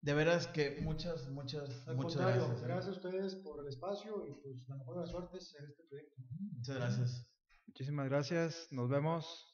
de 0.00 0.14
veras 0.14 0.46
que 0.48 0.80
muchas, 0.82 1.28
muchas, 1.28 1.86
Al 1.86 1.96
muchas 1.96 2.16
contrario, 2.16 2.46
gracias. 2.46 2.62
¿eh? 2.62 2.66
gracias 2.66 2.88
a 2.88 2.98
ustedes 2.98 3.34
por 3.36 3.60
el 3.60 3.68
espacio 3.68 4.26
y 4.28 4.34
pues 4.42 4.68
la 4.68 4.76
mejor 4.76 4.94
de 4.96 5.00
las 5.02 5.10
suertes 5.10 5.54
en 5.58 5.66
este 5.66 5.82
proyecto. 5.84 6.22
Muchas 6.56 6.76
gracias. 6.76 7.26
Muchísimas 7.66 8.08
gracias. 8.08 8.68
Nos 8.72 8.88
vemos. 8.88 9.51